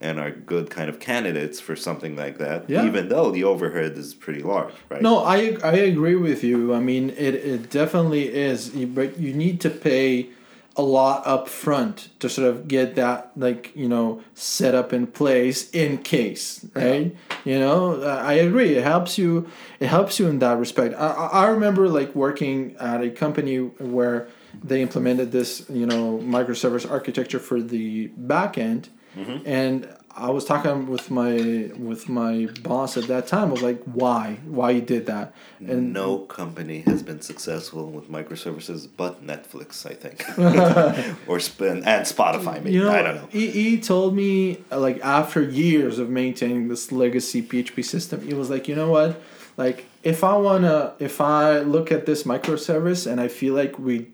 and 0.00 0.20
are 0.20 0.30
good 0.30 0.70
kind 0.70 0.88
of 0.88 1.00
candidates 1.00 1.58
for 1.60 1.74
something 1.74 2.16
like 2.16 2.38
that. 2.38 2.68
Yeah. 2.70 2.86
Even 2.86 3.08
though 3.08 3.30
the 3.30 3.44
overhead 3.44 3.98
is 3.98 4.14
pretty 4.14 4.42
large, 4.42 4.72
right? 4.88 5.02
No, 5.02 5.24
I 5.24 5.56
I 5.62 5.72
agree 5.72 6.16
with 6.16 6.44
you. 6.44 6.74
I 6.74 6.80
mean, 6.80 7.10
it, 7.10 7.34
it 7.34 7.70
definitely 7.70 8.32
is, 8.32 8.70
but 8.70 9.18
you 9.18 9.32
need 9.32 9.60
to 9.62 9.70
pay 9.70 10.30
a 10.76 10.82
lot 10.82 11.26
up 11.26 11.48
front 11.48 12.08
to 12.20 12.28
sort 12.28 12.46
of 12.46 12.68
get 12.68 12.94
that 12.94 13.32
like 13.36 13.74
you 13.74 13.88
know 13.88 14.22
set 14.34 14.76
up 14.76 14.92
in 14.92 15.08
place 15.08 15.68
in 15.70 15.98
case, 15.98 16.64
right? 16.74 17.14
You 17.44 17.58
know, 17.58 18.00
I 18.02 18.34
agree. 18.34 18.76
It 18.76 18.84
helps 18.84 19.18
you. 19.18 19.48
It 19.80 19.88
helps 19.88 20.20
you 20.20 20.28
in 20.28 20.38
that 20.38 20.56
respect. 20.58 20.94
I 20.94 21.08
I 21.08 21.26
I 21.26 21.46
remember 21.48 21.88
like 21.88 22.14
working 22.14 22.76
at 22.78 23.02
a 23.02 23.10
company 23.10 23.56
where 23.56 24.28
they 24.62 24.80
implemented 24.80 25.32
this 25.32 25.68
you 25.68 25.86
know 25.86 26.18
microservice 26.18 26.88
architecture 26.88 27.40
for 27.40 27.60
the 27.60 28.06
back 28.16 28.56
end 28.56 28.88
Mm-hmm. 29.18 29.46
and 29.46 29.88
I 30.16 30.30
was 30.30 30.44
talking 30.44 30.86
with 30.88 31.10
my 31.10 31.70
with 31.76 32.08
my 32.08 32.48
boss 32.62 32.96
at 32.96 33.06
that 33.08 33.26
time 33.26 33.48
I 33.48 33.52
was 33.52 33.62
like 33.62 33.82
why 33.84 34.38
why 34.46 34.70
you 34.70 34.80
did 34.80 35.06
that 35.06 35.34
and 35.60 35.92
no 35.92 36.20
company 36.20 36.80
has 36.80 37.02
been 37.02 37.20
successful 37.20 37.90
with 37.90 38.10
microservices 38.10 38.88
but 38.96 39.26
Netflix, 39.26 39.86
I 39.86 39.94
think, 39.94 40.24
or 41.28 41.40
Spin 41.40 41.78
and 41.84 42.06
Spotify. 42.06 42.62
Maybe 42.62 42.72
you 42.72 42.84
know, 42.84 42.90
I 42.90 43.02
don't 43.02 43.16
know. 43.16 43.28
He, 43.30 43.48
he 43.50 43.80
told 43.80 44.14
me 44.14 44.58
like 44.70 45.00
after 45.04 45.42
years 45.42 45.98
of 45.98 46.08
maintaining 46.10 46.68
this 46.68 46.90
legacy 46.92 47.42
PHP 47.42 47.84
system, 47.84 48.26
he 48.26 48.34
was 48.34 48.50
like, 48.50 48.68
you 48.68 48.74
know 48.74 48.90
what, 48.90 49.20
like 49.56 49.86
if 50.02 50.24
I 50.24 50.36
wanna 50.36 50.94
if 50.98 51.20
I 51.20 51.60
look 51.60 51.92
at 51.92 52.06
this 52.06 52.22
microservice 52.22 53.10
and 53.10 53.20
I 53.20 53.28
feel 53.28 53.54
like 53.54 53.78
we 53.78 54.08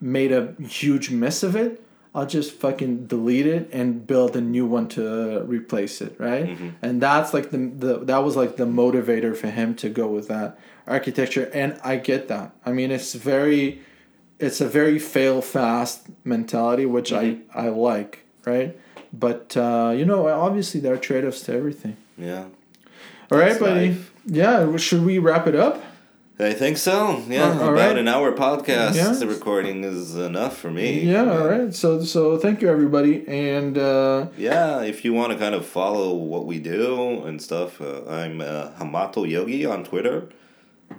made 0.00 0.32
a 0.32 0.54
huge 0.66 1.10
mess 1.10 1.42
of 1.42 1.56
it. 1.56 1.80
I'll 2.14 2.26
just 2.26 2.52
fucking 2.52 3.06
delete 3.06 3.46
it 3.46 3.68
and 3.72 4.06
build 4.06 4.36
a 4.36 4.40
new 4.40 4.66
one 4.66 4.86
to 4.90 5.42
replace 5.46 6.00
it, 6.00 6.14
right? 6.20 6.46
Mm-hmm. 6.46 6.68
And 6.80 7.00
that's 7.00 7.34
like 7.34 7.50
the, 7.50 7.58
the 7.58 7.98
that 8.04 8.18
was 8.18 8.36
like 8.36 8.56
the 8.56 8.66
motivator 8.66 9.36
for 9.36 9.48
him 9.48 9.74
to 9.76 9.88
go 9.88 10.06
with 10.06 10.28
that 10.28 10.56
architecture, 10.86 11.50
and 11.52 11.78
I 11.82 11.96
get 11.96 12.28
that. 12.28 12.54
I 12.64 12.70
mean, 12.72 12.90
it's 12.92 13.14
very, 13.14 13.80
it's 14.38 14.60
a 14.60 14.68
very 14.68 14.98
fail 15.00 15.42
fast 15.42 16.06
mentality, 16.24 16.86
which 16.86 17.10
Mm-hmm. 17.10 17.58
I 17.58 17.66
I 17.66 17.68
like, 17.70 18.20
right? 18.44 18.78
But 19.12 19.56
uh, 19.56 19.92
you 19.96 20.04
know, 20.04 20.28
obviously 20.28 20.80
there 20.80 20.94
are 20.94 20.98
trade 20.98 21.24
offs 21.24 21.42
to 21.42 21.52
everything. 21.54 21.96
Yeah, 22.16 22.44
All 23.32 23.38
right, 23.38 23.48
That's 23.48 23.58
buddy. 23.58 23.88
life. 23.88 24.12
Yeah, 24.26 24.76
should 24.76 25.04
we 25.04 25.18
wrap 25.18 25.46
it 25.48 25.56
up? 25.56 25.82
I 26.38 26.52
think 26.52 26.76
so. 26.78 27.22
Yeah, 27.28 27.44
Uh, 27.44 27.52
all 27.52 27.68
about 27.68 27.72
right. 27.90 27.98
an 27.98 28.08
hour 28.08 28.32
podcast. 28.32 28.96
Yeah. 28.96 29.12
The 29.12 29.26
recording 29.28 29.84
is 29.84 30.16
enough 30.16 30.56
for 30.56 30.70
me. 30.70 31.00
Yeah, 31.02 31.30
all 31.30 31.46
right. 31.46 31.72
So 31.72 32.02
so 32.02 32.36
thank 32.38 32.60
you 32.60 32.68
everybody, 32.68 33.24
and 33.28 33.78
uh, 33.78 34.26
Yeah, 34.36 34.82
if 34.82 35.04
you 35.04 35.12
want 35.14 35.32
to 35.32 35.38
kind 35.38 35.54
of 35.54 35.64
follow 35.64 36.12
what 36.14 36.44
we 36.46 36.58
do 36.58 37.22
and 37.24 37.40
stuff, 37.40 37.80
uh, 37.80 38.04
I'm 38.08 38.40
uh, 38.40 38.70
Hamato 38.80 39.28
Yogi 39.28 39.64
on 39.64 39.84
Twitter. 39.84 40.28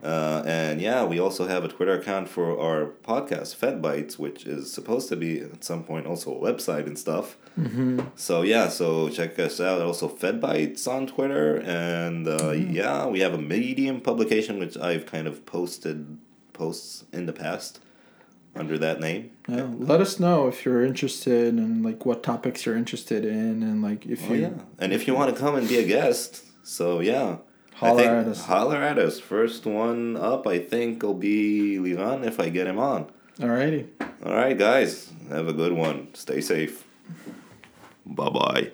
Uh, 0.04 0.44
and 0.46 0.82
yeah, 0.82 1.04
we 1.04 1.20
also 1.20 1.48
have 1.48 1.64
a 1.64 1.68
Twitter 1.68 1.94
account 1.94 2.30
for 2.30 2.60
our 2.60 2.92
podcast, 3.04 3.56
Fed 3.56 3.82
Bites, 3.82 4.20
which 4.20 4.46
is 4.46 4.72
supposed 4.72 5.10
to 5.10 5.16
be 5.16 5.40
at 5.40 5.64
some 5.64 5.84
point 5.84 6.06
also 6.06 6.32
a 6.36 6.40
website 6.40 6.86
and 6.86 6.98
stuff. 6.98 7.38
Mm-hmm. 7.60 8.02
So 8.16 8.42
yeah, 8.44 8.68
so 8.68 9.10
check 9.10 9.40
us 9.40 9.60
out. 9.60 9.82
Also, 9.82 10.08
Fed 10.08 10.40
Bites 10.42 10.86
on 10.88 11.08
Twitter, 11.08 11.58
and 11.58 12.28
uh, 12.28 12.52
yeah, 12.52 13.08
we 13.08 13.22
have 13.22 13.34
a 13.34 13.38
Medium 13.40 14.02
publication 14.02 14.60
which 14.60 14.78
I've 14.78 15.06
kind 15.06 15.28
of 15.28 15.46
posted 15.46 16.18
posts 16.54 17.06
in 17.12 17.26
the 17.26 17.34
past 17.34 17.80
under 18.56 18.78
that 18.78 19.00
name. 19.00 19.32
yeah, 19.50 19.68
let 19.78 20.00
us 20.02 20.20
know 20.20 20.48
if 20.48 20.64
you're 20.66 20.84
interested 20.84 21.54
and 21.56 21.84
like 21.84 22.06
what 22.06 22.24
topics 22.24 22.66
you're 22.66 22.78
interested 22.78 23.26
in, 23.26 23.64
and 23.64 23.82
like 23.82 24.06
if 24.06 24.30
Oh 24.30 24.34
you 24.34 24.42
yeah, 24.42 24.50
and 24.80 24.94
if 24.94 25.08
you 25.08 25.14
want 25.16 25.34
to 25.34 25.40
come 25.40 25.56
and 25.56 25.68
be 25.68 25.78
a 25.78 25.84
guest, 25.88 26.44
so 26.64 27.00
yeah, 27.00 27.38
Holler 27.76 27.94
I 27.94 28.04
think, 28.04 28.12
at 28.12 28.28
us. 28.28 28.46
Holler 28.46 28.82
at 28.82 28.98
us. 28.98 29.20
First 29.20 29.66
one 29.66 30.16
up, 30.18 30.48
I 30.48 30.60
think, 30.60 31.04
will 31.04 31.14
be 31.14 31.78
Liran 31.78 32.26
if 32.26 32.40
I 32.40 32.50
get 32.50 32.68
him 32.68 32.80
on. 32.80 33.08
alrighty. 33.40 33.88
All 34.26 34.34
right, 34.34 34.58
guys, 34.58 35.12
have 35.30 35.48
a 35.48 35.54
good 35.54 35.74
one. 35.74 36.08
Stay 36.14 36.40
safe. 36.42 36.84
Bye 38.06 38.30
bye. 38.30 38.72